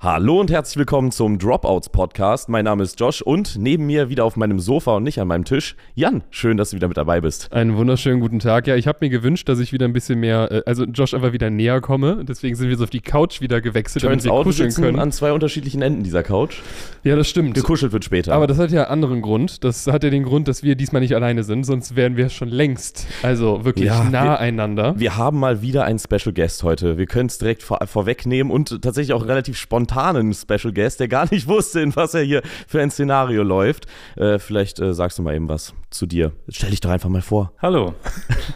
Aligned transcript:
Hallo 0.00 0.38
und 0.38 0.48
herzlich 0.52 0.76
willkommen 0.76 1.10
zum 1.10 1.40
Dropouts 1.40 1.88
Podcast. 1.88 2.48
Mein 2.48 2.66
Name 2.66 2.84
ist 2.84 3.00
Josh 3.00 3.20
und 3.20 3.56
neben 3.58 3.84
mir 3.86 4.08
wieder 4.08 4.24
auf 4.24 4.36
meinem 4.36 4.60
Sofa 4.60 4.94
und 4.94 5.02
nicht 5.02 5.20
an 5.20 5.26
meinem 5.26 5.44
Tisch 5.44 5.74
Jan. 5.96 6.22
Schön, 6.30 6.56
dass 6.56 6.70
du 6.70 6.76
wieder 6.76 6.86
mit 6.86 6.96
dabei 6.96 7.20
bist. 7.20 7.52
Einen 7.52 7.76
wunderschönen 7.76 8.20
guten 8.20 8.38
Tag. 8.38 8.68
Ja, 8.68 8.76
ich 8.76 8.86
habe 8.86 8.98
mir 9.00 9.08
gewünscht, 9.10 9.48
dass 9.48 9.58
ich 9.58 9.72
wieder 9.72 9.86
ein 9.86 9.92
bisschen 9.92 10.20
mehr, 10.20 10.52
äh, 10.52 10.62
also 10.66 10.84
Josh 10.84 11.14
einfach 11.14 11.32
wieder 11.32 11.50
näher 11.50 11.80
komme. 11.80 12.24
Deswegen 12.24 12.54
sind 12.54 12.68
wir 12.68 12.76
so 12.76 12.84
auf 12.84 12.90
die 12.90 13.00
Couch 13.00 13.40
wieder 13.40 13.60
gewechselt, 13.60 14.04
Turns 14.04 14.22
damit 14.22 14.24
wir 14.26 14.32
out, 14.34 14.46
wir 14.46 14.52
kuscheln 14.52 14.70
sitzen 14.70 14.84
können. 14.84 15.00
an 15.00 15.10
zwei 15.10 15.32
unterschiedlichen 15.32 15.82
Enden 15.82 16.04
dieser 16.04 16.22
Couch. 16.22 16.58
Ja, 17.02 17.16
das 17.16 17.28
stimmt. 17.28 17.54
Gekuschelt 17.54 17.90
wird 17.90 18.04
später. 18.04 18.34
Aber 18.34 18.46
das 18.46 18.56
hat 18.58 18.70
ja 18.70 18.82
einen 18.84 18.92
anderen 18.92 19.20
Grund. 19.20 19.64
Das 19.64 19.88
hat 19.88 20.04
ja 20.04 20.10
den 20.10 20.22
Grund, 20.22 20.46
dass 20.46 20.62
wir 20.62 20.76
diesmal 20.76 21.02
nicht 21.02 21.16
alleine 21.16 21.42
sind, 21.42 21.64
sonst 21.64 21.96
wären 21.96 22.16
wir 22.16 22.28
schon 22.28 22.50
längst, 22.50 23.04
also 23.24 23.64
wirklich 23.64 23.86
Ja, 23.86 24.04
nah 24.04 24.22
wir- 24.24 24.38
einander. 24.38 24.94
wir 24.96 25.16
haben 25.16 25.40
mal 25.40 25.60
wieder 25.60 25.82
einen 25.86 25.98
Special 25.98 26.32
Guest 26.32 26.62
heute. 26.62 26.98
Wir 26.98 27.06
können 27.06 27.26
es 27.26 27.38
direkt 27.38 27.64
vor, 27.64 27.80
vorwegnehmen 27.84 28.52
und 28.52 28.80
tatsächlich 28.80 29.12
auch 29.12 29.26
relativ 29.26 29.58
spontanen 29.88 30.34
Special 30.34 30.72
Guest, 30.72 31.00
der 31.00 31.08
gar 31.08 31.28
nicht 31.30 31.48
wusste, 31.48 31.80
in 31.80 31.96
was 31.96 32.14
er 32.14 32.22
hier 32.22 32.42
für 32.66 32.80
ein 32.80 32.90
Szenario 32.90 33.42
läuft. 33.42 33.86
Äh, 34.16 34.38
vielleicht 34.38 34.80
äh, 34.80 34.92
sagst 34.92 35.18
du 35.18 35.22
mal 35.22 35.34
eben 35.34 35.48
was 35.48 35.74
zu 35.90 36.06
dir. 36.06 36.32
Stell 36.48 36.70
dich 36.70 36.80
doch 36.80 36.90
einfach 36.90 37.08
mal 37.08 37.22
vor. 37.22 37.52
Hallo, 37.60 37.94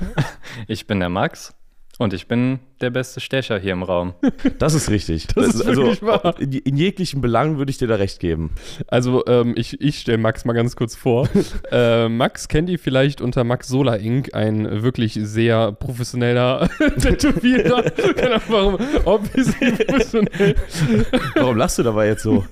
ich 0.68 0.86
bin 0.86 1.00
der 1.00 1.08
Max 1.08 1.54
und 1.98 2.12
ich 2.12 2.28
bin 2.28 2.60
der 2.82 2.90
beste 2.90 3.20
Stecher 3.20 3.58
hier 3.58 3.72
im 3.72 3.82
Raum. 3.82 4.14
Das 4.58 4.74
ist 4.74 4.90
richtig. 4.90 5.28
Das 5.28 5.54
ist 5.54 5.62
also, 5.62 5.82
wirklich 5.82 6.02
wahr. 6.02 6.34
In, 6.38 6.76
jeglichen 6.76 7.20
Belangen 7.20 7.58
würde 7.58 7.70
ich 7.70 7.78
dir 7.78 7.88
da 7.88 7.96
recht 7.96 8.20
geben. 8.20 8.50
Also, 8.86 9.24
ähm, 9.26 9.54
ich, 9.56 9.80
ich 9.80 10.00
stelle 10.00 10.18
Max 10.18 10.44
mal 10.44 10.52
ganz 10.52 10.76
kurz 10.76 10.94
vor. 10.94 11.28
äh, 11.72 12.08
Max 12.08 12.48
kennt 12.48 12.68
ihr 12.68 12.78
vielleicht 12.78 13.20
unter 13.20 13.44
Max 13.44 13.68
Sola 13.68 13.94
Inc., 13.96 14.34
ein 14.34 14.82
wirklich 14.82 15.18
sehr 15.20 15.72
professioneller 15.72 16.68
Tätowierer. 17.00 17.82
Keine 18.14 18.34
Ahnung, 18.34 18.78
warum, 19.04 19.22
professionell. 19.22 20.54
Warum 21.34 21.56
lachst 21.56 21.78
du 21.78 21.82
dabei 21.82 22.08
jetzt 22.08 22.22
so? 22.22 22.44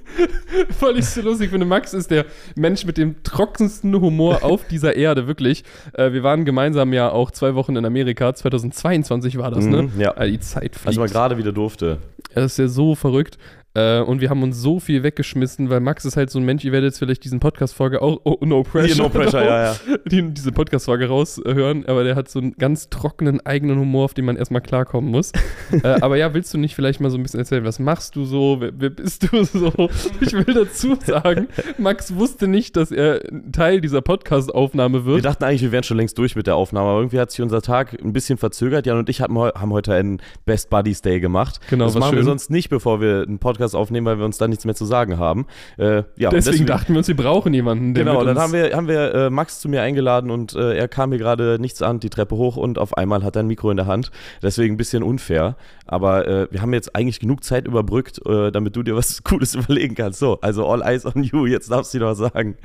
Weil 0.81 0.99
ich 0.99 1.07
so 1.07 1.23
lustig 1.23 1.51
finde. 1.51 1.67
Max 1.67 1.93
ist 1.93 2.11
der 2.11 2.27
Mensch 2.57 2.85
mit 2.85 2.99
dem 2.99 3.23
trockensten 3.23 3.95
Humor 4.01 4.43
auf 4.43 4.67
dieser 4.67 4.97
Erde, 4.97 5.27
wirklich. 5.27 5.65
Äh, 5.93 6.13
wir 6.13 6.23
waren 6.23 6.45
gemeinsam 6.45 6.93
ja 6.93 7.11
auch 7.11 7.31
zwei 7.31 7.55
Wochen 7.55 7.77
in 7.77 7.85
Amerika. 7.85 8.35
2022 8.35 9.39
war 9.39 9.51
das, 9.51 9.65
ne? 9.67 9.83
Mhm, 9.83 10.01
ja. 10.01 10.20
Die 10.27 10.41
Zeit 10.41 10.75
fliegt. 10.75 10.87
Als 10.87 10.97
man 10.97 11.09
gerade 11.09 11.39
wieder 11.39 11.53
durfte. 11.53 11.99
Das 12.35 12.53
ist 12.53 12.59
ja 12.59 12.69
so 12.69 12.95
verrückt. 12.95 13.39
Äh, 13.75 14.01
und 14.01 14.21
wir 14.21 14.31
haben 14.31 14.43
uns 14.43 14.61
so 14.61 14.81
viel 14.81 15.05
weggeschmissen, 15.05 15.71
weil 15.71 15.79
Max 15.79 16.05
ist 16.05 16.17
halt 16.17 16.31
so 16.31 16.41
ein 16.41 16.45
Mensch, 16.45 16.65
ihr 16.65 16.73
werdet 16.73 16.89
jetzt 16.89 16.99
vielleicht 16.99 17.23
diesen 17.23 17.39
Podcast-Folge 17.39 18.03
auch, 18.03 18.21
oh, 18.25 18.39
no 18.41 18.65
pressure, 18.65 18.95
Hier, 18.95 19.03
no 19.03 19.09
pressure, 19.09 19.45
ja, 19.45 19.65
ja. 19.65 19.77
Die, 20.11 20.23
diese 20.35 20.51
Podcast-Folge 20.51 21.07
raushören, 21.07 21.87
aber 21.87 22.03
der 22.03 22.17
hat 22.17 22.29
so 22.29 22.41
einen 22.41 22.53
ganz 22.55 22.91
trockenen 22.91 23.45
eigenen 23.47 23.79
Humor, 23.79 24.07
auf 24.07 24.15
den 24.15 24.25
man 24.25 24.37
erstmal 24.37 24.61
klarkommen 24.61 25.11
muss. 25.11 25.31
äh, 25.71 25.87
aber 25.87 26.17
ja, 26.17 26.35
willst 26.35 26.53
du 26.53 26.59
nicht 26.59 26.75
vielleicht 26.75 27.01
mal 27.01 27.11
so 27.11 27.17
ein 27.17 27.23
bisschen 27.23 27.41
erzählen, 27.41 27.65
was 27.65 27.79
machst 27.79 28.17
du 28.17 28.25
so, 28.25 28.57
wer, 28.61 28.73
wer 28.77 28.91
bist 28.91 29.31
du 29.31 29.45
so? 29.45 29.73
Ich 30.21 30.33
will 30.33 30.55
dazu 30.55 30.97
sagen, 30.97 31.49
Max 31.79 32.15
wusste 32.15 32.49
nicht, 32.49 32.77
dass 32.77 32.91
er 32.91 33.21
Teil 33.53 33.81
dieser 33.81 34.03
Podcast-Aufnahme 34.03 35.07
Wir 35.07 35.13
wird. 35.13 35.25
dachten 35.25 35.45
eigentlich, 35.45 35.63
wir 35.63 35.73
wären 35.73 35.85
schon 35.85 35.97
längst 35.97 36.19
durch 36.19 36.35
mit 36.35 36.47
der 36.47 36.57
Aufnahme, 36.57 36.89
aber 36.91 36.99
irgendwie 36.99 37.21
hat 37.21 37.31
sich 37.31 37.41
unser 37.41 37.63
Tag 37.63 37.97
ein 38.03 38.13
bisschen 38.13 38.37
verzögert. 38.39 38.87
Jan 38.87 38.99
und 38.99 39.09
ich 39.09 39.21
haben, 39.21 39.39
haben 39.39 39.73
heute 39.73 39.95
einen 39.95 40.21
Best 40.45 40.71
Buddies 40.71 41.03
Day 41.03 41.21
gemacht. 41.21 41.61
Genau, 41.71 41.85
das 41.85 41.95
machen 41.95 42.13
wir 42.13 42.19
schön. 42.19 42.27
sonst 42.27 42.51
nicht, 42.51 42.69
bevor 42.69 43.01
wir 43.01 43.23
einen 43.27 43.39
Podcast 43.39 43.70
aufnehmen, 43.75 44.07
weil 44.07 44.19
wir 44.19 44.25
uns 44.25 44.39
dann 44.39 44.51
nichts 44.51 44.65
mehr 44.65 44.75
zu 44.75 44.85
sagen 44.85 45.19
haben. 45.19 45.47
Äh, 45.79 46.03
ja, 46.17 46.29
und 46.29 46.35
Deswegen, 46.35 46.67
dachten 46.67 46.93
wir 46.93 46.99
uns, 46.99 47.09
wir 47.09 47.17
brauchen 47.17 47.55
jemanden, 47.55 47.95
der 47.95 48.05
Genau, 48.05 48.19
mit 48.19 48.29
dann 48.29 48.39
haben 48.39 48.53
wir, 48.53 48.77
haben 48.77 48.89
wir 48.89 49.15
äh, 49.15 49.31
Max 49.31 49.61
zu 49.61 49.69
mir 49.69 49.83
eingeladen 49.83 50.31
und 50.31 50.55
äh, 50.55 50.77
er 50.77 50.89
kam 50.89 51.11
mir 51.11 51.19
gerade 51.19 51.59
nichts 51.61 51.83
an, 51.83 52.01
die 52.01 52.11
Treppe 52.11 52.37
hoch 52.37 52.57
und 52.57 52.79
auf 52.79 52.97
einmal 52.97 53.23
hat 53.23 53.37
er 53.37 53.43
ein 53.43 53.47
Mikro 53.47 53.71
in 53.71 53.77
der 53.77 53.87
Hand. 53.87 54.11
Deswegen 54.43 54.75
ein 54.75 54.77
bisschen 54.77 55.03
unfair. 55.03 55.57
Aber 55.87 56.27
äh, 56.29 56.49
wir 56.51 56.63
haben 56.63 56.73
jetzt 56.73 56.95
eigentlich 56.95 57.21
genug 57.21 57.43
Zeit 57.43 57.67
überbrückt, 57.67 58.21
äh, 58.27 58.53
damit 58.53 58.77
du 58.77 58.83
dir 58.83 58.97
was 58.97 59.23
Cooles 59.25 59.55
überlegen 59.55 59.95
kannst. 59.95 60.21
So, 60.21 60.41
also 60.41 60.67
all 60.67 60.83
eyes 60.83 61.05
on 61.05 61.23
you, 61.23 61.47
jetzt 61.47 61.71
darfst 61.71 61.95
du 61.95 61.99
dir 61.99 62.07
was 62.07 62.19
sagen. 62.19 62.57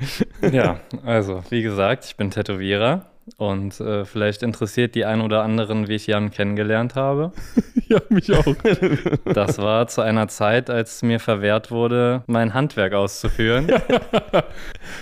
Ja, 0.52 0.80
also 1.04 1.42
wie 1.50 1.62
gesagt, 1.62 2.04
ich 2.04 2.16
bin 2.16 2.30
Tätowierer 2.30 3.06
und 3.38 3.80
äh, 3.80 4.04
vielleicht 4.04 4.42
interessiert 4.42 4.94
die 4.94 5.04
ein 5.04 5.20
oder 5.20 5.42
anderen, 5.42 5.88
wie 5.88 5.94
ich 5.96 6.06
Jan 6.06 6.30
kennengelernt 6.30 6.94
habe. 6.94 7.32
ja, 7.88 8.00
mich 8.08 8.32
auch. 8.32 8.44
Das 9.24 9.58
war 9.58 9.86
zu 9.88 10.00
einer 10.00 10.28
Zeit, 10.28 10.70
als 10.70 11.02
mir 11.02 11.20
verwehrt 11.20 11.70
wurde, 11.70 12.22
mein 12.26 12.54
Handwerk 12.54 12.94
auszuführen. 12.94 13.66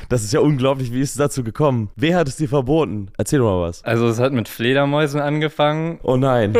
Das 0.08 0.24
ist 0.24 0.32
ja 0.32 0.40
unglaublich, 0.40 0.92
wie 0.92 1.00
ist 1.00 1.10
es 1.10 1.16
dazu 1.16 1.44
gekommen? 1.44 1.90
Wer 1.96 2.16
hat 2.16 2.28
es 2.28 2.36
dir 2.36 2.48
verboten? 2.48 3.10
Erzähl 3.16 3.38
doch 3.38 3.46
mal 3.46 3.68
was. 3.68 3.84
Also 3.84 4.08
es 4.08 4.18
hat 4.18 4.32
mit 4.32 4.48
Fledermäusen 4.48 5.20
angefangen 5.20 5.98
Oh 6.02 6.16
nein. 6.16 6.54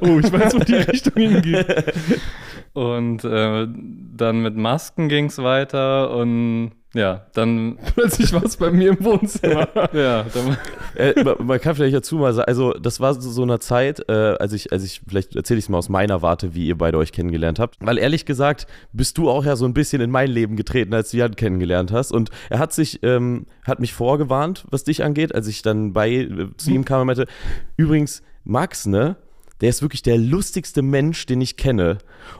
Oh, 0.00 0.18
ich 0.18 0.32
weiß, 0.32 0.54
wo 0.54 0.58
die 0.60 0.74
Richtung 0.74 1.14
hingeht. 1.14 1.66
und 2.72 3.24
äh, 3.24 3.66
dann 4.16 4.40
mit 4.40 4.56
Masken 4.56 5.08
ging 5.08 5.26
es 5.26 5.38
weiter 5.38 6.10
und 6.10 6.72
ja, 6.94 7.26
dann, 7.34 7.78
Plötzlich 7.94 8.32
war 8.32 8.42
es 8.44 8.56
bei 8.56 8.70
mir 8.70 8.90
im 8.90 9.04
Wohnzimmer. 9.04 9.68
ja, 9.92 10.24
dann 10.24 10.56
äh, 10.96 11.22
man, 11.22 11.46
man 11.46 11.60
kann 11.60 11.74
vielleicht 11.74 11.94
dazu 11.94 12.16
mal 12.16 12.32
sagen, 12.32 12.48
also 12.48 12.72
das 12.72 12.98
war 12.98 13.14
so, 13.14 13.30
so 13.30 13.42
eine 13.42 13.58
Zeit, 13.58 14.08
äh, 14.08 14.12
als 14.12 14.54
ich, 14.54 14.72
als 14.72 14.84
ich, 14.84 15.02
vielleicht 15.06 15.36
erzähle 15.36 15.58
ich 15.58 15.66
es 15.66 15.68
mal 15.68 15.78
aus 15.78 15.90
meiner 15.90 16.22
Warte, 16.22 16.54
wie 16.54 16.66
ihr 16.66 16.78
beide 16.78 16.96
euch 16.96 17.12
kennengelernt 17.12 17.58
habt. 17.58 17.76
Weil 17.80 17.98
ehrlich 17.98 18.24
gesagt, 18.24 18.66
bist 18.92 19.18
du 19.18 19.28
auch 19.28 19.44
ja 19.44 19.56
so 19.56 19.66
ein 19.66 19.74
bisschen 19.74 20.00
in 20.00 20.10
mein 20.10 20.30
Leben 20.30 20.56
getreten, 20.56 20.94
als 20.94 21.10
du 21.10 21.18
Jan 21.18 21.36
kennengelernt 21.36 21.92
hast. 21.92 22.10
Und 22.10 22.30
er 22.48 22.58
hat 22.58 22.72
sich, 22.72 23.02
ähm, 23.02 23.46
hat 23.64 23.80
mich 23.80 23.92
vorgewarnt, 23.92 24.64
was 24.70 24.84
dich 24.84 25.04
angeht, 25.04 25.34
als 25.34 25.46
ich 25.46 25.60
dann 25.60 25.92
bei 25.92 26.10
äh, 26.10 26.48
zu 26.56 26.70
ihm 26.70 26.86
kam 26.86 27.02
und 27.02 27.08
meinte, 27.08 27.26
übrigens, 27.76 28.22
Max, 28.44 28.86
ne? 28.86 29.16
Der 29.60 29.68
ist 29.68 29.82
wirklich 29.82 30.02
der 30.02 30.16
lustigste 30.16 30.82
Mensch, 30.82 31.26
den 31.26 31.40
ich 31.40 31.56
kenne. 31.56 31.98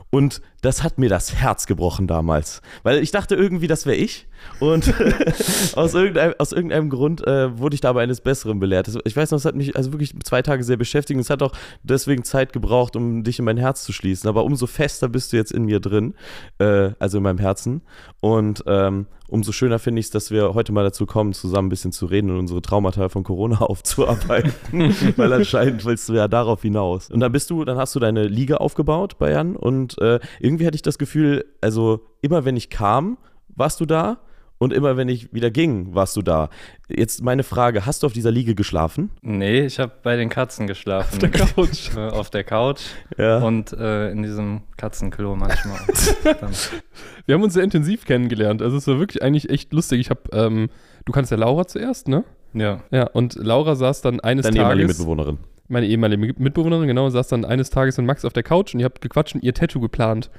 Und 0.09 0.41
das 0.61 0.83
hat 0.83 0.97
mir 0.97 1.09
das 1.09 1.35
Herz 1.35 1.65
gebrochen 1.65 2.07
damals. 2.07 2.61
Weil 2.83 2.99
ich 2.99 3.11
dachte 3.11 3.35
irgendwie, 3.35 3.67
das 3.67 3.85
wäre 3.85 3.95
ich. 3.95 4.27
Und 4.59 4.93
aus, 5.75 5.93
irgendeinem, 5.93 6.33
aus 6.37 6.51
irgendeinem 6.51 6.89
Grund 6.89 7.25
äh, 7.25 7.57
wurde 7.57 7.75
ich 7.75 7.81
da 7.81 7.89
aber 7.89 8.01
eines 8.01 8.21
Besseren 8.21 8.59
belehrt. 8.59 8.89
Ich 9.05 9.15
weiß 9.15 9.31
noch, 9.31 9.37
es 9.37 9.45
hat 9.45 9.55
mich 9.55 9.75
also 9.75 9.91
wirklich 9.93 10.13
zwei 10.23 10.41
Tage 10.41 10.63
sehr 10.63 10.77
beschäftigt. 10.77 11.17
Und 11.17 11.21
es 11.21 11.29
hat 11.29 11.41
auch 11.43 11.53
deswegen 11.83 12.23
Zeit 12.23 12.53
gebraucht, 12.53 12.95
um 12.95 13.23
dich 13.23 13.39
in 13.39 13.45
mein 13.45 13.57
Herz 13.57 13.83
zu 13.83 13.93
schließen. 13.93 14.29
Aber 14.29 14.43
umso 14.43 14.67
fester 14.67 15.07
bist 15.07 15.31
du 15.31 15.37
jetzt 15.37 15.51
in 15.51 15.65
mir 15.65 15.79
drin. 15.79 16.13
Äh, 16.57 16.91
also 16.99 17.17
in 17.17 17.23
meinem 17.23 17.39
Herzen. 17.39 17.81
Und 18.19 18.63
ähm, 18.67 19.07
umso 19.29 19.51
schöner 19.51 19.79
finde 19.79 19.99
ich 19.99 20.07
es, 20.07 20.11
dass 20.11 20.31
wir 20.31 20.53
heute 20.53 20.71
mal 20.71 20.83
dazu 20.83 21.05
kommen, 21.05 21.33
zusammen 21.33 21.67
ein 21.67 21.69
bisschen 21.69 21.91
zu 21.91 22.05
reden 22.05 22.29
und 22.31 22.37
unsere 22.37 22.61
Traumata 22.61 23.09
von 23.09 23.23
Corona 23.23 23.57
aufzuarbeiten. 23.61 24.53
Weil 25.15 25.33
anscheinend 25.33 25.85
willst 25.85 26.09
du 26.09 26.13
ja 26.13 26.27
darauf 26.27 26.61
hinaus. 26.61 27.09
Und 27.09 27.19
dann 27.19 27.31
bist 27.31 27.49
du, 27.49 27.63
dann 27.63 27.77
hast 27.77 27.95
du 27.95 27.99
deine 27.99 28.27
Liga 28.27 28.57
aufgebaut 28.57 29.17
bei 29.17 29.31
Jan. 29.31 29.55
Und 29.55 29.97
äh, 29.99 30.19
irgendwie 30.49 30.65
hatte 30.65 30.75
ich 30.75 30.81
das 30.81 30.97
Gefühl, 30.97 31.45
also 31.61 32.01
immer 32.21 32.43
wenn 32.43 32.57
ich 32.57 32.71
kam, 32.71 33.17
warst 33.55 33.79
du 33.79 33.85
da. 33.85 34.17
Und 34.61 34.73
immer 34.73 34.97
wenn 34.97 35.07
ich 35.07 35.31
wieder 35.33 35.51
ging, 35.51 35.95
warst 35.95 36.17
du 36.17 36.21
da. 36.21 36.49
Jetzt 36.89 37.23
meine 37.23 37.43
Frage, 37.43 37.85
hast 37.85 38.03
du 38.03 38.07
auf 38.07 38.11
dieser 38.11 38.29
Liege 38.29 38.55
geschlafen? 38.55 39.09
Nee, 39.21 39.61
ich 39.65 39.79
habe 39.79 39.93
bei 40.03 40.17
den 40.17 40.27
Katzen 40.27 40.67
geschlafen. 40.67 41.13
Auf 41.13 41.19
der 41.19 41.29
Couch. 41.31 41.89
Äh, 41.95 42.09
auf 42.09 42.29
der 42.29 42.43
Couch 42.43 42.81
Ja. 43.17 43.37
und 43.37 43.71
äh, 43.71 44.11
in 44.11 44.21
diesem 44.21 44.63
Katzenklo 44.75 45.37
manchmal. 45.37 45.79
Wir 47.25 47.35
haben 47.35 47.43
uns 47.43 47.53
sehr 47.53 47.63
intensiv 47.63 48.03
kennengelernt. 48.03 48.61
Also 48.61 48.75
es 48.75 48.85
war 48.87 48.99
wirklich 48.99 49.23
eigentlich 49.23 49.49
echt 49.49 49.71
lustig. 49.71 50.01
Ich 50.01 50.09
habe, 50.09 50.23
ähm, 50.33 50.69
du 51.05 51.13
kannst 51.13 51.31
ja 51.31 51.37
Laura 51.37 51.65
zuerst, 51.65 52.09
ne? 52.09 52.25
ja. 52.53 52.81
Ja, 52.91 53.03
und 53.07 53.35
Laura 53.35 53.75
saß 53.75 54.01
dann 54.01 54.19
eines 54.19 54.43
Deine 54.43 54.57
ehemalige 54.57 54.87
Tages, 54.87 54.97
Mitbewohnerin. 54.99 55.37
Meine 55.69 55.87
ehemalige 55.87 56.33
Mitbewohnerin, 56.37 56.87
genau, 56.87 57.09
saß 57.09 57.27
dann 57.27 57.45
eines 57.45 57.69
Tages 57.69 57.97
mit 57.97 58.05
Max 58.07 58.25
auf 58.25 58.33
der 58.33 58.43
Couch 58.43 58.73
und 58.73 58.79
ihr 58.79 58.85
habt 58.85 59.01
gequatscht 59.01 59.35
und 59.35 59.43
ihr 59.43 59.53
Tattoo 59.53 59.79
geplant. 59.79 60.29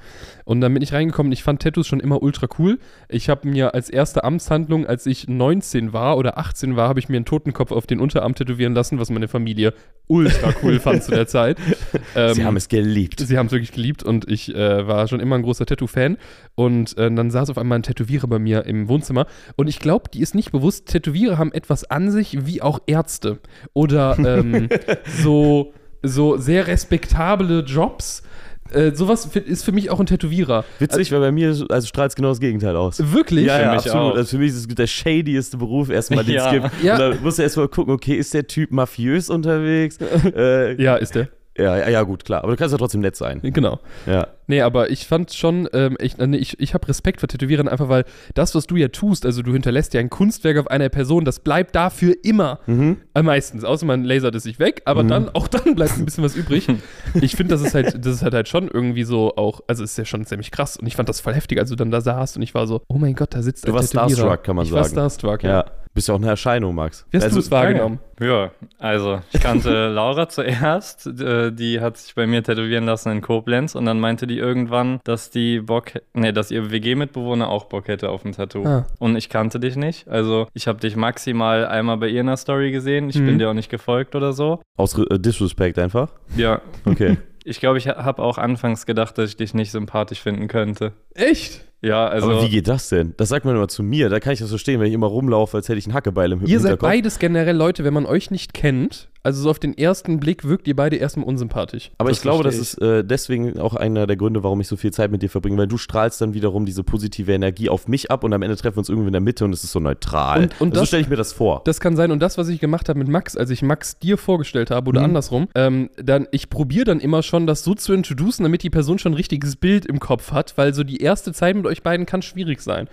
Und 0.45 0.61
dann 0.61 0.73
bin 0.73 0.83
ich 0.83 0.93
reingekommen, 0.93 1.31
ich 1.31 1.43
fand 1.43 1.61
Tattoos 1.61 1.87
schon 1.87 1.99
immer 1.99 2.21
ultra 2.21 2.47
cool. 2.59 2.79
Ich 3.09 3.29
habe 3.29 3.47
mir 3.47 3.73
als 3.73 3.89
erste 3.89 4.23
Amtshandlung, 4.23 4.85
als 4.85 5.05
ich 5.05 5.27
19 5.27 5.93
war 5.93 6.17
oder 6.17 6.37
18 6.37 6.75
war, 6.75 6.89
habe 6.89 6.99
ich 6.99 7.09
mir 7.09 7.17
einen 7.17 7.25
Totenkopf 7.25 7.71
auf 7.71 7.87
den 7.87 7.99
Unterarm 7.99 8.35
tätowieren 8.35 8.73
lassen, 8.73 8.99
was 8.99 9.09
meine 9.09 9.27
Familie 9.27 9.73
ultra 10.07 10.53
cool 10.61 10.79
fand 10.79 11.03
zu 11.03 11.11
der 11.11 11.27
Zeit. 11.27 11.57
Sie 12.13 12.19
Ähm, 12.19 12.43
haben 12.43 12.57
es 12.57 12.67
geliebt. 12.67 13.21
Sie 13.21 13.37
haben 13.37 13.45
es 13.45 13.51
wirklich 13.53 13.71
geliebt 13.71 14.03
und 14.03 14.29
ich 14.29 14.53
äh, 14.53 14.85
war 14.87 15.07
schon 15.07 15.21
immer 15.21 15.35
ein 15.35 15.43
großer 15.43 15.65
Tattoo-Fan. 15.65 16.17
Und 16.55 16.97
äh, 16.97 17.09
dann 17.11 17.31
saß 17.31 17.49
auf 17.49 17.57
einmal 17.57 17.79
ein 17.79 17.83
Tätowierer 17.83 18.27
bei 18.27 18.37
mir 18.39 18.65
im 18.65 18.87
Wohnzimmer. 18.87 19.25
Und 19.55 19.67
ich 19.67 19.79
glaube, 19.79 20.09
die 20.13 20.21
ist 20.21 20.35
nicht 20.35 20.51
bewusst, 20.51 20.87
Tätowierer 20.87 21.37
haben 21.37 21.53
etwas 21.53 21.83
an 21.89 22.11
sich 22.11 22.45
wie 22.45 22.61
auch 22.61 22.79
Ärzte. 22.87 23.39
Oder 23.73 24.17
ähm, 24.19 24.67
so, 25.23 25.73
so 26.03 26.37
sehr 26.37 26.67
respektable 26.67 27.61
Jobs. 27.61 28.23
Äh, 28.71 28.93
sowas 28.95 29.25
ist 29.35 29.65
für 29.65 29.71
mich 29.73 29.89
auch 29.89 29.99
ein 29.99 30.05
Tätowierer. 30.05 30.63
Witzig, 30.79 31.11
weil 31.11 31.19
bei 31.19 31.31
mir 31.31 31.49
also 31.69 31.87
strahlt 31.87 32.11
es 32.11 32.15
genau 32.15 32.29
das 32.29 32.39
Gegenteil 32.39 32.75
aus. 32.75 33.01
Wirklich? 33.11 33.45
Ja, 33.47 33.55
Für 33.57 33.61
ja, 33.63 33.69
mich 33.71 33.79
absolut. 33.79 34.13
auch. 34.13 34.15
Also 34.15 34.29
für 34.29 34.37
mich 34.37 34.49
ist 34.49 34.57
es 34.57 34.67
der 34.67 34.87
shadieste 34.87 35.57
Beruf 35.57 35.89
erstmal, 35.89 36.23
den 36.23 36.37
es 36.37 36.43
Ja. 36.45 36.51
gibt. 36.51 36.83
Ja. 36.83 36.93
Und 36.93 36.99
dann 36.99 37.23
musst 37.23 37.37
du 37.39 37.43
erstmal 37.43 37.67
gucken, 37.67 37.93
okay, 37.93 38.15
ist 38.15 38.33
der 38.33 38.47
Typ 38.47 38.71
mafiös 38.71 39.29
unterwegs? 39.29 39.97
äh, 40.35 40.81
Ja, 40.81 40.95
ist 40.95 41.15
der. 41.15 41.27
Ja, 41.61 41.77
ja, 41.77 41.89
ja, 41.89 42.01
gut, 42.03 42.25
klar. 42.25 42.43
Aber 42.43 42.51
du 42.51 42.57
kannst 42.57 42.71
ja 42.71 42.77
trotzdem 42.77 43.01
nett 43.01 43.15
sein. 43.15 43.39
Genau. 43.43 43.79
Ja. 44.05 44.27
Nee, 44.47 44.61
aber 44.61 44.89
ich 44.89 45.07
fand 45.07 45.31
schon, 45.33 45.69
ähm, 45.71 45.95
ich, 46.01 46.17
nee, 46.17 46.35
ich, 46.35 46.59
ich 46.59 46.73
habe 46.73 46.85
Respekt 46.89 47.21
vor 47.21 47.29
Tätowieren, 47.29 47.69
einfach 47.69 47.87
weil 47.87 48.03
das, 48.33 48.53
was 48.53 48.67
du 48.67 48.75
ja 48.75 48.89
tust, 48.89 49.25
also 49.25 49.41
du 49.43 49.53
hinterlässt 49.53 49.93
ja 49.93 50.01
ein 50.01 50.09
Kunstwerk 50.09 50.57
auf 50.57 50.67
einer 50.67 50.89
Person, 50.89 51.23
das 51.23 51.39
bleibt 51.39 51.73
dafür 51.75 52.15
immer. 52.23 52.59
Mhm. 52.65 52.97
Äh, 53.13 53.21
meistens, 53.21 53.63
außer 53.63 53.85
man 53.85 54.03
lasert 54.03 54.35
es 54.35 54.43
sich 54.43 54.59
weg, 54.59 54.81
aber 54.85 55.03
Mhm. 55.03 55.07
dann, 55.07 55.29
auch 55.29 55.47
dann 55.47 55.75
bleibt 55.75 55.97
ein 55.97 56.05
bisschen 56.05 56.23
was 56.23 56.35
übrig. 56.35 56.67
Ich 57.21 57.35
finde, 57.35 57.55
das 57.55 57.61
ist 57.61 57.73
halt, 57.75 58.05
das 58.05 58.15
ist 58.15 58.23
halt, 58.23 58.33
halt 58.33 58.47
schon 58.49 58.67
irgendwie 58.67 59.03
so 59.03 59.35
auch, 59.35 59.61
also 59.67 59.83
ist 59.83 59.97
ja 59.97 60.05
schon 60.05 60.25
ziemlich 60.25 60.51
krass 60.51 60.75
und 60.77 60.87
ich 60.87 60.95
fand 60.95 61.07
das 61.07 61.21
voll 61.21 61.33
heftig, 61.33 61.59
als 61.59 61.69
du 61.69 61.75
dann 61.75 61.91
da 61.91 62.01
saßt 62.01 62.35
und 62.37 62.41
ich 62.41 62.53
war 62.53 62.67
so, 62.67 62.81
oh 62.89 62.97
mein 62.97 63.15
Gott, 63.15 63.33
da 63.33 63.41
sitzt 63.41 63.65
Du 63.67 63.71
ein 63.71 63.75
warst 63.75 63.91
Tätowierer. 63.91 64.15
starstruck, 64.17 64.43
kann 64.43 64.55
man 64.57 64.65
ich 64.65 64.71
war 64.71 64.83
sagen. 64.83 64.93
starstruck, 64.95 65.43
ja. 65.43 65.49
Ja. 65.49 65.65
Bist 65.93 66.07
ja 66.07 66.13
auch 66.13 66.19
eine 66.19 66.29
Erscheinung, 66.29 66.73
Max. 66.73 67.05
Wie 67.11 67.17
hast 67.17 67.25
Also, 67.25 67.35
du 67.35 67.39
es 67.41 67.51
wahrgenommen? 67.51 67.99
Ja, 68.21 68.51
also 68.79 69.19
ich 69.33 69.41
kannte 69.41 69.89
Laura 69.93 70.29
zuerst, 70.29 71.05
äh, 71.07 71.51
die 71.51 71.81
hat 71.81 71.97
sich 71.97 72.15
bei 72.15 72.25
mir 72.27 72.43
tätowieren 72.43 72.85
lassen 72.85 73.11
in 73.11 73.19
Koblenz 73.21 73.75
und 73.75 73.85
dann 73.85 73.99
meinte 73.99 74.25
die 74.25 74.37
irgendwann, 74.37 75.01
dass 75.03 75.31
die 75.31 75.59
Bock, 75.59 75.91
nee, 76.13 76.31
dass 76.31 76.49
ihr 76.49 76.71
WG-Mitbewohner 76.71 77.49
auch 77.49 77.65
Bock 77.65 77.89
hätte 77.89 78.09
auf 78.09 78.23
ein 78.23 78.31
Tattoo. 78.31 78.65
Ah. 78.65 78.85
Und 78.99 79.17
ich 79.17 79.27
kannte 79.29 79.59
dich 79.59 79.75
nicht, 79.75 80.07
also 80.07 80.47
ich 80.53 80.67
habe 80.69 80.79
dich 80.79 80.95
maximal 80.95 81.65
einmal 81.65 81.97
bei 81.97 82.07
ihr 82.07 82.21
in 82.21 82.27
der 82.27 82.37
Story 82.37 82.71
gesehen, 82.71 83.09
ich 83.09 83.17
Mhm. 83.19 83.25
bin 83.25 83.39
dir 83.39 83.49
auch 83.49 83.53
nicht 83.53 83.69
gefolgt 83.69 84.15
oder 84.15 84.31
so. 84.31 84.61
Aus 84.77 84.97
äh, 84.97 85.19
Disrespect 85.19 85.77
einfach. 85.77 86.09
Ja, 86.37 86.61
Okay. 86.85 87.17
ich 87.43 87.59
glaube, 87.59 87.79
ich 87.79 87.87
habe 87.89 88.21
auch 88.21 88.37
anfangs 88.37 88.85
gedacht, 88.85 89.17
dass 89.17 89.29
ich 89.31 89.35
dich 89.35 89.53
nicht 89.53 89.71
sympathisch 89.71 90.21
finden 90.21 90.47
könnte. 90.47 90.93
Echt? 91.15 91.65
Ja, 91.81 92.07
also 92.07 92.29
Aber 92.31 92.43
wie 92.43 92.49
geht 92.49 92.67
das 92.67 92.89
denn? 92.89 93.13
Das 93.17 93.29
sagt 93.29 93.43
man 93.45 93.55
immer 93.55 93.67
zu 93.67 93.81
mir. 93.81 94.09
Da 94.09 94.19
kann 94.19 94.33
ich 94.33 94.39
das 94.39 94.49
verstehen, 94.49 94.79
wenn 94.79 94.87
ich 94.87 94.93
immer 94.93 95.07
rumlaufe, 95.07 95.57
als 95.57 95.67
hätte 95.67 95.79
ich 95.79 95.85
einen 95.85 95.95
Hackebeil 95.95 96.31
im 96.31 96.41
Ihr 96.41 96.59
seid 96.59 96.71
Hinterkopf. 96.71 96.81
beides 96.89 97.19
generell 97.19 97.55
Leute, 97.55 97.83
wenn 97.83 97.93
man 97.93 98.05
euch 98.05 98.29
nicht 98.29 98.53
kennt, 98.53 99.07
also 99.23 99.43
so 99.43 99.51
auf 99.51 99.59
den 99.59 99.77
ersten 99.77 100.19
Blick 100.19 100.45
wirkt 100.47 100.67
ihr 100.67 100.75
beide 100.75 100.95
erstmal 100.95 101.27
unsympathisch. 101.27 101.91
Aber 101.99 102.09
Das 102.09 102.17
ich 102.17 102.21
glaube, 102.23 102.43
das 102.43 102.57
ist 102.57 102.81
äh, 102.81 103.03
deswegen 103.03 103.59
auch 103.59 103.75
einer 103.75 104.07
der 104.07 104.15
Gründe, 104.15 104.43
warum 104.43 104.59
ich 104.61 104.67
so 104.67 104.75
viel 104.77 104.91
Zeit 104.91 105.11
mit 105.11 105.21
dir 105.21 105.29
verbringe, 105.29 105.57
weil 105.59 105.67
du 105.67 105.77
strahlst 105.77 106.19
dann 106.21 106.33
wiederum 106.33 106.65
diese 106.65 106.83
positive 106.83 107.31
Energie 107.31 107.69
auf 107.69 107.87
mich 107.87 108.09
ab 108.09 108.23
und 108.23 108.33
am 108.33 108.41
Ende 108.41 108.55
treffen 108.57 108.77
wir 108.77 108.79
uns 108.79 108.89
irgendwie 108.89 109.07
in 109.07 109.13
der 109.13 109.21
Mitte 109.21 109.45
und 109.45 109.53
es 109.53 109.63
ist 109.63 109.71
so 109.73 109.79
neutral. 109.79 110.41
Und- 110.43 110.61
und 110.61 110.69
Also 110.69 110.73
so 110.75 110.79
das- 110.81 110.87
stelle 110.87 111.01
ich 111.03 111.09
mir 111.09 111.17
das 111.17 111.33
vor. 111.33 111.61
Das 111.65 111.79
kann 111.79 111.95
sein. 111.95 112.09
Und 112.11 112.19
das, 112.19 112.39
was 112.39 112.47
ich 112.47 112.59
gemacht 112.59 112.89
habe 112.89 112.97
mit 112.97 113.09
Max, 113.09 113.37
als 113.37 113.51
ich 113.51 113.61
Max 113.61 113.99
dir 113.99 114.17
vorgestellt 114.17 114.71
habe 114.71 114.89
oder 114.89 115.01
Mhm. 115.01 115.05
andersrum, 115.05 115.47
ähm, 115.53 115.89
dann, 115.97 116.27
ich 116.31 116.49
probiere 116.49 116.85
dann 116.85 116.99
immer 116.99 117.21
schon, 117.21 117.45
das 117.45 117.63
so 117.63 117.75
zu 117.75 117.93
introducen, 117.93 118.41
damit 118.41 118.63
die 118.63 118.71
Person 118.71 118.97
schon 118.97 119.11
ein 119.11 119.15
richtiges 119.15 119.55
Bild 119.55 119.85
im 119.85 119.99
Kopf 119.99 120.31
hat, 120.31 120.53
weil 120.57 120.73
so 120.73 120.83
die 120.83 120.97
erste 120.97 121.31
Zeit 121.31 121.55
mit 121.55 121.67
euch 121.67 121.70
beiden 121.79 122.05
kann 122.05 122.21
schwierig 122.21 122.61
sein. 122.61 122.87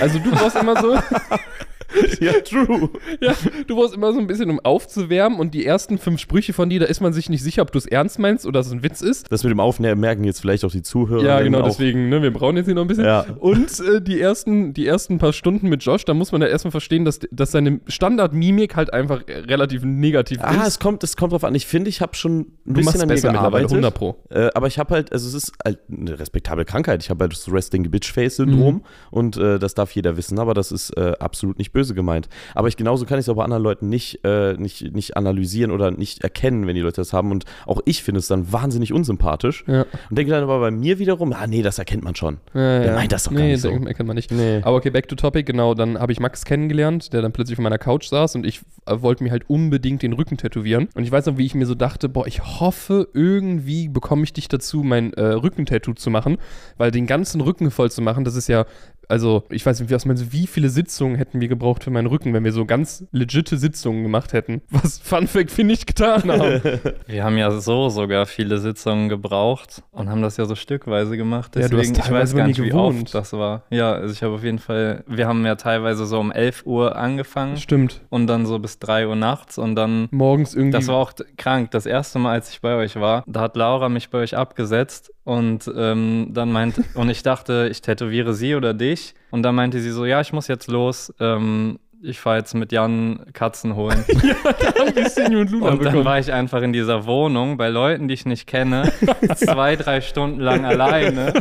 Also 0.00 0.18
du 0.18 0.30
brauchst 0.32 0.56
immer 0.56 0.80
so, 0.80 0.94
ja, 2.20 2.32
true. 2.40 2.90
ja, 3.20 3.34
du 3.66 3.76
brauchst 3.76 3.94
immer 3.94 4.12
so 4.12 4.18
ein 4.18 4.26
bisschen, 4.26 4.50
um 4.50 4.58
aufzuwärmen 4.60 5.38
und 5.38 5.54
die 5.54 5.64
ersten 5.64 5.98
fünf 5.98 6.20
Sprüche 6.20 6.52
von 6.52 6.68
dir, 6.68 6.80
da 6.80 6.86
ist 6.86 7.00
man 7.00 7.12
sich 7.12 7.28
nicht 7.28 7.42
sicher, 7.42 7.62
ob 7.62 7.70
du 7.70 7.78
es 7.78 7.86
ernst 7.86 8.18
meinst 8.18 8.46
oder 8.46 8.60
es 8.60 8.72
ein 8.72 8.82
Witz 8.82 9.00
ist. 9.00 9.30
Das 9.30 9.44
mit 9.44 9.50
dem 9.52 9.60
Aufnehmen 9.60 10.00
merken 10.00 10.24
jetzt 10.24 10.40
vielleicht 10.40 10.64
auch 10.64 10.72
die 10.72 10.82
Zuhörer. 10.82 11.22
Ja, 11.22 11.40
genau, 11.40 11.62
deswegen, 11.62 12.08
ne, 12.08 12.20
wir 12.22 12.32
brauchen 12.32 12.56
jetzt 12.56 12.66
hier 12.66 12.74
noch 12.74 12.82
ein 12.82 12.88
bisschen. 12.88 13.04
Ja. 13.04 13.24
Und 13.38 13.78
äh, 13.80 14.00
die, 14.02 14.20
ersten, 14.20 14.74
die 14.74 14.86
ersten 14.86 15.18
paar 15.18 15.32
Stunden 15.32 15.68
mit 15.68 15.84
Josh, 15.84 16.04
da 16.04 16.14
muss 16.14 16.32
man 16.32 16.40
ja 16.42 16.48
erstmal 16.48 16.72
verstehen, 16.72 17.04
dass, 17.04 17.20
dass 17.30 17.52
seine 17.52 17.80
Standardmimik 17.86 18.74
halt 18.74 18.92
einfach 18.92 19.22
relativ 19.28 19.84
negativ 19.84 20.38
Ah, 20.42 20.62
ist. 20.62 20.66
es 20.68 20.78
kommt, 20.80 21.04
es 21.04 21.16
kommt 21.16 21.32
drauf 21.32 21.44
an. 21.44 21.54
Ich 21.54 21.66
finde, 21.66 21.90
ich 21.90 22.00
habe 22.00 22.16
schon 22.16 22.38
ein 22.40 22.46
Du 22.66 22.72
bisschen 22.74 23.00
an 23.02 23.08
mir 23.08 23.20
gearbeitet. 23.20 23.70
100 23.70 23.94
Pro. 23.94 24.16
Äh, 24.30 24.48
aber 24.54 24.66
ich 24.66 24.78
habe 24.78 24.94
halt, 24.94 25.12
also 25.12 25.28
es 25.28 25.34
ist 25.34 25.52
halt 25.64 25.78
eine 25.90 26.18
respektable 26.18 26.64
Krankheit. 26.64 27.02
Ich 27.04 27.10
habe 27.10 27.22
halt 27.24 27.32
das 27.32 27.50
Resting 27.52 27.88
Bitch 27.90 28.12
Face 28.12 28.23
Syndrom 28.30 28.74
Mhm. 28.76 28.82
und 29.10 29.36
äh, 29.36 29.58
das 29.58 29.74
darf 29.74 29.90
jeder 29.92 30.16
wissen, 30.16 30.38
aber 30.38 30.54
das 30.54 30.72
ist 30.72 30.90
äh, 30.96 31.12
absolut 31.18 31.58
nicht 31.58 31.72
böse 31.72 31.94
gemeint. 31.94 32.28
Aber 32.54 32.68
ich 32.68 32.76
genauso 32.76 33.04
kann 33.06 33.18
ich 33.18 33.24
es 33.24 33.28
auch 33.28 33.36
bei 33.36 33.44
anderen 33.44 33.62
Leuten 33.62 33.88
nicht, 33.88 34.20
äh, 34.24 34.54
nicht, 34.54 34.94
nicht 34.94 35.16
analysieren 35.16 35.70
oder 35.70 35.90
nicht 35.90 36.22
erkennen, 36.22 36.66
wenn 36.66 36.74
die 36.74 36.80
Leute 36.80 37.00
das 37.00 37.12
haben. 37.12 37.30
Und 37.30 37.44
auch 37.66 37.80
ich 37.84 38.02
finde 38.02 38.18
es 38.20 38.28
dann 38.28 38.52
wahnsinnig 38.52 38.92
unsympathisch. 38.92 39.64
Ja. 39.66 39.82
Und 40.10 40.18
denke 40.18 40.32
dann 40.32 40.42
aber 40.44 40.60
bei 40.60 40.70
mir 40.70 40.98
wiederum, 40.98 41.32
ah 41.32 41.46
nee, 41.46 41.62
das 41.62 41.78
erkennt 41.78 42.04
man 42.04 42.14
schon. 42.14 42.38
Ja, 42.54 42.78
Der 42.80 42.86
ja. 42.86 42.94
meint 42.94 43.12
das 43.12 43.24
doch 43.24 43.32
gar 43.32 43.40
nee, 43.40 43.52
nicht 43.52 43.60
so. 43.60 43.70
Erkennt 43.70 44.06
man 44.06 44.16
nicht. 44.16 44.30
Nee. 44.30 44.60
Aber 44.62 44.76
okay, 44.76 44.90
back 44.90 45.08
to 45.08 45.16
topic, 45.16 45.44
genau, 45.44 45.74
dann 45.74 45.98
habe 45.98 46.12
ich 46.12 46.20
Max 46.20 46.44
kennengelernt, 46.44 47.12
der 47.12 47.22
dann 47.22 47.32
plötzlich 47.32 47.58
auf 47.58 47.62
meiner 47.62 47.78
Couch 47.78 48.06
saß 48.08 48.34
und 48.36 48.46
ich 48.46 48.60
äh, 48.86 49.00
wollte 49.00 49.24
mir 49.24 49.30
halt 49.30 49.48
unbedingt 49.48 50.02
den 50.02 50.12
Rücken 50.12 50.36
tätowieren. 50.36 50.88
Und 50.94 51.02
ich 51.04 51.10
weiß 51.10 51.26
noch, 51.26 51.38
wie 51.38 51.46
ich 51.46 51.54
mir 51.54 51.66
so 51.66 51.74
dachte, 51.74 52.08
boah, 52.08 52.26
ich 52.26 52.60
hoffe, 52.60 53.08
irgendwie 53.12 53.88
bekomme 53.88 54.22
ich 54.24 54.32
dich 54.32 54.48
dazu, 54.48 54.82
mein 54.82 55.12
äh, 55.14 55.22
Rückentattoo 55.24 55.94
zu 55.94 56.10
machen, 56.10 56.38
weil 56.76 56.90
den 56.90 57.06
ganzen 57.06 57.40
Rücken 57.40 57.70
voll 57.70 57.90
zu 57.90 58.02
machen, 58.02 58.13
das 58.22 58.36
ist 58.36 58.46
ja, 58.46 58.66
also, 59.08 59.44
ich 59.50 59.64
weiß 59.64 59.80
nicht, 59.80 59.90
was 59.90 60.06
meinst 60.06 60.22
du, 60.22 60.32
wie 60.32 60.46
viele 60.46 60.68
Sitzungen 60.68 61.16
hätten 61.16 61.40
wir 61.40 61.48
gebraucht 61.48 61.84
für 61.84 61.90
meinen 61.90 62.06
Rücken, 62.06 62.32
wenn 62.32 62.44
wir 62.44 62.52
so 62.52 62.64
ganz 62.64 63.04
legitte 63.12 63.58
Sitzungen 63.58 64.02
gemacht 64.02 64.32
hätten? 64.32 64.62
Was 64.70 64.98
Fun 64.98 65.26
Fact 65.26 65.56
wir 65.56 65.64
nicht 65.64 65.86
getan 65.86 66.30
haben. 66.30 66.60
Wir 67.06 67.24
haben 67.24 67.36
ja 67.36 67.50
so 67.50 67.88
sogar 67.88 68.26
viele 68.26 68.58
Sitzungen 68.58 69.08
gebraucht 69.08 69.82
und 69.92 70.08
haben 70.08 70.22
das 70.22 70.36
ja 70.36 70.44
so 70.46 70.54
stückweise 70.54 71.16
gemacht. 71.16 71.54
Ja, 71.56 71.68
du 71.68 71.78
hast 71.78 71.90
Deswegen, 71.90 72.00
ich 72.00 72.10
weiß 72.10 72.34
gar 72.34 72.46
nicht, 72.46 72.60
wie 72.62 72.68
gewohnt. 72.68 73.04
oft 73.04 73.14
das 73.14 73.32
war. 73.32 73.62
Ja, 73.70 73.92
also 73.92 74.12
ich 74.12 74.22
habe 74.22 74.34
auf 74.34 74.42
jeden 74.42 74.58
Fall, 74.58 75.04
wir 75.06 75.26
haben 75.26 75.44
ja 75.44 75.54
teilweise 75.54 76.06
so 76.06 76.18
um 76.18 76.32
11 76.32 76.66
Uhr 76.66 76.96
angefangen 76.96 77.56
Stimmt. 77.56 78.00
und 78.10 78.26
dann 78.26 78.46
so 78.46 78.58
bis 78.58 78.78
3 78.78 79.08
Uhr 79.08 79.16
nachts 79.16 79.58
und 79.58 79.76
dann, 79.76 80.08
Morgens 80.10 80.54
irgendwie. 80.54 80.72
das 80.72 80.88
war 80.88 80.96
auch 80.96 81.12
krank. 81.36 81.70
Das 81.70 81.86
erste 81.86 82.18
Mal, 82.18 82.32
als 82.32 82.50
ich 82.50 82.60
bei 82.60 82.74
euch 82.74 82.96
war, 82.96 83.24
da 83.26 83.40
hat 83.40 83.56
Laura 83.56 83.88
mich 83.88 84.10
bei 84.10 84.18
euch 84.18 84.36
abgesetzt 84.36 85.12
und 85.24 85.70
ähm, 85.74 86.28
dann 86.32 86.52
meint, 86.52 86.80
und 86.94 87.08
ich 87.08 87.22
dachte, 87.22 87.68
ich 87.70 87.80
tätowiere 87.80 88.03
sie 88.34 88.54
oder 88.54 88.74
dich 88.74 89.14
und 89.30 89.42
dann 89.42 89.54
meinte 89.54 89.80
sie 89.80 89.90
so, 89.90 90.04
ja, 90.04 90.20
ich 90.20 90.32
muss 90.32 90.48
jetzt 90.48 90.68
los, 90.68 91.12
ähm, 91.20 91.78
ich 92.02 92.20
fahre 92.20 92.36
jetzt 92.38 92.54
mit 92.54 92.70
Jan 92.70 93.20
Katzen 93.32 93.76
holen. 93.76 94.04
ein 94.86 94.94
bisschen 94.94 95.34
und 95.36 95.50
Luna 95.50 95.70
Und 95.70 95.78
dann 95.78 95.78
bekommen. 95.78 96.04
war 96.04 96.18
ich 96.18 96.32
einfach 96.32 96.60
in 96.60 96.72
dieser 96.72 97.06
Wohnung 97.06 97.56
bei 97.56 97.68
Leuten, 97.70 98.08
die 98.08 98.14
ich 98.14 98.26
nicht 98.26 98.46
kenne, 98.46 98.92
zwei, 99.36 99.76
drei 99.76 100.00
Stunden 100.02 100.40
lang 100.40 100.66
alleine 100.66 101.32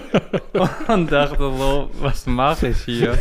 und 0.87 1.11
dachte 1.11 1.37
so, 1.37 1.89
was 1.99 2.25
mache 2.27 2.69
ich 2.69 2.77
hier? 2.77 3.17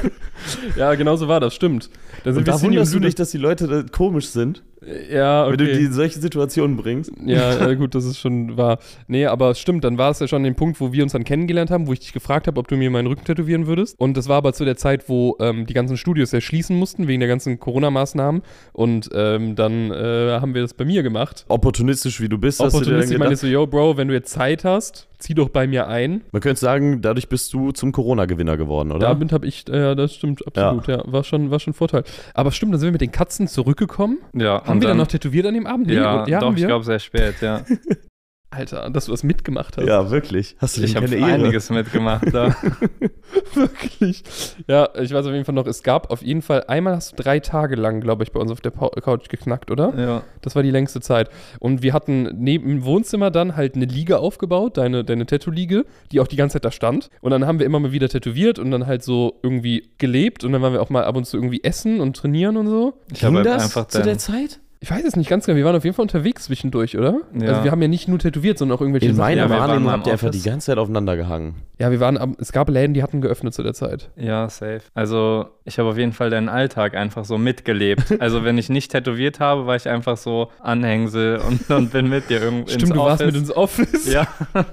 Ja, 0.76 0.94
genau 0.94 1.16
so 1.16 1.26
war 1.26 1.40
das, 1.40 1.54
stimmt. 1.54 1.90
Dann 2.24 2.36
Und 2.36 2.46
da 2.46 2.60
wunderst 2.60 2.94
du 2.94 3.00
dich, 3.00 3.16
dass 3.16 3.32
die 3.32 3.38
Leute 3.38 3.66
da 3.66 3.82
komisch 3.90 4.28
sind, 4.28 4.62
Ja, 5.10 5.48
wenn 5.48 5.58
du 5.58 5.64
okay. 5.64 5.78
die 5.78 5.84
in 5.84 5.92
solche 5.92 6.18
Situationen 6.18 6.76
bringst. 6.76 7.12
Ja, 7.24 7.68
äh, 7.68 7.76
gut, 7.76 7.94
das 7.94 8.04
ist 8.04 8.18
schon 8.18 8.56
wahr. 8.56 8.78
Nee, 9.06 9.26
aber 9.26 9.54
stimmt, 9.54 9.84
dann 9.84 9.98
war 9.98 10.10
es 10.10 10.18
ja 10.18 10.26
schon 10.26 10.42
den 10.42 10.54
Punkt, 10.54 10.80
wo 10.80 10.92
wir 10.92 11.02
uns 11.02 11.12
dann 11.12 11.24
kennengelernt 11.24 11.70
haben, 11.70 11.86
wo 11.86 11.92
ich 11.92 12.00
dich 12.00 12.12
gefragt 12.12 12.46
habe, 12.46 12.58
ob 12.58 12.68
du 12.68 12.76
mir 12.76 12.90
meinen 12.90 13.06
Rücken 13.06 13.24
tätowieren 13.24 13.66
würdest. 13.66 13.98
Und 14.00 14.16
das 14.16 14.28
war 14.28 14.38
aber 14.38 14.52
zu 14.52 14.64
der 14.64 14.76
Zeit, 14.76 15.08
wo 15.08 15.36
ähm, 15.40 15.66
die 15.66 15.74
ganzen 15.74 15.96
Studios 15.96 16.32
ja 16.32 16.40
schließen 16.40 16.76
mussten, 16.76 17.06
wegen 17.06 17.20
der 17.20 17.28
ganzen 17.28 17.60
Corona-Maßnahmen. 17.60 18.42
Und 18.72 19.10
ähm, 19.14 19.54
dann 19.54 19.90
äh, 19.90 20.38
haben 20.40 20.54
wir 20.54 20.62
das 20.62 20.74
bei 20.74 20.84
mir 20.84 21.02
gemacht. 21.02 21.44
Opportunistisch, 21.48 22.20
wie 22.20 22.28
du 22.28 22.38
bist, 22.38 22.60
hast 22.60 22.74
du 22.74 22.78
dir 22.78 22.86
Opportunistisch 22.86 23.18
meine 23.18 23.34
ich 23.34 23.40
so, 23.40 23.46
yo, 23.46 23.66
Bro, 23.66 23.96
wenn 23.96 24.08
du 24.08 24.14
jetzt 24.14 24.32
Zeit 24.32 24.64
hast, 24.64 25.08
zieh 25.22 25.34
doch 25.34 25.48
bei 25.48 25.66
mir 25.66 25.88
ein. 25.88 26.22
man 26.32 26.42
könnte 26.42 26.60
sagen, 26.60 27.00
dadurch 27.00 27.28
bist 27.28 27.52
du 27.52 27.72
zum 27.72 27.92
Corona-Gewinner 27.92 28.56
geworden, 28.56 28.92
oder? 28.92 29.08
Damit 29.08 29.32
habe 29.32 29.46
ich, 29.46 29.68
äh, 29.68 29.94
das 29.94 30.14
stimmt, 30.14 30.46
absolut, 30.46 30.86
ja. 30.88 31.02
War 31.06 31.24
schon, 31.24 31.50
war 31.50 31.60
schon 31.60 31.72
Vorteil. 31.74 32.04
Aber 32.34 32.50
stimmt, 32.50 32.72
dann 32.72 32.80
sind 32.80 32.88
wir 32.88 32.92
mit 32.92 33.00
den 33.00 33.12
Katzen 33.12 33.48
zurückgekommen. 33.48 34.18
Ja, 34.34 34.64
Haben 34.64 34.80
wir 34.80 34.88
dann 34.88 34.96
noch 34.98 35.06
tätowiert 35.06 35.46
an 35.46 35.54
dem 35.54 35.66
Abend? 35.66 35.90
Ja, 35.90 36.26
ja 36.26 36.40
doch, 36.40 36.48
haben 36.48 36.54
ich 36.56 36.62
wir. 36.62 36.68
glaube 36.68 36.84
sehr 36.84 36.98
spät, 36.98 37.36
ja. 37.40 37.64
Alter, 38.52 38.90
dass 38.90 39.06
du 39.06 39.12
das 39.12 39.22
mitgemacht 39.22 39.78
hast. 39.78 39.86
ja, 39.86 40.10
wirklich. 40.10 40.56
Hast 40.58 40.76
du 40.76 40.82
Ich 40.82 40.94
habe 40.94 41.06
einiges 41.24 41.70
mitgemacht 41.70 42.32
da. 42.32 42.54
Wirklich. 43.54 44.22
Ja, 44.66 44.90
ich 45.00 45.12
weiß 45.12 45.26
auf 45.26 45.32
jeden 45.32 45.44
Fall 45.44 45.54
noch, 45.54 45.66
es 45.66 45.82
gab 45.82 46.10
auf 46.10 46.22
jeden 46.22 46.42
Fall, 46.42 46.64
einmal 46.68 46.96
hast 46.96 47.12
du 47.12 47.22
drei 47.22 47.40
Tage 47.40 47.76
lang, 47.76 48.00
glaube 48.00 48.24
ich, 48.24 48.32
bei 48.32 48.40
uns 48.40 48.50
auf 48.50 48.60
der 48.60 48.72
Couch 48.72 49.28
geknackt, 49.28 49.70
oder? 49.70 49.94
Ja. 49.98 50.22
Das 50.42 50.54
war 50.54 50.62
die 50.62 50.70
längste 50.70 51.00
Zeit. 51.00 51.30
Und 51.60 51.82
wir 51.82 51.94
hatten 51.94 52.28
neben 52.38 52.68
dem 52.68 52.84
Wohnzimmer 52.84 53.30
dann 53.30 53.56
halt 53.56 53.74
eine 53.74 53.86
Liege 53.86 54.18
aufgebaut, 54.18 54.76
deine, 54.76 55.02
deine 55.02 55.24
Tattoo-Liege, 55.24 55.86
die 56.10 56.20
auch 56.20 56.26
die 56.26 56.36
ganze 56.36 56.54
Zeit 56.54 56.64
da 56.66 56.70
stand. 56.70 57.08
Und 57.20 57.30
dann 57.30 57.46
haben 57.46 57.58
wir 57.58 57.66
immer 57.66 57.80
mal 57.80 57.92
wieder 57.92 58.08
tätowiert 58.08 58.58
und 58.58 58.70
dann 58.70 58.86
halt 58.86 59.02
so 59.02 59.38
irgendwie 59.42 59.90
gelebt. 59.96 60.44
Und 60.44 60.52
dann 60.52 60.60
waren 60.60 60.74
wir 60.74 60.82
auch 60.82 60.90
mal 60.90 61.04
ab 61.04 61.16
und 61.16 61.24
zu 61.24 61.36
irgendwie 61.36 61.62
essen 61.64 62.00
und 62.00 62.16
trainieren 62.16 62.56
und 62.56 62.66
so. 62.66 62.94
Ich 63.12 63.20
Ging 63.20 63.34
habe 63.34 63.42
das 63.42 63.64
einfach 63.64 63.88
zu 63.88 64.02
der 64.02 64.18
Zeit? 64.18 64.60
Ich 64.84 64.90
weiß 64.90 65.04
es 65.04 65.14
nicht 65.14 65.30
ganz 65.30 65.46
genau, 65.46 65.56
wir 65.56 65.64
waren 65.64 65.76
auf 65.76 65.84
jeden 65.84 65.94
Fall 65.94 66.02
unterwegs 66.02 66.42
zwischendurch, 66.46 66.98
oder? 66.98 67.20
Ja. 67.40 67.50
Also 67.50 67.62
wir 67.62 67.70
haben 67.70 67.80
ja 67.80 67.86
nicht 67.86 68.08
nur 68.08 68.18
tätowiert, 68.18 68.58
sondern 68.58 68.76
auch 68.76 68.80
irgendwelche 68.80 69.06
In 69.06 69.16
meiner 69.16 69.48
Wahrnehmung 69.48 69.92
habt 69.92 70.08
ihr 70.08 70.12
einfach 70.12 70.30
die 70.30 70.42
ganze 70.42 70.66
Zeit 70.66 70.78
aufeinander 70.78 71.16
gehangen. 71.16 71.54
Ja, 71.78 71.92
wir 71.92 72.00
waren, 72.00 72.36
es 72.40 72.50
gab 72.50 72.68
Läden, 72.68 72.92
die 72.92 73.02
hatten 73.02 73.20
geöffnet 73.20 73.54
zu 73.54 73.62
der 73.62 73.74
Zeit. 73.74 74.10
Ja, 74.16 74.48
safe. 74.48 74.80
Also 74.94 75.46
ich 75.64 75.78
habe 75.78 75.88
auf 75.88 75.98
jeden 75.98 76.12
Fall 76.12 76.30
deinen 76.30 76.48
Alltag 76.48 76.96
einfach 76.96 77.24
so 77.24 77.38
mitgelebt. 77.38 78.02
Also 78.22 78.44
wenn 78.44 78.56
ich 78.58 78.68
nicht 78.68 78.90
tätowiert 78.92 79.40
habe, 79.40 79.66
war 79.66 79.74
ich 79.76 79.88
einfach 79.88 80.16
so 80.16 80.50
Anhängsel 80.60 81.38
und, 81.38 81.68
und 81.70 81.92
bin 81.92 82.08
mit 82.08 82.28
dir 82.30 82.40
irgendwo 82.42 82.68
Stimmt, 82.68 82.82
ins 82.82 82.90
du 82.92 82.98
warst 82.98 83.24
mit 83.24 83.34
ins 83.36 83.54
Office. 83.56 84.12
Ja, 84.12 84.26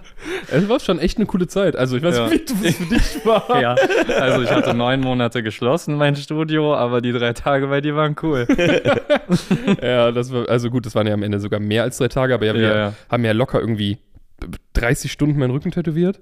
Es 0.51 0.68
war 0.70 0.80
schon 0.80 1.00
echt 1.00 1.18
eine 1.18 1.25
coole 1.28 1.48
Zeit. 1.48 1.75
Also 1.75 1.98
ich 1.98 2.04
weiß 2.04 2.18
Ja. 2.18 2.28
nicht, 2.30 2.50
wie 2.62 2.68
das 2.68 2.75
für 2.75 2.86
dich 2.86 3.20
war. 3.25 3.62
ja. 3.62 3.75
Also 4.20 4.42
ich 4.42 4.51
hatte 4.51 4.74
neun 4.74 5.01
Monate 5.01 5.42
geschlossen, 5.44 5.96
mein 5.96 6.16
Studio, 6.16 6.75
aber 6.75 7.01
die 7.01 7.12
drei 7.12 7.34
Tage 7.34 7.68
bei 7.68 7.82
dir 7.82 7.96
waren 7.96 8.16
cool. 8.24 8.48
Ja, 9.82 9.99
das 10.12 10.32
war, 10.34 10.48
also 10.50 10.70
gut, 10.70 10.86
das 10.86 10.96
waren 10.96 11.08
ja 11.08 11.13
am 11.13 11.24
Ende 11.24 11.39
sogar 11.39 11.60
mehr 11.60 11.84
als 11.84 11.98
drei 11.98 12.08
Tage, 12.08 12.34
aber 12.34 12.46
ja, 12.46 12.53
wir 12.53 12.62
Ja, 12.62 12.75
ja. 12.75 12.94
haben 13.10 13.25
ja 13.25 13.32
locker 13.34 13.60
irgendwie 13.60 13.98
30 14.74 15.12
Stunden 15.12 15.38
meinen 15.39 15.51
Rücken 15.51 15.72
tätowiert. 15.72 16.19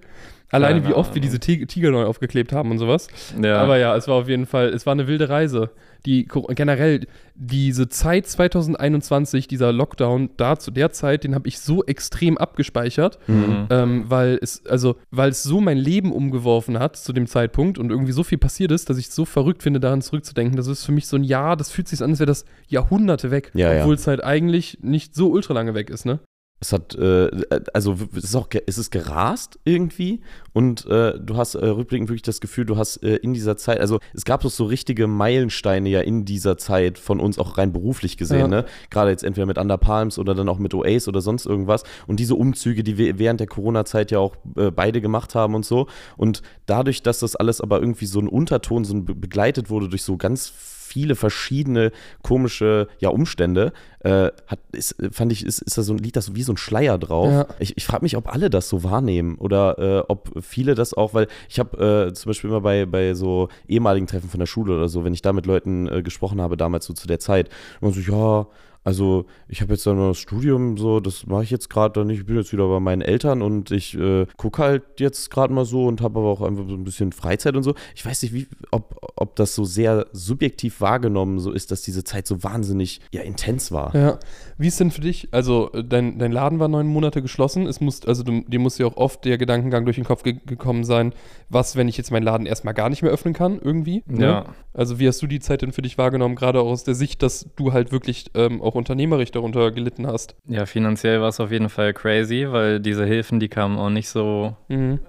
Alleine 0.49 0.79
Keine 0.81 0.89
wie 0.89 0.93
oft 0.97 1.09
wir 1.09 1.15
Ahnung. 1.21 1.21
diese 1.23 1.39
Ti- 1.41 1.65
Tiger 1.65 1.91
neu 1.91 2.05
aufgeklebt 2.05 2.53
haben 2.53 2.71
und 2.71 2.77
sowas. 2.77 3.09
Ja. 3.41 3.57
Aber 3.57 3.77
ja, 3.77 3.95
es 3.97 4.07
war 4.07 4.15
auf 4.15 4.29
jeden 4.29 4.45
Fall, 4.45 4.69
es 4.69 4.85
war 4.85 4.93
eine 4.93 5.05
wilde 5.07 5.27
Reise. 5.27 5.71
Die 6.05 6.25
generell 6.25 7.05
diese 7.35 7.89
Zeit 7.89 8.27
2021, 8.27 9.49
dieser 9.49 9.73
Lockdown, 9.73 10.29
da 10.37 10.57
zu 10.57 10.71
der 10.71 10.91
Zeit, 10.91 11.25
den 11.25 11.35
habe 11.35 11.49
ich 11.49 11.59
so 11.59 11.83
extrem 11.83 12.37
abgespeichert, 12.37 13.19
Mhm. 13.27 13.67
ähm, 13.69 14.03
weil 14.07 14.39
es 14.41 14.65
also 14.67 14.95
weil 15.11 15.31
es 15.31 15.43
so 15.43 15.59
mein 15.59 15.77
Leben 15.77 16.13
umgeworfen 16.13 16.79
hat 16.79 16.95
zu 16.95 17.11
dem 17.11 17.27
Zeitpunkt 17.27 17.77
und 17.77 17.89
irgendwie 17.89 18.13
so 18.13 18.23
viel 18.23 18.37
passiert 18.37 18.71
ist, 18.71 18.89
dass 18.89 18.97
ich 18.97 19.07
es 19.07 19.15
so 19.15 19.25
verrückt 19.25 19.63
finde, 19.63 19.81
daran 19.81 20.01
zurückzudenken. 20.01 20.55
Das 20.55 20.67
ist 20.67 20.85
für 20.85 20.93
mich 20.93 21.07
so 21.07 21.17
ein 21.17 21.23
Jahr, 21.25 21.57
das 21.57 21.71
fühlt 21.71 21.89
sich 21.89 22.01
an, 22.01 22.11
als 22.11 22.19
wäre 22.19 22.27
das 22.27 22.45
Jahrhunderte 22.69 23.31
weg, 23.31 23.51
Ja, 23.53 23.73
ja. 23.73 23.81
obwohl 23.81 23.95
es 23.95 24.07
halt 24.07 24.23
eigentlich 24.23 24.79
nicht 24.81 25.13
so 25.13 25.29
ultra 25.29 25.53
lange 25.53 25.73
weg 25.73 25.89
ist, 25.89 26.05
ne? 26.05 26.19
Es 26.59 26.73
hat, 26.73 26.95
äh, 26.95 27.29
also 27.73 27.99
w- 27.99 28.07
es 28.17 28.23
ist 28.23 28.35
auch, 28.35 28.47
es 28.65 28.79
ist 28.79 28.89
gerast 28.89 29.59
irgendwie 29.63 30.21
und 30.53 30.87
äh, 30.87 31.13
du 31.19 31.37
hast 31.37 31.53
äh, 31.53 31.63
rückblickend 31.67 32.09
wirklich 32.09 32.23
das 32.23 32.41
Gefühl, 32.41 32.65
du 32.65 32.77
hast 32.77 33.03
äh, 33.03 33.17
in 33.17 33.35
dieser 33.35 33.57
Zeit, 33.57 33.79
also 33.79 33.99
es 34.15 34.25
gab 34.25 34.41
doch 34.41 34.49
so 34.49 34.65
richtige 34.65 35.05
Meilensteine 35.05 35.87
ja 35.87 36.01
in 36.01 36.25
dieser 36.25 36.57
Zeit 36.57 36.97
von 36.97 37.19
uns 37.19 37.37
auch 37.37 37.59
rein 37.59 37.71
beruflich 37.73 38.17
gesehen, 38.17 38.39
Ja. 38.39 38.47
ne? 38.47 38.65
Gerade 38.89 39.11
jetzt 39.11 39.23
entweder 39.23 39.45
mit 39.45 39.59
Under 39.59 39.77
Palms 39.77 40.17
oder 40.17 40.33
dann 40.33 40.49
auch 40.49 40.57
mit 40.57 40.73
Oace 40.73 41.07
oder 41.07 41.21
sonst 41.21 41.45
irgendwas 41.45 41.83
und 42.07 42.19
diese 42.19 42.33
Umzüge, 42.33 42.83
die 42.83 42.97
wir 42.97 43.19
während 43.19 43.39
der 43.39 43.47
Corona-Zeit 43.47 44.09
ja 44.09 44.17
auch 44.17 44.35
äh, 44.55 44.71
beide 44.71 44.99
gemacht 44.99 45.35
haben 45.35 45.53
und 45.53 45.63
so 45.63 45.85
und 46.17 46.41
dadurch, 46.65 47.03
dass 47.03 47.19
das 47.19 47.35
alles 47.35 47.61
aber 47.61 47.79
irgendwie 47.81 48.07
so 48.07 48.19
ein 48.19 48.27
Unterton 48.27 48.83
so 48.83 48.95
ein, 48.95 49.05
be- 49.05 49.13
begleitet 49.13 49.69
wurde 49.69 49.89
durch 49.89 50.01
so 50.01 50.17
ganz 50.17 50.51
viele 50.97 51.15
verschiedene 51.15 51.91
komische 52.23 52.87
ja, 52.97 53.09
Umstände, 53.09 53.71
äh, 53.99 54.31
hat, 54.47 54.59
ist, 54.71 54.95
fand 55.11 55.31
ich, 55.31 55.45
ist, 55.45 55.61
ist 55.61 55.77
da 55.77 55.83
so 55.83 55.93
ein 55.93 55.99
Lied, 55.99 56.15
das 56.15 56.33
wie 56.33 56.41
so 56.41 56.53
ein 56.53 56.57
Schleier 56.57 56.97
drauf. 56.97 57.31
Ja. 57.31 57.45
Ich, 57.59 57.77
ich 57.77 57.85
frage 57.85 58.03
mich, 58.03 58.17
ob 58.17 58.33
alle 58.33 58.49
das 58.49 58.67
so 58.67 58.83
wahrnehmen 58.83 59.35
oder 59.35 59.77
äh, 59.77 60.03
ob 60.07 60.31
viele 60.41 60.73
das 60.73 60.95
auch, 60.95 61.13
weil 61.13 61.27
ich 61.49 61.59
habe 61.59 62.07
äh, 62.07 62.13
zum 62.13 62.31
Beispiel 62.31 62.49
immer 62.49 62.61
bei, 62.61 62.87
bei 62.87 63.13
so 63.13 63.49
ehemaligen 63.67 64.07
Treffen 64.07 64.27
von 64.27 64.39
der 64.39 64.47
Schule 64.47 64.75
oder 64.75 64.89
so, 64.89 65.03
wenn 65.03 65.13
ich 65.13 65.21
da 65.21 65.33
mit 65.33 65.45
Leuten 65.45 65.87
äh, 65.87 66.01
gesprochen 66.01 66.41
habe, 66.41 66.57
damals 66.57 66.85
so 66.87 66.93
zu 66.93 67.07
der 67.07 67.19
Zeit, 67.19 67.49
immer 67.79 67.91
so, 67.91 67.99
ja, 67.99 68.47
also 68.87 69.25
ich 69.49 69.59
habe 69.59 69.73
jetzt 69.73 69.85
dann 69.85 69.97
mal 69.97 70.07
das 70.07 70.17
Studium, 70.17 70.77
so, 70.77 71.01
das 71.01 71.27
mache 71.27 71.43
ich 71.43 71.49
jetzt 71.49 71.69
gerade 71.69 71.99
dann 71.99 72.07
nicht, 72.07 72.19
ich 72.19 72.25
bin 72.25 72.37
jetzt 72.37 72.53
wieder 72.53 72.69
bei 72.69 72.79
meinen 72.79 73.01
Eltern 73.01 73.41
und 73.41 73.69
ich 73.69 73.99
äh, 73.99 74.25
gucke 74.37 74.63
halt 74.63 74.83
jetzt 74.99 75.29
gerade 75.29 75.51
mal 75.51 75.65
so 75.65 75.87
und 75.87 75.99
habe 75.99 76.19
aber 76.19 76.29
auch 76.29 76.41
einfach 76.41 76.65
so 76.65 76.73
ein 76.73 76.85
bisschen 76.85 77.11
Freizeit 77.11 77.57
und 77.57 77.63
so. 77.63 77.75
Ich 77.95 78.05
weiß 78.05 78.21
nicht, 78.21 78.33
wie, 78.33 78.47
ob, 78.71 78.97
ob 79.17 79.35
das 79.35 79.55
so 79.55 79.65
sehr 79.65 80.05
subjektiv 80.13 80.79
wahrgenommen 80.79 81.39
so 81.39 81.51
ist, 81.51 81.69
dass 81.71 81.81
diese 81.81 82.05
Zeit 82.05 82.27
so 82.27 82.45
wahnsinnig 82.45 83.01
ja, 83.11 83.23
intens 83.23 83.73
war. 83.73 83.93
Ja. 83.93 84.19
Wie 84.57 84.67
ist 84.67 84.79
denn 84.79 84.91
für 84.91 85.01
dich? 85.01 85.27
Also, 85.31 85.67
dein, 85.67 86.17
dein 86.17 86.31
Laden 86.31 86.59
war 86.59 86.69
neun 86.69 86.87
Monate 86.87 87.21
geschlossen. 87.21 87.67
Es 87.67 87.81
muss, 87.81 88.05
also 88.05 88.23
du, 88.23 88.45
dir 88.47 88.59
muss 88.59 88.77
ja 88.77 88.85
auch 88.85 88.95
oft 88.95 89.25
der 89.25 89.37
Gedankengang 89.37 89.83
durch 89.83 89.97
den 89.97 90.05
Kopf 90.05 90.23
ge 90.23 90.37
gekommen 90.45 90.85
sein, 90.85 91.13
was, 91.49 91.75
wenn 91.75 91.89
ich 91.89 91.97
jetzt 91.97 92.11
meinen 92.11 92.23
Laden 92.23 92.45
erstmal 92.45 92.73
gar 92.73 92.89
nicht 92.89 93.03
mehr 93.03 93.11
öffnen 93.11 93.33
kann, 93.33 93.59
irgendwie? 93.61 94.03
ne? 94.07 94.25
Ja. 94.25 94.45
Also, 94.73 94.97
wie 94.97 95.07
hast 95.09 95.21
du 95.21 95.27
die 95.27 95.41
Zeit 95.41 95.61
denn 95.61 95.73
für 95.73 95.81
dich 95.81 95.97
wahrgenommen, 95.97 96.35
gerade 96.35 96.61
auch 96.61 96.67
aus 96.67 96.85
der 96.85 96.95
Sicht, 96.95 97.21
dass 97.21 97.49
du 97.57 97.73
halt 97.73 97.91
wirklich 97.91 98.27
ähm, 98.33 98.61
auch 98.61 98.76
unternehmerisch 98.77 99.31
darunter 99.31 99.71
gelitten 99.71 100.07
hast? 100.07 100.35
Ja, 100.47 100.65
finanziell 100.65 101.19
war 101.21 101.29
es 101.29 101.39
auf 101.39 101.51
jeden 101.51 101.69
Fall 101.69 101.93
crazy, 101.93 102.47
weil 102.49 102.79
diese 102.79 103.05
Hilfen, 103.05 103.39
die 103.39 103.49
kamen 103.49 103.77
auch 103.77 103.89
nicht 103.89 104.09
so, 104.09 104.55
Mhm. 104.69 104.99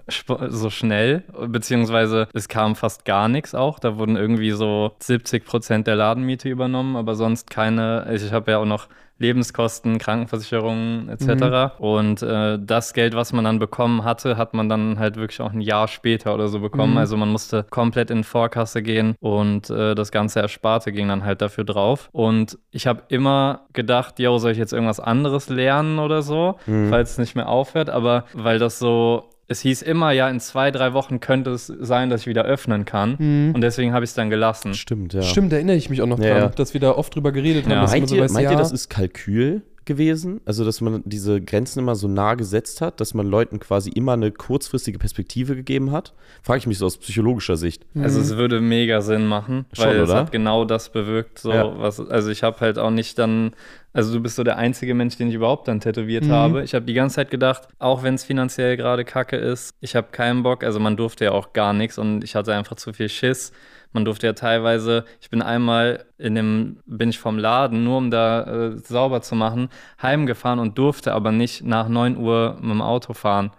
so 0.49 0.71
schnell, 0.71 1.23
beziehungsweise 1.47 2.29
es 2.35 2.49
kam 2.49 2.75
fast 2.77 3.05
gar 3.05 3.29
nichts 3.29 3.55
auch. 3.55 3.79
Da 3.79 3.99
wurden 3.99 4.17
irgendwie 4.17 4.51
so 4.53 4.93
70 5.01 5.45
Prozent 5.45 5.87
der 5.87 5.97
Ladenmiete 5.97 6.49
übernommen, 6.49 6.97
aber 6.97 7.15
sonst 7.15 7.51
keine. 7.51 8.09
Ich 8.13 8.33
habe 8.33 8.51
ja 8.53 8.59
auch 8.59 8.65
noch 8.65 8.89
Lebenskosten, 9.19 9.99
Krankenversicherungen 9.99 11.09
etc. 11.09 11.75
Und 11.79 12.23
äh, 12.23 12.59
das 12.61 12.93
Geld, 12.95 13.15
was 13.15 13.33
man 13.33 13.45
dann 13.45 13.59
bekommen 13.59 14.05
hatte, 14.05 14.37
hat 14.37 14.55
man 14.55 14.69
dann 14.69 14.99
halt 14.99 15.17
wirklich 15.17 15.41
auch 15.41 15.53
ein 15.53 15.61
Jahr 15.61 15.89
später 15.89 16.35
oder 16.35 16.49
so 16.49 16.61
bekommen. 16.61 16.93
Mhm. 16.93 16.99
Also 16.99 17.17
man 17.17 17.29
musste 17.31 17.65
komplett 17.71 18.11
in 18.11 18.25
Vorkasse 18.25 18.83
gehen 18.83 19.15
und 19.21 19.71
äh, 19.71 19.95
das 19.95 20.13
ganze 20.13 20.41
Ersparte 20.41 20.93
ging 20.93 21.09
dann 21.09 21.25
halt 21.25 21.43
dafür 21.43 21.65
drauf. 21.65 22.09
Und 22.13 22.59
ich 22.71 22.87
habe 22.87 23.03
immer 23.09 23.67
gedacht, 23.73 24.19
yo, 24.19 24.39
soll 24.39 24.53
ich 24.53 24.59
jetzt 24.59 24.73
irgendwas 24.73 25.01
anderes 25.01 25.49
lernen 25.49 25.99
oder 25.99 26.23
so, 26.23 26.57
Mhm. 26.67 26.91
falls 26.91 27.13
es 27.13 27.19
nicht 27.19 27.35
mehr 27.35 27.49
aufhört. 27.49 27.91
Aber 27.91 28.25
weil 28.35 28.59
das 28.59 28.79
so 28.79 29.31
es 29.49 29.61
hieß 29.61 29.83
immer, 29.83 30.13
ja, 30.13 30.29
in 30.29 30.41
zwei, 30.41 30.71
drei 30.71 30.93
Wochen 30.93 31.21
könnte 31.21 31.51
es 31.53 31.67
sein, 31.67 32.11
dass 32.11 32.21
ich 32.23 32.27
wieder 32.27 32.45
öffnen 32.45 32.85
kann. 32.85 33.17
Mhm. 33.19 33.55
Und 33.55 33.63
deswegen 33.63 33.95
habe 33.95 34.05
ich 34.05 34.11
es 34.11 34.15
dann 34.15 34.29
gelassen. 34.31 34.75
Stimmt, 34.75 35.15
ja. 35.15 35.23
Stimmt, 35.23 35.53
da 35.53 35.57
erinnere 35.57 35.77
ich 35.77 35.89
mich 35.89 36.03
auch 36.03 36.07
noch 36.07 36.19
Ja, 36.19 36.29
dran, 36.31 36.43
ja. 36.43 36.49
dass 36.51 36.75
wir 36.75 36.81
da 36.81 36.93
oft 36.93 37.15
drüber 37.15 37.33
geredet 37.33 37.65
haben. 37.65 37.73
Ja. 37.73 37.81
dass 37.83 37.91
man 37.93 38.01
Meint, 38.01 38.09
so 38.11 38.17
ihr, 38.17 38.23
weiß, 38.23 38.33
meint 38.33 38.45
ja, 38.45 38.51
ihr, 38.53 38.59
das 38.59 38.73
ist 38.73 38.89
Kalkül 38.91 39.63
gewesen? 39.87 40.43
Also, 40.45 40.67
dass 40.67 40.83
man 40.83 41.03
diese 41.07 41.41
Grenzen 41.41 41.79
immer 41.79 41.95
so 41.97 42.09
nah 42.09 42.35
gesetzt 42.35 42.83
hat, 42.83 43.01
dass 43.01 43.15
man 43.15 43.27
Leuten 43.27 43.59
quasi 43.59 43.89
immer 43.89 44.13
eine 44.13 44.31
kurzfristige 44.31 44.99
Perspektive 44.99 45.57
gegeben 45.57 45.93
hat? 45.93 46.13
Frage 46.43 46.59
ich 46.59 46.67
mich 46.67 46.77
so 46.77 46.85
aus 46.85 46.99
psychologischer 46.99 47.57
Sicht. 47.57 47.87
Also 47.99 48.21
es 48.21 48.37
würde 48.37 48.61
mega 48.61 49.01
Sinn 49.01 49.27
machen, 49.27 49.65
Schon, 49.73 49.87
weil 49.87 49.97
es 50.01 50.11
oder? 50.11 50.19
hat 50.21 50.31
genau 50.31 50.67
das 50.67 50.91
bewirkt, 50.91 51.39
so 51.39 51.51
Ja. 51.53 51.73
was. 51.81 51.99
Also 52.01 52.29
ich 52.31 52.43
habe 52.43 52.61
halt 52.61 52.79
auch 52.79 52.91
nicht 52.91 53.19
dann, 53.19 53.53
also 53.99 54.13
du 54.15 54.21
bist 54.21 54.37
so 54.37 54.45
der 54.45 54.57
einzige 54.59 54.95
Mensch, 54.95 55.17
den 55.17 55.29
ich 55.29 55.35
überhaupt 55.35 55.67
dann 55.69 55.81
tätowiert 55.81 56.25
Mhm. 56.27 56.31
habe. 56.31 56.63
Ich 56.63 56.75
habe 56.75 56.85
die 56.87 56.95
ganze 56.95 57.17
Zeit 57.17 57.31
gedacht, 57.31 57.69
auch 57.79 58.03
wenn 58.05 58.15
es 58.15 58.25
finanziell 58.25 58.77
gerade 58.77 59.05
Kacke 59.05 59.37
ist, 59.37 59.75
ich 59.81 59.97
habe 59.97 60.09
keinen 60.13 60.43
Bock. 60.45 60.63
Also 60.65 60.79
man 60.81 60.97
durfte 60.97 61.25
ja 61.25 61.33
auch 61.33 61.53
gar 61.53 61.73
nichts 61.73 61.99
und 61.99 62.23
ich 62.23 62.35
hatte 62.37 62.55
einfach 62.55 62.77
zu 62.77 62.93
viel 62.93 63.09
Schiss. 63.09 63.53
Man 63.93 64.05
durfte 64.05 64.27
ja 64.27 64.35
teilweise, 64.35 65.05
ich 65.21 65.31
bin 65.31 65.43
einmal 65.43 66.05
in 66.19 66.35
dem, 66.37 66.79
bin 66.87 67.09
ich 67.11 67.19
vom 67.19 67.39
Laden, 67.39 67.85
nur 67.85 67.97
um 67.99 68.11
da 68.11 68.43
äh, 68.69 68.77
sauber 68.79 69.21
zu 69.23 69.35
machen, 69.35 69.69
heimgefahren 70.01 70.59
und 70.61 70.79
durfte 70.79 71.13
aber 71.13 71.33
nicht 71.33 71.65
nach 71.65 71.89
9 71.89 72.17
Uhr 72.19 72.57
mit 72.61 72.71
dem 72.71 72.83
Auto 72.83 73.15
fahren, 73.15 73.51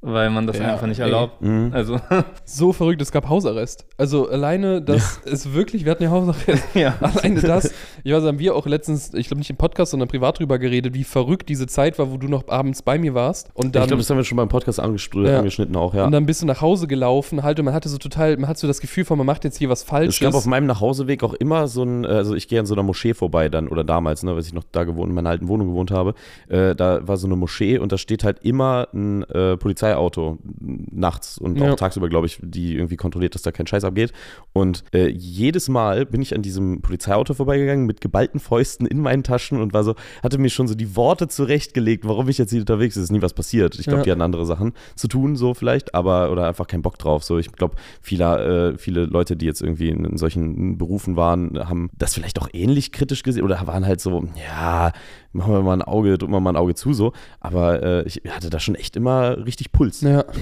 weil 0.00 0.30
man 0.30 0.46
das 0.46 0.58
Ja, 0.58 0.72
einfach 0.74 0.86
nicht 0.86 1.00
ey. 1.00 1.06
erlaubt. 1.06 1.42
Mhm. 1.42 1.70
Also, 1.72 1.98
so 2.44 2.72
verrückt, 2.72 3.02
es 3.02 3.10
gab 3.12 3.28
Hausarrest. 3.28 3.84
Also 3.96 4.28
alleine, 4.28 4.80
das 4.80 5.18
ist 5.24 5.52
wirklich, 5.54 5.84
wir 5.84 5.90
hatten 5.92 6.04
ja 6.04 6.10
Hausarrest. 6.10 6.64
ja. 6.74 6.94
Alleine 7.00 7.40
das, 7.40 7.74
ich 8.04 8.12
weiß, 8.12 8.22
haben 8.24 8.38
wir 8.38 8.54
auch 8.54 8.66
letztens, 8.66 9.12
ich 9.14 9.26
glaube 9.26 9.38
nicht 9.40 9.50
im 9.50 9.56
Podcast, 9.56 9.90
sondern 9.90 10.08
privat 10.08 10.38
drüber 10.38 10.58
geredet, 10.58 10.94
wie 10.94 11.04
verrückt 11.04 11.48
diese 11.48 11.66
Zeit 11.66 11.98
war, 11.98 12.10
wo 12.12 12.16
du 12.16 12.28
noch 12.28 12.46
abends 12.48 12.82
bei 12.82 12.98
mir 12.98 13.14
warst. 13.14 13.50
Und 13.54 13.74
dann, 13.74 13.82
ich 13.82 13.88
glaube, 13.88 14.00
das 14.00 14.10
haben 14.10 14.16
wir 14.18 14.24
schon 14.24 14.36
beim 14.36 14.48
Podcast 14.48 14.78
Ja. 14.78 14.84
angeschnitten 14.84 15.74
auch, 15.76 15.94
ja. 15.94 16.04
und 16.04 16.12
dann 16.12 16.26
bist 16.26 16.42
du 16.42 16.46
nach 16.46 16.60
Hause 16.60 16.86
gelaufen, 16.86 17.42
halt, 17.42 17.58
und 17.58 17.64
man 17.64 17.74
hatte 17.74 17.88
so 17.88 17.98
total, 17.98 18.36
man 18.36 18.48
hat 18.48 18.58
so 18.58 18.66
das 18.66 18.80
Gefühl 18.80 19.04
von, 19.04 19.18
man 19.18 19.26
macht 19.26 19.44
jetzt 19.44 19.56
hier 19.58 19.68
was 19.68 19.82
Es 19.82 19.88
Falsches. 19.88 20.20
gab 20.20 20.34
auf 20.34 20.46
meinem 20.46 20.66
Nachhauseweg 20.66 21.22
auch 21.24 21.34
immer 21.34 21.66
so 21.68 21.82
ein, 21.82 22.04
äh, 22.04 22.08
also 22.08 22.34
ich 22.34 22.46
gehe 22.48 22.60
an 22.60 22.66
so 22.66 22.74
einer 22.74 22.82
Moschee 22.84 23.14
vorbei 23.14 23.48
dann, 23.48 23.66
oder 23.68 23.82
damals, 23.84 24.22
ne, 24.22 24.32
als 24.32 24.46
ich 24.46 24.52
noch 24.54 24.64
da 24.70 24.84
gewohnt, 24.84 25.08
in 25.08 25.14
meiner 25.14 25.30
alten 25.30 25.48
Wohnung 25.48 25.68
gewohnt 25.68 25.90
habe, 25.90 26.14
äh, 26.48 26.74
da 26.76 27.06
war 27.06 27.16
so 27.16 27.26
eine 27.26 27.34
Moschee 27.36 27.78
und 27.78 27.90
da 27.92 27.98
steht 27.98 28.22
halt 28.24 28.38
immer 28.44 28.88
ein 28.94 29.22
äh, 29.24 29.56
Polizeiauto 29.94 30.38
nachts 30.60 31.38
und 31.38 31.58
Ja. 31.58 31.72
auch 31.72 31.76
tagsüber, 31.76 32.08
glaube 32.08 32.26
ich, 32.26 32.38
die 32.42 32.74
irgendwie 32.74 32.96
kontrolliert, 32.96 33.34
dass 33.34 33.42
da 33.42 33.52
kein 33.52 33.66
Scheiß 33.66 33.84
abgeht. 33.84 34.12
Und 34.52 34.84
äh, 34.92 35.08
jedes 35.08 35.68
Mal 35.68 36.06
bin 36.06 36.20
ich 36.22 36.34
an 36.34 36.42
diesem 36.42 36.80
Polizeiauto 36.82 37.34
vorbeigegangen 37.34 37.86
mit 37.86 38.00
geballten 38.00 38.40
Fäusten 38.40 38.86
in 38.86 39.00
meinen 39.00 39.22
Taschen 39.22 39.60
und 39.60 39.72
war 39.72 39.84
so, 39.84 39.94
hatte 40.22 40.38
mir 40.38 40.50
schon 40.50 40.68
so 40.68 40.74
die 40.74 40.96
Worte 40.96 41.28
zurechtgelegt, 41.28 42.06
warum 42.06 42.28
ich 42.28 42.38
jetzt 42.38 42.50
hier 42.50 42.60
unterwegs. 42.60 42.96
Es 42.96 43.04
ist 43.04 43.12
nie 43.12 43.22
was 43.22 43.34
passiert. 43.34 43.78
Ich 43.78 43.84
glaube, 43.86 43.98
Ja. 44.00 44.04
die 44.04 44.10
hatten 44.12 44.22
andere 44.22 44.46
Sachen 44.46 44.72
zu 44.96 45.08
tun, 45.08 45.36
so 45.36 45.54
vielleicht, 45.54 45.94
aber 45.94 46.30
oder 46.30 46.46
einfach 46.48 46.66
keinen 46.66 46.82
Bock 46.82 46.98
drauf. 46.98 47.24
So, 47.24 47.38
ich 47.38 47.52
glaube, 47.52 47.76
viele, 48.00 48.72
äh, 48.74 48.78
viele 48.78 49.04
Leute, 49.06 49.36
die 49.36 49.46
jetzt 49.46 49.62
irgendwie 49.62 49.88
in, 49.88 50.04
in 50.04 50.16
solchen 50.18 50.78
Berufen 50.78 51.16
waren, 51.16 51.58
haben 51.68 51.90
das 51.96 52.14
vielleicht 52.14 52.40
auch 52.40 52.48
ähnlich 52.52 52.92
kritisch 52.92 53.22
gesehen 53.22 53.44
oder 53.44 53.66
waren 53.66 53.86
halt 53.86 54.00
so, 54.00 54.24
ja, 54.36 54.92
machen 55.32 55.52
wir 55.52 55.62
mal 55.62 55.74
ein 55.74 55.82
Auge, 55.82 56.18
drücken 56.18 56.32
wir 56.32 56.40
mal 56.40 56.52
ein 56.52 56.56
Auge 56.56 56.74
zu, 56.74 56.92
so. 56.92 57.12
Aber 57.40 57.82
äh, 57.82 58.02
ich 58.04 58.22
hatte 58.28 58.50
da 58.50 58.60
schon 58.60 58.74
echt 58.74 58.96
immer 58.96 59.44
richtig 59.44 59.72
Puls. 59.72 60.00
Ja. 60.00 60.24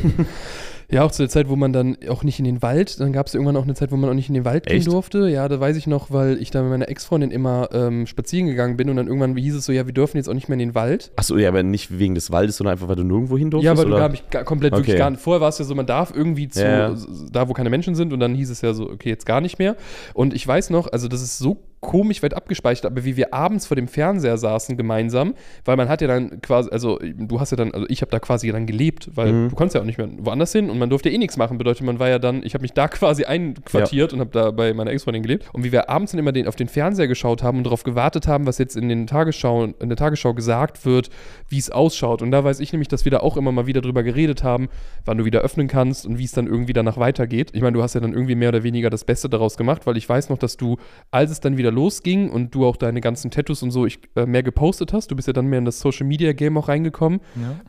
Ja, 0.89 1.03
auch 1.03 1.11
zu 1.11 1.23
der 1.23 1.29
Zeit, 1.29 1.49
wo 1.49 1.57
man 1.57 1.73
dann 1.73 1.97
auch 2.09 2.23
nicht 2.23 2.39
in 2.39 2.45
den 2.45 2.63
Wald, 2.63 3.01
dann 3.01 3.13
gab 3.13 3.27
es 3.27 3.35
irgendwann 3.35 3.57
auch 3.57 3.65
eine 3.65 3.75
Zeit, 3.75 3.91
wo 3.91 3.97
man 3.97 4.09
auch 4.09 4.15
nicht 4.15 4.29
in 4.29 4.35
den 4.35 4.45
Wald 4.45 4.67
gehen 4.67 4.77
Echt? 4.77 4.87
durfte. 4.87 5.29
Ja, 5.29 5.49
da 5.49 5.59
weiß 5.59 5.77
ich 5.77 5.89
noch, 5.89 6.13
weil 6.13 6.41
ich 6.41 6.51
da 6.51 6.63
mit 6.63 6.71
meiner 6.71 6.89
Ex-Freundin 6.89 7.33
immer 7.33 7.69
ähm, 7.73 8.07
spazieren 8.07 8.47
gegangen 8.47 8.77
bin 8.77 8.89
und 8.89 8.97
dann 8.97 9.09
irgendwann 9.09 9.37
hieß 9.37 9.57
es 9.57 9.65
so, 9.65 9.73
ja, 9.73 9.87
wir 9.87 9.93
dürfen 9.93 10.17
jetzt 10.17 10.29
auch 10.29 10.35
nicht 10.35 10.49
mehr 10.49 10.55
in 10.55 10.61
den 10.61 10.75
Wald. 10.77 11.11
Achso, 11.17 11.37
ja, 11.37 11.49
aber 11.49 11.65
nicht 11.65 11.99
wegen 11.99 12.15
des 12.15 12.31
Waldes, 12.31 12.57
sondern 12.57 12.75
einfach, 12.75 12.87
weil 12.87 12.95
du 12.95 13.03
nirgendwo 13.03 13.37
hin 13.37 13.51
durftest? 13.51 13.65
Ja, 13.65 13.73
aber 13.73 13.85
du 13.85 13.95
oder? 13.95 14.03
habe 14.03 14.15
ich 14.15 14.31
gar, 14.31 14.45
komplett 14.45 14.73
wirklich 14.73 14.91
Okay. 14.95 14.99
gar 14.99 15.11
nicht. 15.11 15.21
Vorher 15.21 15.41
war 15.41 15.49
es 15.49 15.59
ja 15.59 15.65
so, 15.65 15.75
man 15.75 15.87
darf 15.87 16.13
irgendwie 16.15 16.49
zu, 16.49 16.63
ja. 16.63 16.95
da 17.33 17.49
wo 17.49 17.53
keine 17.53 17.71
Menschen 17.71 17.97
sind 17.97 18.13
und 18.13 18.21
dann 18.21 18.37
hieß 18.37 18.51
es 18.51 18.61
ja 18.61 18.73
so, 18.73 18.89
okay, 18.89 19.09
jetzt 19.09 19.27
gar 19.27 19.41
nicht 19.41 19.59
mehr. 19.59 19.75
Und 20.15 20.35
ich 20.35 20.47
weiß 20.47 20.71
noch, 20.71 20.87
also 20.93 21.09
das 21.09 21.21
ist 21.21 21.39
so 21.39 21.65
komisch 21.87 22.21
weit 22.23 22.35
abgespeichert, 22.35 22.85
aber 22.85 23.05
wie 23.05 23.17
wir 23.17 23.33
abends 23.33 23.67
vor 23.67 23.77
dem 23.77 23.87
Fernseher 23.87 24.37
saßen 24.37 24.77
gemeinsam, 24.77 25.35
weil 25.65 25.77
man 25.77 25.89
hat 25.89 26.01
ja 26.03 26.09
dann 26.09 26.41
quasi, 26.43 26.69
also 26.71 26.99
du 27.01 27.39
hast 27.39 27.53
ja 27.53 27.57
dann, 27.57 27.73
also 27.73 27.87
ich 27.89 28.01
habe 28.03 28.11
da 28.11 28.19
quasi 28.19 28.51
dann 28.51 28.67
gelebt, 28.67 29.11
weil 29.15 29.33
Mhm. 29.33 29.49
du 29.51 29.55
konntest 29.57 29.77
ja 29.77 29.81
auch 29.81 29.85
nicht 29.87 29.97
mehr 29.99 30.09
woanders 30.19 30.51
hin 30.53 30.69
und 30.69 30.79
man 30.79 30.91
durfte 30.91 31.09
eh 31.11 31.17
nichts 31.19 31.37
machen, 31.37 31.59
bedeutet, 31.59 31.83
man 31.87 31.99
war 32.01 32.09
ja 32.09 32.19
dann, 32.19 32.43
ich 32.43 32.55
habe 32.55 32.63
mich 32.63 32.73
da 32.73 32.89
quasi 32.89 33.25
einquartiert 33.25 34.13
und 34.13 34.21
habe 34.21 34.31
da 34.33 34.51
bei 34.51 34.75
meiner 34.75 34.91
Ex-Freundin 34.91 35.23
gelebt 35.23 35.47
und 35.53 35.63
wie 35.65 35.71
wir 35.73 35.89
abends 35.89 36.13
dann 36.13 36.19
immer 36.19 36.33
den, 36.33 36.49
auf 36.49 36.57
den 36.57 36.69
Fernseher 36.69 37.07
geschaut 37.09 37.43
haben 37.45 37.59
und 37.59 37.65
darauf 37.65 37.85
gewartet 37.85 38.27
haben, 38.27 38.47
was 38.47 38.59
jetzt 38.59 38.77
in 38.77 38.89
den 38.89 39.07
Tagesschau, 39.07 39.65
in 39.65 39.89
der 39.89 39.97
Tagesschau 39.97 40.35
gesagt 40.35 40.85
wird, 40.85 41.09
wie 41.49 41.59
es 41.59 41.71
ausschaut 41.71 42.21
und 42.21 42.33
da 42.33 42.43
weiß 42.43 42.59
ich 42.61 42.73
nämlich, 42.73 42.89
dass 42.89 43.05
wir 43.05 43.13
da 43.13 43.19
auch 43.21 43.37
immer 43.37 43.53
mal 43.53 43.67
wieder 43.67 43.81
drüber 43.81 44.03
geredet 44.03 44.43
haben, 44.43 44.69
wann 45.05 45.19
du 45.19 45.25
wieder 45.25 45.41
öffnen 45.41 45.69
kannst 45.69 46.05
und 46.05 46.19
wie 46.19 46.25
es 46.25 46.33
dann 46.33 46.47
irgendwie 46.49 46.73
danach 46.73 46.97
weitergeht. 46.99 47.51
Ich 47.55 47.63
meine, 47.63 47.75
du 47.75 47.83
hast 47.83 47.95
ja 47.95 48.01
dann 48.01 48.13
irgendwie 48.13 48.35
mehr 48.35 48.49
oder 48.49 48.63
weniger 48.65 48.91
das 48.91 49.05
Beste 49.05 49.29
daraus 49.29 49.57
gemacht, 49.57 49.87
weil 49.87 49.97
ich 49.97 50.09
weiß 50.09 50.31
noch, 50.31 50.39
dass 50.39 50.57
du, 50.57 50.77
als 51.13 51.31
es 51.31 51.41
dann 51.41 51.57
wieder 51.57 51.71
losging 51.77 52.31
und 52.31 52.55
du 52.55 52.67
auch 52.67 52.77
deine 52.77 53.01
ganzen 53.01 53.31
Tattoos 53.31 53.63
und 53.63 53.71
so 53.71 53.87
ich, 53.87 54.01
äh, 54.17 54.27
mehr 54.27 54.43
gepostet 54.43 54.93
hast, 54.93 55.11
du 55.11 55.17
bist 55.17 55.29
ja 55.29 55.33
dann 55.33 55.47
mehr 55.47 55.59
in 55.61 55.65
das 55.65 55.79
Social 55.81 56.07
Media 56.07 56.33
Game 56.33 56.59
auch 56.59 56.69
reingekommen, 56.69 57.21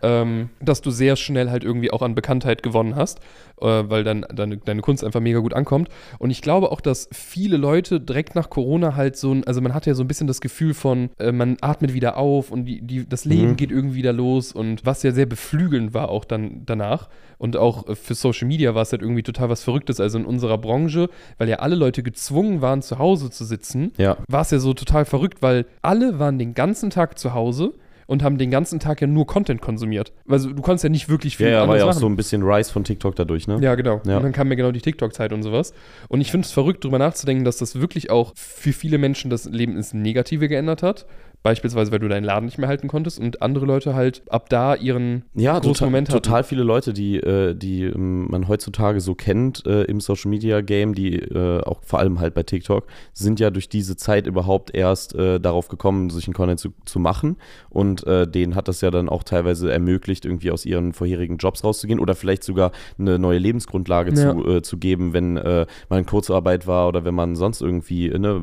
Ja. 0.02 0.22
ähm, 0.22 0.50
dass 0.62 0.82
du 0.82 0.90
sehr 0.90 1.16
schnell 1.16 1.52
halt 1.52 1.64
irgendwie 1.64 1.92
auch 1.92 2.02
an 2.02 2.16
Bekanntheit 2.16 2.64
gewonnen 2.64 2.96
hast, 2.96 3.20
äh, 3.62 3.66
weil 3.66 4.04
dann 4.04 4.26
deine, 4.34 4.58
deine 4.58 4.82
Kunst 4.82 5.04
einfach 5.04 5.20
mega 5.20 5.40
gut 5.40 5.54
ankommt. 5.54 5.90
Und 6.20 6.32
ich 6.32 6.42
glaube 6.42 6.72
auch, 6.72 6.82
dass 6.82 7.08
viele 7.12 7.58
Leute 7.58 8.00
direkt 8.00 8.34
nach 8.36 8.50
Corona 8.50 8.96
halt 8.96 9.16
so 9.18 9.32
ein, 9.34 9.44
also 9.46 9.62
man 9.62 9.74
hat 9.74 9.86
ja 9.86 9.94
so 9.94 10.04
ein 10.04 10.08
bisschen 10.08 10.28
das 10.28 10.42
Gefühl 10.42 10.74
von, 10.74 11.10
äh, 11.20 11.32
man 11.32 11.58
atmet 11.62 11.94
wieder 11.94 12.18
auf 12.18 12.50
und 12.52 12.66
die, 12.66 12.82
die, 12.82 13.08
das 13.08 13.26
Leben 13.26 13.52
Mhm. 13.52 13.56
geht 13.58 13.72
irgendwie 13.72 13.98
wieder 13.98 14.14
los 14.14 14.52
und 14.54 14.86
was 14.86 15.04
ja 15.04 15.12
sehr 15.12 15.26
beflügelnd 15.26 15.94
war 15.94 16.10
auch 16.10 16.26
dann 16.26 16.62
danach. 16.66 17.10
Und 17.40 17.56
auch 17.56 17.88
äh, 17.88 17.96
für 17.96 18.16
Social 18.16 18.48
Media 18.48 18.74
war 18.74 18.82
es 18.82 18.92
halt 18.92 19.02
irgendwie 19.04 19.22
total 19.24 19.50
was 19.50 19.64
Verrücktes. 19.64 20.00
Also 20.00 20.18
in 20.18 20.26
unserer 20.26 20.58
Branche, 20.58 21.10
weil 21.38 21.48
ja 21.50 21.58
alle 21.58 21.76
Leute 21.76 22.02
gezwungen 22.02 22.62
waren, 22.62 22.82
zu 22.82 22.98
Hause 22.98 23.30
zu 23.30 23.46
sitzen, 23.46 23.87
Ja. 23.98 24.18
war 24.28 24.42
es 24.42 24.52
ja 24.52 24.60
so 24.60 24.74
total 24.74 25.06
verrückt, 25.06 25.42
weil 25.42 25.66
alle 25.82 26.20
waren 26.20 26.38
den 26.40 26.54
ganzen 26.54 26.90
Tag 26.90 27.18
zu 27.18 27.34
Hause 27.34 27.74
und 28.08 28.24
haben 28.24 28.38
den 28.38 28.50
ganzen 28.52 28.80
Tag 28.80 29.02
ja 29.02 29.08
nur 29.08 29.28
Content 29.28 29.62
konsumiert. 29.62 30.14
Also 30.30 30.52
du 30.52 30.62
konntest 30.62 30.84
ja 30.86 30.90
nicht 30.90 31.10
wirklich 31.10 31.36
viel 31.38 31.48
Ja, 31.48 31.64
ja, 31.64 31.68
war 31.68 31.76
ja 31.78 31.84
auch 31.84 31.88
machen. 31.88 32.00
so 32.00 32.08
ein 32.08 32.16
bisschen 32.16 32.42
Rise 32.42 32.72
von 32.72 32.84
TikTok 32.86 33.16
dadurch, 33.16 33.48
ne? 33.48 33.60
Ja, 33.62 33.76
genau. 33.76 34.02
Ja. 34.06 34.18
Und 34.18 34.24
dann 34.24 34.32
kam 34.32 34.48
ja 34.50 34.56
genau 34.56 34.72
die 34.72 34.80
TikTok-Zeit 34.80 35.34
und 35.34 35.44
sowas. 35.44 35.74
Und 36.08 36.22
ich 36.22 36.32
finde 36.32 36.46
es 36.46 36.52
verrückt, 36.52 36.86
darüber 36.86 37.00
nachzudenken, 37.00 37.44
dass 37.44 37.58
das 37.58 37.80
wirklich 37.80 38.10
auch 38.10 38.32
für 38.36 38.72
viele 38.72 38.98
Menschen 38.98 39.30
das 39.30 39.46
Leben 39.46 39.76
ins 39.76 39.94
Negative 39.94 40.48
geändert 40.48 40.84
hat. 40.84 41.06
Beispielsweise, 41.44 41.92
weil 41.94 42.00
du 42.00 42.10
deinen 42.10 42.26
Laden 42.26 42.46
nicht 42.46 42.58
mehr 42.58 42.68
halten 42.68 42.88
konntest 42.90 43.20
und 43.20 43.42
andere 43.42 43.66
Leute 43.66 43.96
halt 43.96 44.22
ab 44.30 44.50
da 44.50 44.76
ihren 44.76 45.24
Ja, 45.34 45.54
großen 45.54 45.74
total, 45.76 45.88
Moment 45.90 46.10
hatten. 46.10 46.22
total 46.24 46.44
viele 46.44 46.64
Leute, 46.64 46.92
die, 46.94 47.18
äh, 47.18 47.54
die 47.56 47.84
ähm, 47.84 48.28
man 48.30 48.48
heutzutage 48.50 49.00
so 49.00 49.16
kennt 49.16 49.66
äh, 49.66 49.84
im 49.84 50.02
Social 50.02 50.30
Media 50.30 50.60
Game, 50.62 50.94
die 50.94 51.16
äh, 51.16 51.62
auch 51.62 51.82
vor 51.84 52.00
allem 52.00 52.20
halt 52.20 52.34
bei 52.34 52.44
TikTok, 52.44 52.86
sind 53.14 53.40
ja 53.40 53.50
durch 53.50 53.70
diese 53.70 53.96
Zeit 53.96 54.28
überhaupt 54.28 54.76
erst 54.76 55.16
darauf 55.18 55.68
gekommen, 55.70 56.10
solchen 56.10 56.34
Content 56.34 56.60
zu, 56.60 56.74
zu 56.86 57.00
machen. 57.00 57.38
Und 57.70 58.06
äh, 58.06 58.28
denen 58.28 58.56
hat 58.56 58.68
das 58.68 58.82
ja 58.82 58.92
dann 58.92 59.08
auch 59.10 59.24
teilweise 59.24 59.72
ermöglicht, 59.72 60.26
irgendwie 60.26 60.52
aus 60.52 60.66
ihren 60.66 60.92
vorherigen 60.94 61.38
Jobs 61.38 61.64
rauszugehen 61.64 62.00
oder 62.00 62.16
vielleicht 62.16 62.44
sogar 62.44 62.72
eine 63.00 63.20
neue 63.20 63.38
Lebensgrundlage 63.38 64.12
Ja. 64.14 64.34
zu, 64.34 64.48
äh, 64.48 64.62
zu 64.62 64.78
geben, 64.78 65.14
wenn 65.14 65.38
äh, 65.38 65.66
man 65.90 66.00
in 66.00 66.06
Kurzarbeit 66.06 66.68
war 66.68 66.88
oder 66.88 67.06
wenn 67.06 67.16
man 67.16 67.36
sonst 67.36 67.62
irgendwie 67.62 68.10
ne, 68.10 68.40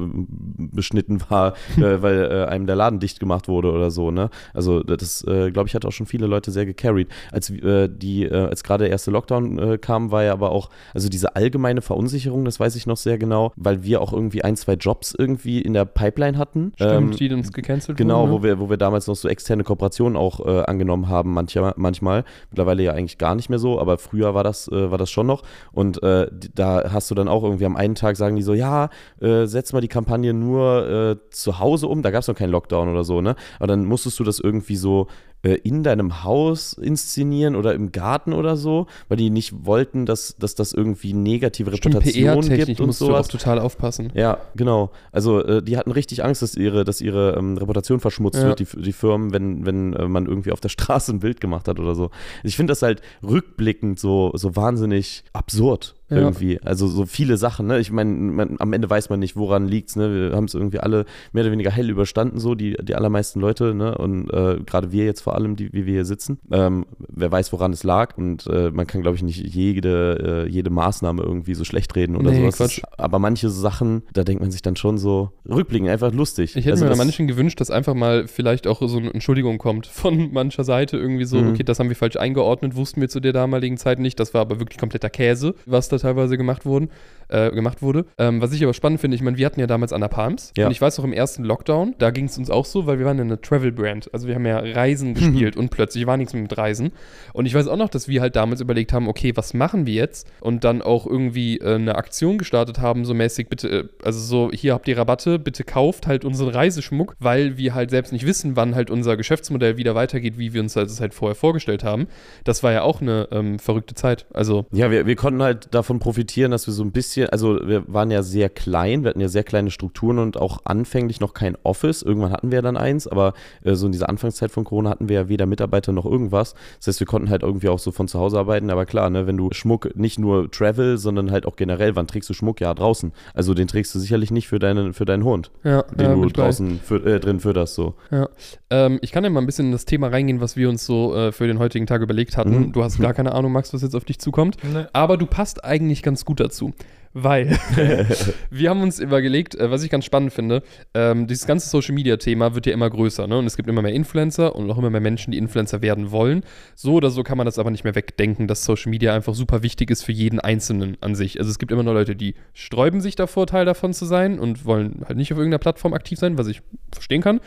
beschnitten 0.58 1.20
war, 1.28 1.54
weil 1.76 2.46
einem 2.46 2.66
der 2.66 2.76
Laden 2.76 2.83
dicht 2.90 3.20
gemacht 3.20 3.48
wurde 3.48 3.72
oder 3.72 3.90
so. 3.90 4.10
Ne? 4.10 4.30
Also 4.52 4.82
das, 4.82 5.22
äh, 5.26 5.50
glaube 5.50 5.68
ich, 5.68 5.74
hat 5.74 5.84
auch 5.84 5.92
schon 5.92 6.06
viele 6.06 6.26
Leute 6.26 6.50
sehr 6.50 6.66
gecarried. 6.66 7.08
Als 7.32 7.50
äh, 7.50 7.88
die, 7.88 8.24
äh, 8.24 8.34
als 8.48 8.62
gerade 8.62 8.84
der 8.84 8.90
erste 8.90 9.10
Lockdown 9.10 9.58
äh, 9.58 9.78
kam, 9.78 10.10
war 10.10 10.22
ja 10.24 10.32
aber 10.32 10.50
auch, 10.52 10.70
also 10.92 11.08
diese 11.08 11.36
allgemeine 11.36 11.80
Verunsicherung, 11.82 12.44
das 12.44 12.60
weiß 12.60 12.76
ich 12.76 12.86
noch 12.86 12.96
sehr 12.96 13.18
genau, 13.18 13.52
weil 13.56 13.82
wir 13.82 14.00
auch 14.00 14.12
irgendwie 14.12 14.42
ein, 14.44 14.56
zwei 14.56 14.74
Jobs 14.74 15.14
irgendwie 15.16 15.60
in 15.60 15.72
der 15.74 15.84
Pipeline 15.84 16.38
hatten. 16.38 16.72
Stimmt, 16.76 16.92
Ähm, 16.92 17.10
die 17.12 17.32
uns 17.34 17.52
gecancelt 17.52 17.96
Genau, 17.98 18.22
wurden. 18.22 18.32
wo 18.32 18.42
wir, 18.42 18.60
wo 18.60 18.70
wir 18.70 18.76
damals 18.76 19.06
noch 19.06 19.16
so 19.16 19.28
externe 19.28 19.64
Kooperationen 19.64 20.16
auch 20.16 20.44
äh, 20.44 20.62
angenommen 20.64 21.08
haben, 21.08 21.32
mancher, 21.32 21.74
manchmal. 21.76 22.24
Mittlerweile 22.50 22.82
ja 22.82 22.92
eigentlich 22.92 23.18
gar 23.18 23.34
nicht 23.34 23.48
mehr 23.50 23.58
so, 23.58 23.80
aber 23.80 23.98
früher 23.98 24.34
war 24.34 24.44
das, 24.44 24.68
äh, 24.68 24.90
war 24.90 24.98
das 24.98 25.10
schon 25.10 25.26
noch. 25.26 25.42
Und 25.72 26.00
da 26.02 26.92
hast 26.92 27.10
du 27.10 27.14
dann 27.14 27.28
auch 27.28 27.42
irgendwie 27.44 27.64
am 27.66 27.76
einen 27.76 27.94
Tag 27.94 28.16
sagen 28.16 28.36
die 28.36 28.42
so, 28.42 28.54
ja, 28.54 28.88
setz 29.18 29.72
mal 29.72 29.80
die 29.80 29.88
Kampagne 29.88 30.32
nur 30.34 31.18
zu 31.30 31.58
Hause 31.58 31.86
um. 31.88 32.02
Da 32.02 32.10
gab 32.10 32.20
es 32.20 32.28
noch 32.28 32.34
keinen 32.34 32.50
Lockdown 32.50 32.73
oder 32.82 33.04
so, 33.04 33.20
ne? 33.20 33.36
Aber 33.58 33.66
dann 33.66 33.84
musstest 33.84 34.18
du 34.18 34.24
das 34.24 34.38
irgendwie 34.38 34.76
so 34.76 35.06
äh, 35.42 35.54
in 35.62 35.82
deinem 35.82 36.24
Haus 36.24 36.72
inszenieren 36.72 37.54
oder 37.54 37.74
im 37.74 37.92
Garten 37.92 38.32
oder 38.32 38.56
so, 38.56 38.86
weil 39.08 39.18
die 39.18 39.28
nicht 39.30 39.66
wollten, 39.66 40.06
dass, 40.06 40.36
dass 40.38 40.54
das 40.54 40.72
irgendwie 40.72 41.12
negative 41.12 41.76
Stimmt, 41.76 41.96
Reputation 41.96 42.24
PR-technisch 42.24 42.66
gibt 42.66 42.80
und 42.80 42.86
musst 42.86 43.00
du 43.00 43.04
auch 43.06 43.08
sowas. 43.10 43.28
total 43.28 43.58
aufpassen. 43.58 44.10
Ja, 44.14 44.38
genau. 44.56 44.90
Also 45.12 45.44
äh, 45.44 45.62
die 45.62 45.76
hatten 45.76 45.90
richtig 45.90 46.24
Angst, 46.24 46.40
dass 46.42 46.56
ihre, 46.56 46.84
dass 46.84 47.00
ihre 47.02 47.36
ähm, 47.36 47.58
Reputation 47.58 48.00
verschmutzt 48.00 48.40
Ja. 48.40 48.48
wird, 48.48 48.60
die, 48.60 48.82
die 48.82 48.92
Firmen, 48.92 49.32
wenn, 49.32 49.66
wenn 49.66 49.92
äh, 49.92 50.08
man 50.08 50.26
irgendwie 50.26 50.50
auf 50.52 50.60
der 50.60 50.68
Straße 50.70 51.12
ein 51.12 51.20
Bild 51.20 51.40
gemacht 51.42 51.68
hat 51.68 51.78
oder 51.78 51.94
so. 51.94 52.10
Ich 52.42 52.56
finde 52.56 52.70
das 52.70 52.80
halt 52.82 53.02
rückblickend 53.22 53.98
so, 54.00 54.32
so 54.34 54.56
wahnsinnig 54.56 55.24
absurd 55.34 55.94
Ja. 56.10 56.18
irgendwie. 56.18 56.60
Also 56.62 56.86
so 56.86 57.06
viele 57.06 57.36
Sachen, 57.38 57.66
ne? 57.66 57.78
Ich 57.80 57.90
meine, 57.90 58.56
am 58.58 58.72
Ende 58.74 58.90
weiß 58.90 59.08
man 59.08 59.20
nicht, 59.20 59.36
woran 59.36 59.66
liegt's, 59.66 59.96
ne? 59.96 60.14
Wir 60.30 60.36
haben 60.36 60.44
es 60.44 60.52
irgendwie 60.54 60.78
alle 60.78 61.06
mehr 61.32 61.44
oder 61.44 61.52
weniger 61.52 61.70
hell 61.70 61.88
überstanden, 61.88 62.38
so, 62.38 62.54
die, 62.54 62.76
die 62.82 62.94
allermeisten 62.94 63.40
Leute, 63.40 63.74
ne? 63.74 63.96
Und 63.96 64.28
äh, 64.30 64.58
gerade 64.66 64.92
wir 64.92 65.06
jetzt 65.06 65.22
vor 65.22 65.34
allem, 65.34 65.56
die, 65.56 65.72
wie 65.72 65.86
wir 65.86 65.94
hier 65.94 66.04
sitzen. 66.04 66.38
Ähm, 66.52 66.84
wer 67.08 67.32
weiß, 67.32 67.52
woran 67.54 67.72
es 67.72 67.84
lag. 67.84 68.18
Und 68.18 68.46
äh, 68.48 68.70
man 68.70 68.86
kann, 68.86 69.00
glaube 69.00 69.16
ich, 69.16 69.22
nicht 69.22 69.38
jede, 69.54 70.44
äh, 70.46 70.50
jede 70.50 70.68
Maßnahme 70.70 71.22
irgendwie 71.22 71.54
so 71.54 71.64
schlecht 71.64 71.94
reden 71.96 72.16
oder 72.16 72.30
Nee, 72.30 72.40
sowas. 72.40 72.56
Quatsch. 72.58 72.82
Aber 72.98 73.18
manche 73.18 73.48
Sachen, 73.48 74.02
da 74.12 74.24
denkt 74.24 74.42
man 74.42 74.50
sich 74.50 74.60
dann 74.62 74.76
schon 74.76 74.98
so, 74.98 75.30
rückblickend 75.48 75.88
einfach 75.88 76.12
lustig. 76.12 76.50
Ich 76.54 76.64
hätte 76.66 76.72
Also 76.72 76.84
mir 76.84 76.90
bei 76.90 76.96
manchen 76.98 77.26
gewünscht, 77.26 77.60
dass 77.60 77.70
einfach 77.70 77.94
mal 77.94 78.28
vielleicht 78.28 78.66
auch 78.66 78.80
so 78.86 78.98
eine 78.98 79.12
Entschuldigung 79.12 79.56
kommt 79.58 79.86
von 79.86 80.32
mancher 80.32 80.64
Seite. 80.64 80.98
Irgendwie 80.98 81.24
so, 81.24 81.38
Mhm. 81.38 81.50
okay, 81.50 81.62
das 81.64 81.78
haben 81.78 81.88
wir 81.88 81.96
falsch 81.96 82.16
eingeordnet, 82.16 82.76
wussten 82.76 83.00
wir 83.00 83.08
zu 83.08 83.20
der 83.20 83.32
damaligen 83.32 83.78
Zeit 83.78 83.98
nicht. 83.98 84.20
Das 84.20 84.34
war 84.34 84.42
aber 84.42 84.60
wirklich 84.60 84.78
kompletter 84.78 85.08
Käse, 85.10 85.54
was 85.64 85.88
da 85.88 85.93
teilweise 85.98 86.36
gemacht 86.36 86.64
wurden, 86.64 86.90
äh, 87.28 87.50
gemacht 87.50 87.82
wurde. 87.82 88.06
Ähm, 88.18 88.40
was 88.40 88.52
ich 88.52 88.62
aber 88.62 88.74
spannend 88.74 89.00
finde, 89.00 89.14
ich 89.14 89.22
meine, 89.22 89.36
wir 89.36 89.46
hatten 89.46 89.60
ja 89.60 89.66
damals 89.66 89.92
Anna 89.92 90.08
Palms. 90.08 90.52
Ja. 90.56 90.66
Und 90.66 90.72
ich 90.72 90.80
weiß 90.80 90.98
noch, 90.98 91.04
im 91.04 91.12
ersten 91.12 91.44
Lockdown, 91.44 91.94
da 91.98 92.10
ging 92.10 92.26
es 92.26 92.38
uns 92.38 92.50
auch 92.50 92.64
so, 92.64 92.86
weil 92.86 92.98
wir 92.98 93.06
waren 93.06 93.18
ja 93.18 93.24
eine 93.24 93.40
Travel-Brand. 93.40 94.12
Also 94.12 94.28
wir 94.28 94.34
haben 94.34 94.46
ja 94.46 94.58
Reisen 94.58 95.14
gespielt 95.14 95.56
und 95.56 95.70
plötzlich 95.70 96.06
war 96.06 96.16
nichts 96.16 96.32
mehr 96.32 96.42
mit 96.42 96.56
Reisen. 96.56 96.92
Und 97.32 97.46
ich 97.46 97.54
weiß 97.54 97.68
auch 97.68 97.76
noch, 97.76 97.88
dass 97.88 98.08
wir 98.08 98.20
halt 98.20 98.36
damals 98.36 98.60
überlegt 98.60 98.92
haben, 98.92 99.08
okay, 99.08 99.32
was 99.36 99.54
machen 99.54 99.86
wir 99.86 99.94
jetzt? 99.94 100.26
Und 100.40 100.64
dann 100.64 100.82
auch 100.82 101.06
irgendwie 101.06 101.58
äh, 101.58 101.74
eine 101.74 101.96
Aktion 101.96 102.38
gestartet 102.38 102.80
haben, 102.80 103.04
so 103.04 103.14
mäßig, 103.14 103.48
bitte, 103.48 103.68
äh, 103.68 103.88
also 104.02 104.20
so, 104.20 104.50
hier 104.52 104.74
habt 104.74 104.88
ihr 104.88 104.98
Rabatte, 104.98 105.38
bitte 105.38 105.64
kauft 105.64 106.06
halt 106.06 106.24
unseren 106.24 106.48
Reiseschmuck, 106.48 107.14
weil 107.18 107.56
wir 107.56 107.74
halt 107.74 107.90
selbst 107.90 108.12
nicht 108.12 108.26
wissen, 108.26 108.56
wann 108.56 108.74
halt 108.74 108.90
unser 108.90 109.16
Geschäftsmodell 109.16 109.76
wieder 109.76 109.94
weitergeht, 109.94 110.38
wie 110.38 110.52
wir 110.52 110.60
uns 110.60 110.74
das 110.74 111.00
halt 111.00 111.14
vorher 111.14 111.34
vorgestellt 111.34 111.84
haben. 111.84 112.08
Das 112.44 112.62
war 112.62 112.72
ja 112.72 112.82
auch 112.82 113.00
eine 113.00 113.28
ähm, 113.30 113.58
verrückte 113.58 113.94
Zeit. 113.94 114.26
Also, 114.32 114.66
Ja, 114.72 114.90
wir, 114.90 115.06
wir 115.06 115.16
konnten 115.16 115.42
halt 115.42 115.74
davon 115.74 115.98
profitieren, 115.98 116.50
dass 116.50 116.66
wir 116.66 116.74
so 116.74 116.82
ein 116.82 116.92
bisschen, 116.92 117.13
also 117.22 117.66
wir 117.66 117.84
waren 117.86 118.10
ja 118.10 118.22
sehr 118.22 118.48
klein, 118.48 119.02
wir 119.02 119.10
hatten 119.10 119.20
ja 119.20 119.28
sehr 119.28 119.44
kleine 119.44 119.70
Strukturen 119.70 120.18
und 120.18 120.36
auch 120.36 120.60
anfänglich 120.64 121.20
noch 121.20 121.34
kein 121.34 121.56
Office. 121.62 122.02
Irgendwann 122.02 122.32
hatten 122.32 122.50
wir 122.50 122.62
dann 122.62 122.76
eins, 122.76 123.06
aber 123.06 123.34
äh, 123.62 123.74
so 123.74 123.86
in 123.86 123.92
dieser 123.92 124.08
Anfangszeit 124.08 124.50
von 124.50 124.64
Corona 124.64 124.90
hatten 124.90 125.08
wir 125.08 125.16
ja 125.16 125.28
weder 125.28 125.46
Mitarbeiter 125.46 125.92
noch 125.92 126.06
irgendwas. 126.06 126.54
Das 126.78 126.88
heißt, 126.88 127.00
wir 127.00 127.06
konnten 127.06 127.30
halt 127.30 127.42
irgendwie 127.42 127.68
auch 127.68 127.78
so 127.78 127.92
von 127.92 128.08
zu 128.08 128.18
Hause 128.18 128.38
arbeiten, 128.38 128.70
aber 128.70 128.86
klar, 128.86 129.10
ne, 129.10 129.26
wenn 129.26 129.36
du 129.36 129.50
Schmuck 129.52 129.94
nicht 129.96 130.18
nur 130.18 130.50
Travel, 130.50 130.98
sondern 130.98 131.30
halt 131.30 131.46
auch 131.46 131.56
generell, 131.56 131.96
wann 131.96 132.06
trägst 132.06 132.28
du 132.30 132.34
Schmuck? 132.34 132.60
Ja, 132.60 132.74
draußen. 132.74 133.12
Also 133.34 133.54
den 133.54 133.68
trägst 133.68 133.94
du 133.94 133.98
sicherlich 133.98 134.30
nicht 134.30 134.48
für, 134.48 134.58
deinen 134.58 134.92
für 134.94 135.04
deinen 135.04 135.24
Hund, 135.24 135.50
ja, 135.62 135.82
den 135.82 136.06
ja, 136.06 136.14
du 136.14 136.28
draußen 136.28 136.80
für, 136.80 137.04
äh, 137.04 137.20
drin 137.20 137.40
fütterst, 137.40 137.74
so. 137.74 137.94
Ja. 138.10 138.28
Ähm, 138.70 138.98
ich 139.02 139.12
kann 139.12 139.24
ja 139.24 139.30
mal 139.30 139.40
ein 139.40 139.46
bisschen 139.46 139.66
in 139.66 139.72
das 139.72 139.84
Thema 139.84 140.08
reingehen, 140.08 140.40
was 140.40 140.56
wir 140.56 140.68
uns 140.68 140.84
so 140.84 141.14
äh, 141.14 141.32
für 141.32 141.46
den 141.46 141.58
heutigen 141.58 141.86
Tag 141.86 142.02
überlegt 142.02 142.36
hatten. 142.36 142.58
Mhm. 142.58 142.72
Du 142.72 142.82
hast 142.82 142.98
gar 143.00 143.14
keine 143.14 143.32
Ahnung, 143.32 143.52
Max, 143.52 143.72
was 143.72 143.82
jetzt 143.82 143.94
auf 143.94 144.04
dich 144.04 144.18
zukommt. 144.18 144.56
Ne. 144.64 144.88
Aber 144.92 145.16
du 145.16 145.26
passt 145.26 145.64
eigentlich 145.64 146.02
ganz 146.02 146.24
gut 146.24 146.40
dazu. 146.40 146.72
Weil 147.16 147.56
wir 148.50 148.70
haben 148.70 148.82
uns 148.82 148.98
überlegt, 148.98 149.54
äh, 149.54 149.70
was 149.70 149.84
ich 149.84 149.90
ganz 149.90 150.04
spannend 150.04 150.32
finde, 150.32 150.64
ähm, 150.94 151.28
dieses 151.28 151.46
ganze 151.46 151.68
Social 151.68 151.94
Media 151.94 152.16
Thema 152.16 152.56
wird 152.56 152.66
ja 152.66 152.72
immer 152.72 152.90
größer, 152.90 153.28
ne? 153.28 153.38
Und 153.38 153.46
es 153.46 153.56
gibt 153.56 153.68
immer 153.68 153.82
mehr 153.82 153.92
Influencer 153.92 154.56
und 154.56 154.68
auch 154.68 154.78
immer 154.78 154.90
mehr 154.90 155.00
Menschen, 155.00 155.30
die 155.30 155.38
Influencer 155.38 155.80
werden 155.80 156.10
wollen. 156.10 156.42
So 156.74 156.94
oder 156.94 157.10
so 157.10 157.22
kann 157.22 157.38
man 157.38 157.46
das 157.46 157.60
aber 157.60 157.70
nicht 157.70 157.84
mehr 157.84 157.94
wegdenken, 157.94 158.48
dass 158.48 158.64
Social 158.64 158.90
Media 158.90 159.14
einfach 159.14 159.34
super 159.34 159.62
wichtig 159.62 159.92
ist 159.92 160.02
für 160.02 160.10
jeden 160.10 160.40
Einzelnen 160.40 160.96
an 161.00 161.14
sich. 161.14 161.38
Also 161.38 161.52
es 161.52 161.60
gibt 161.60 161.70
immer 161.70 161.84
noch 161.84 161.92
Leute, 161.92 162.16
die 162.16 162.34
sträuben 162.52 163.00
sich 163.00 163.14
davor, 163.14 163.46
Teil 163.46 163.64
davon 163.64 163.94
zu 163.94 164.06
sein 164.06 164.40
und 164.40 164.64
wollen 164.64 165.04
halt 165.06 165.16
nicht 165.16 165.32
auf 165.32 165.38
irgendeiner 165.38 165.60
Plattform 165.60 165.94
aktiv 165.94 166.18
sein, 166.18 166.36
was 166.36 166.48
ich 166.48 166.62
verstehen 166.92 167.22
kann. 167.22 167.38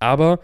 Aber 0.00 0.40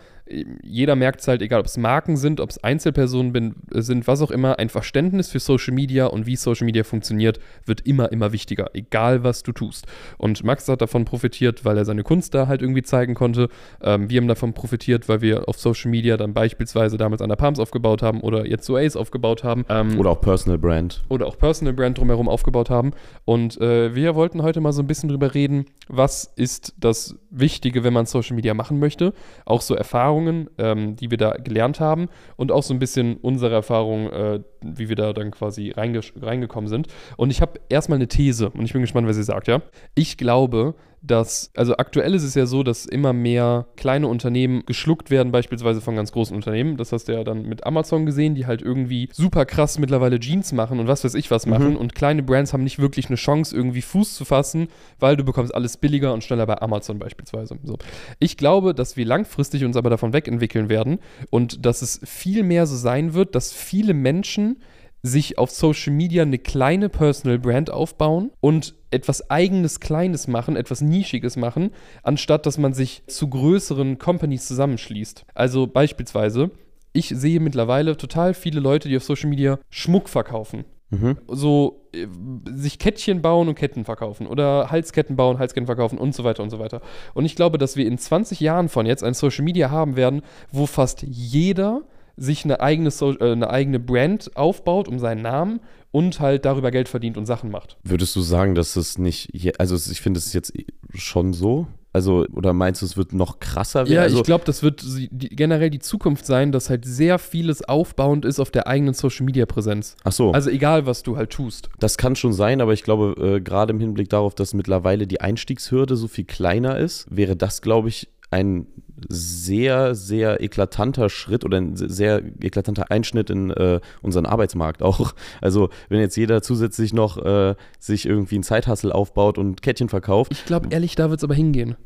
jeder 0.62 0.96
merkt 0.96 1.20
es 1.20 1.28
halt, 1.28 1.42
egal 1.42 1.60
ob 1.60 1.66
es 1.66 1.76
Marken 1.76 2.16
sind, 2.16 2.40
ob 2.40 2.50
es 2.50 2.62
Einzelpersonen 2.62 3.32
bin, 3.32 3.54
äh, 3.74 3.80
sind, 3.82 4.06
was 4.06 4.22
auch 4.22 4.30
immer, 4.30 4.58
ein 4.58 4.68
Verständnis 4.68 5.30
für 5.30 5.40
Social 5.40 5.74
Media 5.74 6.06
und 6.06 6.26
wie 6.26 6.36
Social 6.36 6.64
Media 6.66 6.84
funktioniert, 6.84 7.38
wird 7.64 7.82
immer, 7.86 8.10
immer 8.12 8.32
wichtiger, 8.32 8.70
egal 8.74 9.24
was 9.24 9.42
du 9.42 9.52
tust. 9.52 9.86
Und 10.18 10.44
Max 10.44 10.68
hat 10.68 10.80
davon 10.80 11.04
profitiert, 11.04 11.64
weil 11.64 11.76
er 11.78 11.84
seine 11.84 12.02
Kunst 12.02 12.34
da 12.34 12.46
halt 12.48 12.62
irgendwie 12.62 12.82
zeigen 12.82 13.14
konnte. 13.14 13.48
Ähm, 13.82 14.10
wir 14.10 14.20
haben 14.20 14.28
davon 14.28 14.52
profitiert, 14.54 15.08
weil 15.08 15.20
wir 15.20 15.48
auf 15.48 15.58
Social 15.58 15.90
Media 15.90 16.16
dann 16.16 16.34
beispielsweise 16.34 16.96
damals 16.96 17.22
an 17.22 17.28
der 17.28 17.36
Palms 17.36 17.58
aufgebaut 17.58 18.02
haben 18.02 18.20
oder 18.20 18.46
jetzt 18.46 18.66
so 18.66 18.76
Ace 18.76 18.96
aufgebaut 18.96 19.44
haben. 19.44 19.64
Ähm, 19.68 19.98
Oder 19.98 20.10
auch 20.10 20.20
Personal 20.20 20.58
Brand. 20.58 21.02
oder 21.08 21.26
auch 21.26 21.38
Personal 21.38 21.72
Brand 21.74 21.98
drumherum 21.98 22.28
aufgebaut 22.28 22.70
haben. 22.70 22.92
Und 23.24 23.60
äh, 23.60 23.94
wir 23.94 24.14
wollten 24.14 24.42
heute 24.42 24.60
mal 24.60 24.72
so 24.72 24.82
ein 24.82 24.86
bisschen 24.86 25.08
drüber 25.08 25.34
reden, 25.34 25.66
was 25.88 26.32
ist 26.36 26.74
das 26.78 27.16
Wichtige, 27.30 27.84
wenn 27.84 27.92
man 27.92 28.06
Social 28.06 28.34
Media 28.36 28.54
machen 28.54 28.78
möchte. 28.78 29.12
Auch 29.44 29.60
so 29.60 29.74
Erfahrungen, 29.74 30.17
ähm, 30.26 30.96
die 30.96 31.10
wir 31.10 31.18
da 31.18 31.32
gelernt 31.32 31.80
haben 31.80 32.08
und 32.36 32.52
auch 32.52 32.62
so 32.62 32.74
ein 32.74 32.78
bisschen 32.78 33.16
unsere 33.16 33.54
Erfahrungen, 33.54 34.10
äh, 34.12 34.40
wie 34.62 34.88
wir 34.88 34.96
da 34.96 35.12
dann 35.12 35.30
quasi 35.30 35.70
reinge 35.70 36.00
reingekommen 36.20 36.68
sind. 36.68 36.88
Und 37.16 37.30
ich 37.30 37.40
habe 37.40 37.60
erstmal 37.68 37.96
eine 37.96 38.08
These 38.08 38.50
und 38.50 38.64
ich 38.64 38.72
bin 38.72 38.82
gespannt, 38.82 39.08
was 39.08 39.16
ihr 39.16 39.24
sagt, 39.24 39.48
ja. 39.48 39.62
Ich 39.94 40.16
glaube, 40.16 40.74
dass, 41.00 41.50
also 41.56 41.76
aktuell 41.76 42.14
ist 42.14 42.24
es 42.24 42.34
ja 42.34 42.46
so, 42.46 42.62
dass 42.62 42.86
immer 42.86 43.12
mehr 43.12 43.66
kleine 43.76 44.08
Unternehmen 44.08 44.64
geschluckt 44.66 45.10
werden, 45.10 45.32
beispielsweise 45.32 45.80
von 45.80 45.94
ganz 45.96 46.12
großen 46.12 46.34
Unternehmen. 46.34 46.76
Das 46.76 46.92
hast 46.92 47.08
du 47.08 47.12
ja 47.12 47.24
dann 47.24 47.42
mit 47.42 47.66
Amazon 47.66 48.06
gesehen, 48.06 48.34
die 48.34 48.46
halt 48.46 48.62
irgendwie 48.62 49.08
super 49.12 49.46
krass 49.46 49.78
mittlerweile 49.78 50.18
Jeans 50.18 50.52
machen 50.52 50.80
und 50.80 50.88
was 50.88 51.04
weiß 51.04 51.14
ich 51.14 51.30
was 51.30 51.46
machen. 51.46 51.70
Mhm. 51.70 51.76
Und 51.76 51.94
kleine 51.94 52.22
Brands 52.22 52.52
haben 52.52 52.64
nicht 52.64 52.78
wirklich 52.78 53.06
eine 53.06 53.16
Chance, 53.16 53.54
irgendwie 53.54 53.82
Fuß 53.82 54.14
zu 54.14 54.24
fassen, 54.24 54.68
weil 54.98 55.16
du 55.16 55.24
bekommst 55.24 55.54
alles 55.54 55.76
billiger 55.76 56.12
und 56.12 56.24
schneller 56.24 56.46
bei 56.46 56.60
Amazon 56.60 56.98
beispielsweise. 56.98 57.58
So. 57.62 57.78
Ich 58.18 58.36
glaube, 58.36 58.74
dass 58.74 58.96
wir 58.96 59.06
langfristig 59.06 59.64
uns 59.64 59.76
aber 59.76 59.90
davon 59.90 60.12
wegentwickeln 60.12 60.68
werden 60.68 60.98
und 61.30 61.64
dass 61.64 61.82
es 61.82 62.00
viel 62.04 62.42
mehr 62.42 62.66
so 62.66 62.76
sein 62.76 63.14
wird, 63.14 63.34
dass 63.34 63.52
viele 63.52 63.94
Menschen 63.94 64.58
sich 65.02 65.38
auf 65.38 65.50
Social 65.50 65.92
Media 65.92 66.22
eine 66.22 66.38
kleine 66.38 66.88
Personal 66.88 67.38
Brand 67.38 67.70
aufbauen 67.70 68.30
und 68.40 68.74
etwas 68.90 69.30
eigenes 69.30 69.80
Kleines 69.80 70.28
machen, 70.28 70.56
etwas 70.56 70.80
Nischiges 70.80 71.36
machen, 71.36 71.70
anstatt 72.02 72.46
dass 72.46 72.58
man 72.58 72.72
sich 72.72 73.02
zu 73.06 73.28
größeren 73.28 73.98
Companies 73.98 74.46
zusammenschließt. 74.46 75.24
Also 75.34 75.66
beispielsweise, 75.66 76.50
ich 76.92 77.08
sehe 77.08 77.40
mittlerweile 77.40 77.96
total 77.96 78.34
viele 78.34 78.60
Leute, 78.60 78.88
die 78.88 78.96
auf 78.96 79.04
Social 79.04 79.30
Media 79.30 79.58
Schmuck 79.70 80.08
verkaufen. 80.08 80.64
Mhm. 80.90 81.18
So 81.28 81.86
äh, 81.92 82.06
sich 82.54 82.78
Kettchen 82.78 83.20
bauen 83.20 83.48
und 83.48 83.54
Ketten 83.56 83.84
verkaufen 83.84 84.26
oder 84.26 84.70
Halsketten 84.70 85.16
bauen, 85.16 85.38
Halsketten 85.38 85.66
verkaufen 85.66 85.98
und 85.98 86.14
so 86.14 86.24
weiter 86.24 86.42
und 86.42 86.50
so 86.50 86.58
weiter. 86.58 86.80
Und 87.12 87.26
ich 87.26 87.36
glaube, 87.36 87.58
dass 87.58 87.76
wir 87.76 87.86
in 87.86 87.98
20 87.98 88.40
Jahren 88.40 88.70
von 88.70 88.86
jetzt 88.86 89.04
ein 89.04 89.14
Social 89.14 89.44
Media 89.44 89.70
haben 89.70 89.96
werden, 89.96 90.22
wo 90.50 90.64
fast 90.64 91.02
jeder 91.02 91.82
sich 92.18 92.44
eine 92.44 92.60
eigene, 92.60 92.90
so 92.90 93.18
äh, 93.18 93.32
eine 93.32 93.50
eigene 93.50 93.78
Brand 93.80 94.36
aufbaut 94.36 94.88
um 94.88 94.98
seinen 94.98 95.22
Namen 95.22 95.60
und 95.90 96.20
halt 96.20 96.44
darüber 96.44 96.70
Geld 96.70 96.88
verdient 96.88 97.16
und 97.16 97.26
Sachen 97.26 97.50
macht. 97.50 97.76
Würdest 97.82 98.14
du 98.16 98.20
sagen, 98.20 98.54
dass 98.54 98.76
es 98.76 98.98
nicht, 98.98 99.30
also 99.58 99.76
ich 99.76 100.00
finde 100.00 100.18
es 100.18 100.32
jetzt 100.32 100.52
schon 100.94 101.32
so? 101.32 101.66
Also, 101.90 102.26
oder 102.32 102.52
meinst 102.52 102.82
du, 102.82 102.86
es 102.86 102.98
wird 102.98 103.14
noch 103.14 103.40
krasser 103.40 103.80
werden? 103.80 103.94
Ja, 103.94 104.02
also, 104.02 104.18
ich 104.18 104.22
glaube, 104.24 104.44
das 104.44 104.62
wird 104.62 104.84
die, 104.84 105.30
generell 105.30 105.70
die 105.70 105.78
Zukunft 105.78 106.26
sein, 106.26 106.52
dass 106.52 106.68
halt 106.68 106.84
sehr 106.84 107.18
vieles 107.18 107.66
aufbauend 107.66 108.26
ist 108.26 108.40
auf 108.40 108.50
der 108.50 108.66
eigenen 108.66 108.92
Social 108.92 109.24
Media 109.24 109.46
Präsenz. 109.46 109.96
Ach 110.04 110.12
so, 110.12 110.32
Also 110.32 110.50
egal, 110.50 110.84
was 110.84 111.02
du 111.02 111.16
halt 111.16 111.30
tust. 111.30 111.70
das 111.80 111.96
kann 111.96 112.14
schon 112.14 112.34
sein, 112.34 112.60
aber 112.60 112.74
ich 112.74 112.82
glaube, 112.84 113.36
äh, 113.36 113.40
gerade 113.40 113.72
im 113.72 113.80
Hinblick 113.80 114.10
darauf, 114.10 114.34
dass 114.34 114.52
mittlerweile 114.52 115.06
die 115.06 115.22
Einstiegshürde 115.22 115.96
so 115.96 116.08
viel 116.08 116.24
kleiner 116.24 116.76
ist, 116.78 117.06
wäre 117.10 117.36
das, 117.36 117.62
glaube 117.62 117.88
ich, 117.88 118.08
ein 118.30 118.66
sehr, 119.08 119.94
sehr 119.94 120.42
eklatanter 120.42 121.08
Schritt 121.08 121.44
oder 121.44 121.58
ein 121.58 121.76
sehr 121.76 122.22
eklatanter 122.40 122.90
Einschnitt 122.90 123.30
in 123.30 123.50
äh, 123.50 123.80
unseren 124.02 124.26
Arbeitsmarkt 124.26 124.82
auch. 124.82 125.12
Also, 125.40 125.68
wenn 125.88 126.00
jetzt 126.00 126.16
jeder 126.16 126.42
zusätzlich 126.42 126.92
noch 126.92 127.18
äh, 127.24 127.54
sich 127.78 128.06
irgendwie 128.06 128.36
einen 128.36 128.42
Zeithassel 128.42 128.92
aufbaut 128.92 129.38
und 129.38 129.62
Kettchen 129.62 129.88
verkauft, 129.88 130.32
Ich 130.32 130.44
glaube, 130.44 130.68
ehrlich, 130.70 130.94
da 130.96 131.10
wird 131.10 131.20
es 131.20 131.24
aber 131.24 131.34
hingehen. 131.34 131.76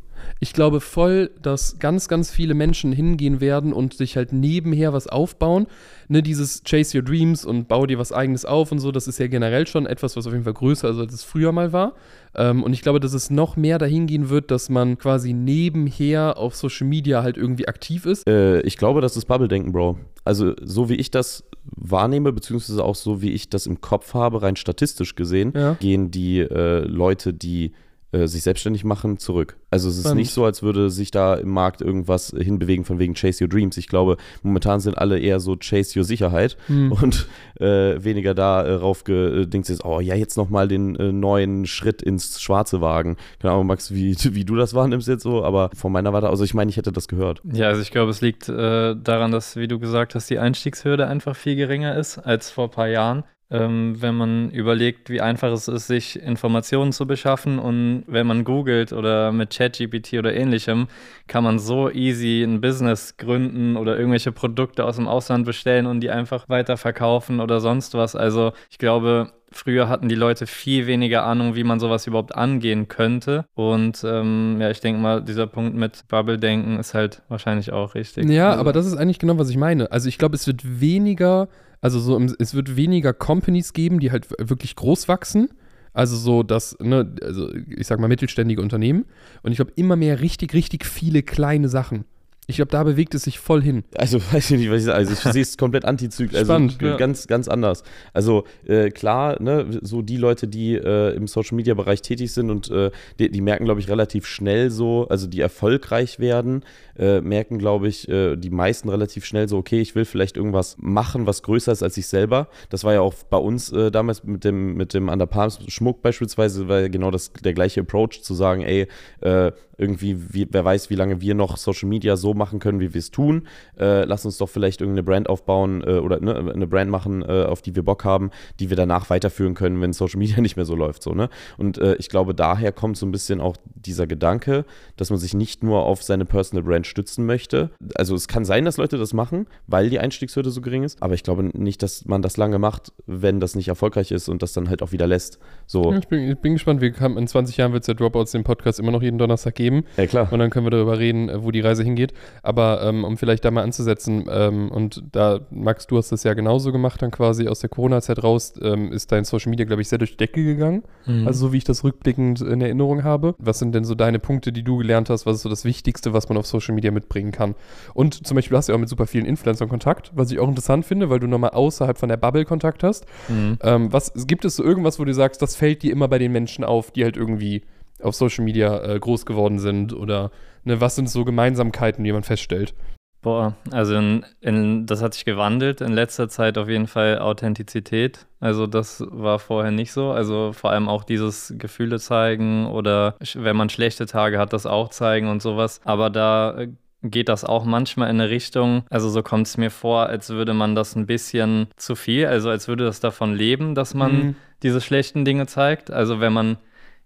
Ich 0.40 0.52
glaube 0.52 0.80
voll, 0.80 1.30
dass 1.40 1.78
ganz, 1.78 2.08
ganz 2.08 2.30
viele 2.30 2.54
Menschen 2.54 2.92
hingehen 2.92 3.40
werden 3.40 3.72
und 3.72 3.94
sich 3.94 4.16
halt 4.16 4.32
nebenher 4.32 4.92
was 4.92 5.06
aufbauen. 5.06 5.66
Ne, 6.08 6.22
dieses 6.22 6.62
Chase 6.64 6.98
Your 6.98 7.04
Dreams 7.04 7.44
und 7.44 7.68
bau 7.68 7.87
dir 7.87 7.98
was 7.98 8.12
eigenes 8.12 8.44
auf 8.44 8.70
und 8.72 8.80
so, 8.80 8.92
das 8.92 9.06
ist 9.08 9.18
ja 9.18 9.28
generell 9.28 9.66
schon 9.66 9.87
etwas, 9.87 10.16
was 10.16 10.26
auf 10.26 10.32
jeden 10.32 10.44
Fall 10.44 10.52
größer 10.52 10.90
ist, 10.90 10.98
als 10.98 11.12
es 11.14 11.24
früher 11.24 11.52
mal 11.52 11.72
war. 11.72 11.94
Ähm, 12.35 12.62
und 12.62 12.72
ich 12.72 12.82
glaube, 12.82 13.00
dass 13.00 13.12
es 13.14 13.30
noch 13.30 13.56
mehr 13.56 13.78
dahin 13.78 14.06
gehen 14.06 14.28
wird, 14.28 14.50
dass 14.50 14.68
man 14.68 14.98
quasi 14.98 15.32
nebenher 15.32 16.37
auf 16.38 16.54
Social 16.54 16.87
Media 16.87 17.22
halt 17.22 17.37
irgendwie 17.37 17.68
aktiv 17.68 18.04
ist. 18.06 18.26
Äh, 18.28 18.61
ich 18.62 18.76
glaube, 18.76 19.00
das 19.00 19.16
ist 19.16 19.26
Bubble-Denken, 19.26 19.72
Bro. 19.72 19.98
Also, 20.24 20.54
so 20.62 20.88
wie 20.88 20.94
ich 20.96 21.11
das 21.11 21.44
wahrnehme, 21.64 22.32
beziehungsweise 22.32 22.85
auch 22.85 22.94
so 22.96 23.22
wie 23.22 23.30
ich 23.30 23.48
das 23.48 23.66
im 23.66 23.80
Kopf 23.80 24.14
habe, 24.14 24.42
rein 24.42 24.56
statistisch 24.56 25.14
gesehen, 25.14 25.52
Ja. 25.54 25.74
gehen 25.80 26.11
die 26.11 26.40
äh, 26.40 26.80
Leute, 26.80 27.32
die 27.32 27.72
äh, 28.12 28.27
sich 28.27 28.42
selbstständig 28.42 28.85
machen, 28.85 29.18
zurück. 29.18 29.57
Also 29.70 29.88
es 29.88 29.96
ist 29.96 30.03
Spannend. 30.03 30.20
nicht 30.20 30.33
so, 30.33 30.44
als 30.44 30.62
würde 30.62 30.90
sich 30.90 31.11
da 31.11 31.35
im 31.35 31.51
Markt 31.51 31.81
irgendwas 31.81 32.35
hinbewegen 32.38 32.85
von 32.85 32.98
wegen 32.98 33.14
Chase 33.14 33.44
Your 33.44 33.48
Dreams. 33.48 33.77
Ich 33.77 33.88
glaube, 33.88 34.16
momentan 34.42 34.81
sind 34.81 34.98
alle 34.98 35.18
eher 35.18 35.40
so 35.40 35.57
Chase 35.57 35.98
Your 35.98 36.05
Sicherheit 36.05 36.57
Hm. 36.66 36.92
und 37.03 37.27
äh, 37.61 38.03
weniger 38.03 38.35
darauf 38.35 39.05
gedingt 39.05 39.68
ist, 39.70 39.85
oh 39.85 40.01
ja, 40.01 40.14
jetzt 40.14 40.37
nochmal 40.37 40.68
den 40.68 40.96
äh, 40.96 41.12
neuen 41.12 41.66
Schritt 41.66 42.03
ins 42.03 42.40
Schwarze 42.40 42.81
wagen. 42.81 43.16
Keine 43.40 43.55
Ahnung, 43.55 43.66
Max, 43.66 43.92
wie, 43.92 44.16
wie 44.35 44.44
du 44.44 44.57
das 44.57 44.75
wahrnimmst 44.75 45.09
jetzt 45.09 45.22
so, 45.22 45.44
aber 45.44 45.70
von 45.75 45.92
meiner 45.92 46.12
Warte, 46.12 46.29
also 46.29 46.44
ich 46.44 46.55
meine, 46.55 46.70
ich 46.70 46.77
hätte 46.77 46.92
das 46.92 47.09
gehört. 47.09 47.40
Ja, 47.53 47.68
also 47.68 47.81
ich 47.81 47.90
glaube, 47.90 48.11
es 48.11 48.20
liegt 48.20 48.48
äh, 48.48 48.94
daran, 48.94 49.33
dass, 49.33 49.57
wie 49.57 49.68
du 49.68 49.79
gesagt 49.79 50.14
hast, 50.14 50.29
die 50.31 50.38
Einstiegshürde 50.38 51.07
einfach 51.07 51.37
viel 51.37 51.57
geringer 51.57 51.96
ist 51.96 52.18
als 52.18 52.51
vor 52.51 52.64
ein 52.64 52.70
paar 52.70 52.88
Jahren. 52.88 53.25
Ähm, 53.52 53.96
wenn 54.00 54.14
man 54.14 54.50
überlegt, 54.50 55.10
wie 55.10 55.20
einfach 55.20 55.52
es 55.52 55.68
ist, 55.68 55.86
sich 55.86 56.18
Informationen 56.20 56.92
zu 56.92 57.06
beschaffen 57.06 57.58
und 57.58 58.04
wenn 58.06 58.26
man 58.26 58.44
googelt 58.44 58.92
oder 58.92 59.30
mit 59.30 59.50
ChatGPT 59.54 60.14
oder 60.14 60.34
ähnlichem, 60.34 60.88
kann 61.28 61.44
man 61.44 61.58
so 61.58 61.90
easy 61.90 62.42
ein 62.42 62.60
Business 62.62 63.16
gründen 63.18 63.76
oder 63.76 63.96
irgendwelche 63.98 64.32
Produkte 64.32 64.84
aus 64.84 64.96
dem 64.96 65.06
Ausland 65.06 65.44
bestellen 65.44 65.86
und 65.86 66.00
die 66.00 66.10
einfach 66.10 66.48
weiterverkaufen 66.48 67.40
oder 67.40 67.60
sonst 67.60 67.94
was. 67.94 68.16
Also 68.16 68.52
ich 68.70 68.78
glaube, 68.78 69.32
Früher 69.54 69.86
hatten 69.86 70.08
die 70.08 70.14
Leute 70.14 70.46
viel 70.46 70.86
weniger 70.86 71.24
Ahnung, 71.24 71.54
wie 71.54 71.62
man 71.62 71.78
sowas 71.78 72.06
überhaupt 72.06 72.34
angehen 72.34 72.88
könnte. 72.88 73.44
Und 73.54 74.02
ähm, 74.02 74.56
ja, 74.58 74.70
ich 74.70 74.80
denke 74.80 74.98
mal, 74.98 75.22
dieser 75.22 75.46
Punkt 75.46 75.76
mit 75.76 76.08
Bubble-Denken 76.08 76.78
ist 76.78 76.94
halt 76.94 77.20
wahrscheinlich 77.28 77.70
auch 77.70 77.94
richtig. 77.94 78.30
Ja, 78.30 78.48
Also- 78.52 78.60
aber 78.60 78.72
das 78.72 78.86
ist 78.86 78.96
eigentlich 78.96 79.18
genau, 79.18 79.38
was 79.38 79.50
ich 79.50 79.58
meine. 79.58 79.92
Also 79.92 80.08
ich 80.08 80.16
glaube, 80.16 80.36
es 80.36 80.46
wird 80.46 80.80
weniger, 80.80 81.48
also 81.83 81.99
so, 81.99 82.16
im, 82.16 82.35
es 82.38 82.55
wird 82.55 82.77
weniger 82.77 83.12
Companies 83.12 83.75
geben, 83.75 84.01
die 84.01 84.11
halt 84.11 84.31
wirklich 84.38 84.77
groß 84.77 85.09
wachsen. 85.09 85.51
Also 85.92 86.16
so, 86.16 86.42
dass, 86.42 86.79
ne, 86.81 87.14
also 87.23 87.53
ich 87.55 87.87
sag 87.87 88.01
mal 88.01 88.09
mittelständige 88.09 88.62
Unternehmen. 88.62 89.05
Und 89.42 89.53
ich 89.53 89.57
glaube, 89.57 89.73
immer 89.77 89.97
mehr 89.97 90.21
richtig, 90.21 90.55
richtig 90.55 90.87
viele 90.87 91.23
kleine 91.23 91.68
Sachen. 91.68 92.07
Ich 92.48 92.57
glaube, 92.57 92.72
da 92.72 92.83
bewegt 92.83 93.14
es 93.14 93.22
sich 93.22 93.38
voll 93.38 93.62
hin. 93.62 93.85
Also 93.96 94.18
weiß 94.33 94.50
ich 94.50 94.59
nicht, 94.59 94.70
was 94.70 94.78
ich 94.81 94.85
sage. 94.87 94.96
Also 94.98 95.12
ich 95.12 95.20
sehe 95.20 95.42
es 95.42 95.57
komplett 95.57 95.85
antizyklisch. 95.85 96.38
Also 96.40 96.52
Spannend, 96.52 96.78
g- 96.81 96.87
ja. 96.87 96.96
ganz, 96.96 97.26
ganz 97.28 97.46
anders. 97.46 97.85
Also 98.12 98.44
äh, 98.66 98.90
klar, 98.90 99.40
ne, 99.40 99.66
so 99.81 100.02
die 100.02 100.16
Leute, 100.16 100.48
die 100.48 100.74
äh, 100.74 101.14
im 101.14 101.28
Social 101.28 101.55
Media 101.57 101.74
Bereich 101.74 102.02
tätig 102.02 102.33
sind 102.33 102.50
und 102.50 102.68
äh, 102.70 102.90
die, 103.20 103.31
die 103.31 103.40
merken, 103.40 103.64
glaube 103.64 103.78
ich, 103.81 103.88
relativ 103.88 104.26
schnell 104.26 104.70
so, 104.70 105.07
also 105.09 105.28
die 105.28 105.40
erfolgreich 105.40 106.18
werden, 106.18 106.64
äh, 106.98 107.20
merken, 107.20 107.59
glaube 107.59 107.87
ich, 107.88 108.09
äh, 108.09 108.37
die 108.37 108.50
meisten 108.50 108.88
relativ 108.88 109.24
schnell 109.24 109.48
so, 109.48 109.57
okay, 109.57 109.81
ich 109.81 109.94
will 109.94 110.05
vielleicht 110.05 110.37
irgendwas 110.37 110.76
machen, 110.81 111.26
was 111.26 111.42
größer 111.44 111.70
ist 111.72 111.83
als 111.85 111.96
ich 111.96 112.09
selber. 112.09 112.48
Das 112.70 112.83
war 112.83 112.92
ja 112.92 113.00
auch 113.02 113.14
bei 113.31 113.38
uns 113.38 113.70
äh, 113.72 113.90
damals 113.92 114.24
mit 114.24 114.42
dem, 114.44 114.74
mit 114.74 114.94
dem 114.94 115.09
Under 115.09 115.26
Palms 115.26 115.61
Schmuck 115.68 116.02
beispielsweise, 116.02 116.66
war 116.68 116.81
ja 116.81 116.88
genau 116.88 117.12
das, 117.12 117.33
der 117.33 117.55
gleiche 117.55 117.83
Approach 117.83 118.20
zu 118.22 118.35
sagen, 118.35 118.62
ey, 118.62 118.88
äh, 119.20 119.52
irgendwie, 119.78 120.16
wie, 120.33 120.46
wer 120.50 120.64
weiß, 120.64 120.90
wie 120.90 120.94
lange 120.96 121.20
wir 121.20 121.35
noch 121.35 121.57
Social 121.57 121.88
Media 121.88 122.16
so 122.16 122.35
machen 122.35 122.41
können, 122.50 122.81
wie 122.81 122.94
wir 122.94 122.98
es 122.98 123.11
tun. 123.11 123.46
Äh, 123.78 124.05
lass 124.05 124.24
uns 124.24 124.38
doch 124.38 124.48
vielleicht 124.48 124.81
irgendeine 124.81 125.02
Brand 125.02 125.28
aufbauen 125.28 125.83
äh, 125.87 125.98
oder 125.98 126.20
ne, 126.20 126.52
eine 126.55 126.66
Brand 126.66 126.90
machen, 126.90 127.22
äh, 127.22 127.44
auf 127.44 127.62
die 127.62 127.74
wir 127.74 127.83
Bock 127.83 128.05
haben, 128.05 128.31
die 128.61 128.70
wir 128.70 128.76
danach 128.76 129.11
weiterführen 129.11 129.55
können, 129.55 129.81
wenn 129.81 129.92
Social 129.92 130.18
Media 130.18 130.40
nicht 130.40 130.57
mehr 130.57 130.64
so 130.64 130.74
läuft. 130.74 131.02
So, 131.02 131.12
ne? 131.12 131.28
Und 131.59 131.78
äh, 131.78 131.94
ich 131.96 132.09
glaube, 132.09 132.35
daher 132.35 132.72
kommt 132.72 132.96
so 132.96 133.07
ein 133.07 133.12
bisschen 133.12 133.40
auch 133.40 133.57
dieser 133.74 134.07
Gedanke, 134.07 134.64
dass 134.96 135.11
man 135.11 135.18
sich 135.18 135.35
nicht 135.35 135.62
nur 135.62 135.85
auf 135.85 136.02
seine 136.02 136.24
Personal 136.24 136.64
Brand 136.64 136.87
stützen 136.87 137.26
möchte. 137.26 137.70
Also 137.94 138.14
es 138.14 138.28
kann 138.28 138.44
sein, 138.44 138.64
dass 138.64 138.76
Leute 138.76 138.98
das 138.98 139.12
machen, 139.12 139.46
weil 139.66 139.90
die 139.90 139.98
Einstiegshürde 139.98 140.50
so 140.50 140.61
gering 140.61 140.83
ist, 140.83 141.02
aber 141.02 141.14
ich 141.14 141.22
glaube 141.22 141.44
nicht, 141.44 141.83
dass 141.83 142.05
man 142.05 142.22
das 142.22 142.37
lange 142.37 142.59
macht, 142.59 142.92
wenn 143.07 143.40
das 143.40 143.55
nicht 143.55 143.68
erfolgreich 143.68 144.11
ist 144.11 144.28
und 144.28 144.42
das 144.42 144.52
dann 144.52 144.68
halt 144.68 144.83
auch 144.83 144.92
wieder 144.92 145.07
lässt. 145.07 145.38
So, 145.66 145.92
ich, 145.92 146.09
bin, 146.09 146.31
ich 146.31 146.38
bin 146.38 146.55
gespannt. 146.55 146.81
Wir 146.81 146.94
haben, 147.00 147.16
in 147.18 147.26
20 147.26 147.57
Jahren 147.57 147.72
wird 147.72 147.83
es 147.83 147.87
ja 147.87 147.94
Dropouts 147.94 148.33
den 148.33 148.44
Podcast 148.44 148.78
immer 148.81 148.92
noch 148.92 149.02
jeden 149.02 149.18
Donnerstag 149.18 149.55
geben. 149.55 149.85
ja 149.96 150.07
klar. 150.07 150.33
Und 150.33 150.38
dann 150.38 150.50
können 150.50 150.66
wir 150.66 150.70
darüber 150.70 150.98
reden, 150.98 151.28
äh, 151.28 151.42
wo 151.42 151.50
die 151.50 151.61
Reise 151.61 151.83
hingeht. 151.83 152.12
Aber 152.42 152.82
ähm, 152.82 153.04
um 153.04 153.16
vielleicht 153.16 153.44
da 153.44 153.50
mal 153.50 153.62
anzusetzen, 153.62 154.26
ähm, 154.30 154.70
und 154.70 155.02
da, 155.12 155.40
Max, 155.50 155.87
du 155.87 155.96
hast 155.96 156.12
das 156.12 156.24
ja 156.24 156.35
genauso 156.35 156.72
gemacht, 156.72 157.02
dann 157.02 157.11
quasi 157.11 157.48
aus 157.48 157.61
der 157.61 157.70
Corona-Zeit 157.70 158.22
raus, 158.22 158.54
ähm, 158.61 158.92
ist 158.92 159.12
dein 159.12 159.24
Social 159.24 159.50
Media, 159.50 159.66
glaube 159.66 159.82
ich, 159.82 159.88
sehr 159.88 159.98
durch 159.98 160.12
die 160.12 160.16
Decke 160.16 160.42
gegangen. 160.42 160.82
Mhm. 161.06 161.26
Also 161.26 161.46
so 161.46 161.52
wie 161.52 161.58
ich 161.58 161.64
das 161.64 161.85
rückblickend 161.85 162.40
in 162.40 162.61
Erinnerung 162.61 163.04
habe. 163.04 163.35
Was 163.38 163.58
sind 163.58 163.74
denn 163.74 163.85
so 163.85 163.94
deine 163.94 164.18
Punkte, 164.18 164.52
die 164.52 164.62
du 164.62 164.78
gelernt 164.78 165.11
hast? 165.11 165.26
Was 165.26 165.37
ist 165.37 165.42
so 165.42 165.48
das 165.48 165.64
Wichtigste, 165.64 166.12
was 166.12 166.28
man 166.28 166.38
auf 166.38 166.46
Social 166.46 166.74
Media 166.74 166.90
mitbringen 166.90 167.32
kann? 167.32 167.54
Und 167.94 168.26
zum 168.26 168.35
Beispiel 168.35 168.56
hast 168.56 168.68
du 168.68 168.72
ja 168.72 168.76
auch 168.76 168.80
mit 168.80 168.88
super 168.88 169.06
vielen 169.06 169.26
Influencern 169.26 169.68
Kontakt, 169.68 170.12
was 170.14 170.30
ich 170.30 170.38
auch 170.38 170.48
interessant 170.48 170.85
finde, 170.85 171.11
weil 171.11 171.20
du 171.20 171.26
nochmal 171.26 171.50
außerhalb 171.50 171.98
von 171.98 172.08
der 172.08 172.16
Bubble 172.16 172.44
Kontakt 172.44 172.82
hast. 172.82 173.06
Mhm. 173.28 173.58
Ähm, 173.62 173.92
was 173.92 174.12
gibt 174.26 174.44
es 174.44 174.56
so 174.56 174.64
irgendwas, 174.64 174.98
wo 174.98 175.04
du 175.04 175.14
sagst, 175.14 175.42
das 175.42 175.56
fällt 175.56 175.82
dir 175.82 175.92
immer 175.92 176.08
bei 176.08 176.18
den 176.18 176.32
Menschen 176.32 176.64
auf, 176.64 176.90
die 176.90 177.04
halt 177.04 177.16
irgendwie 177.16 177.62
auf 178.02 178.14
Social 178.14 178.44
Media 178.44 178.82
äh, 178.85 178.98
groß 178.98 179.26
geworden 179.26 179.58
sind? 179.58 179.92
Oder 179.92 180.30
ne, 180.64 180.81
was 180.81 180.96
sind 180.96 181.09
so 181.09 181.25
Gemeinsamkeiten, 181.25 182.05
die 182.05 182.12
man 182.12 182.22
feststellt? 182.22 182.75
Boah, 183.20 183.55
also 183.70 183.94
in, 183.94 184.27
in, 184.40 184.85
das 184.87 185.01
hat 185.01 185.14
sich 185.14 185.25
gewandelt. 185.25 185.81
In 185.81 185.92
letzter 185.92 186.29
Zeit 186.29 186.59
auf 186.59 186.68
jeden 186.68 186.88
Fall 186.88 187.20
Authentizität. 187.20 188.27
Also 188.40 188.66
das 188.66 189.05
war 189.09 189.38
vorher 189.38 189.70
nicht 189.70 189.92
so. 189.92 190.11
Also 190.11 190.53
vor 190.53 190.70
allem 190.72 190.88
auch 190.88 191.05
dieses 191.05 191.55
Gefühle 191.57 192.01
zeigen 192.01 192.66
oder 192.66 193.14
wenn 193.35 193.57
man 193.57 193.68
schlechte 193.68 194.07
Tage 194.07 194.38
hat, 194.38 194.53
das 194.53 194.66
auch 194.66 194.88
zeigen 194.90 195.29
und 195.29 195.40
sowas. 195.40 195.81
Aber 195.85 196.11
da 196.11 196.59
äh, 196.62 196.68
geht 197.05 197.29
das 197.29 197.44
auch 197.44 197.64
manchmal 197.64 198.11
in 198.11 198.20
eine 198.20 198.31
Richtung, 198.31 198.85
also 198.90 199.09
so 199.09 199.22
kommt 199.22 199.46
es 199.46 199.57
mir 199.57 199.70
vor, 199.70 200.07
als 200.07 200.31
würde 200.31 200.55
man 200.55 200.75
das 200.75 200.96
ein 200.96 201.07
bisschen 201.07 201.68
zu 201.77 201.94
viel, 201.94 202.27
also 202.27 202.48
als 202.51 202.66
würde 202.68 202.85
das 202.85 202.98
davon 203.01 203.35
leben, 203.35 203.75
dass 203.77 203.94
man 203.94 204.12
Mhm. 204.12 204.37
diese 204.64 204.81
schlechten 204.81 205.25
Dinge 205.25 205.46
zeigt. 205.46 205.92
Also 205.92 206.18
wenn 206.20 206.33
man 206.33 206.59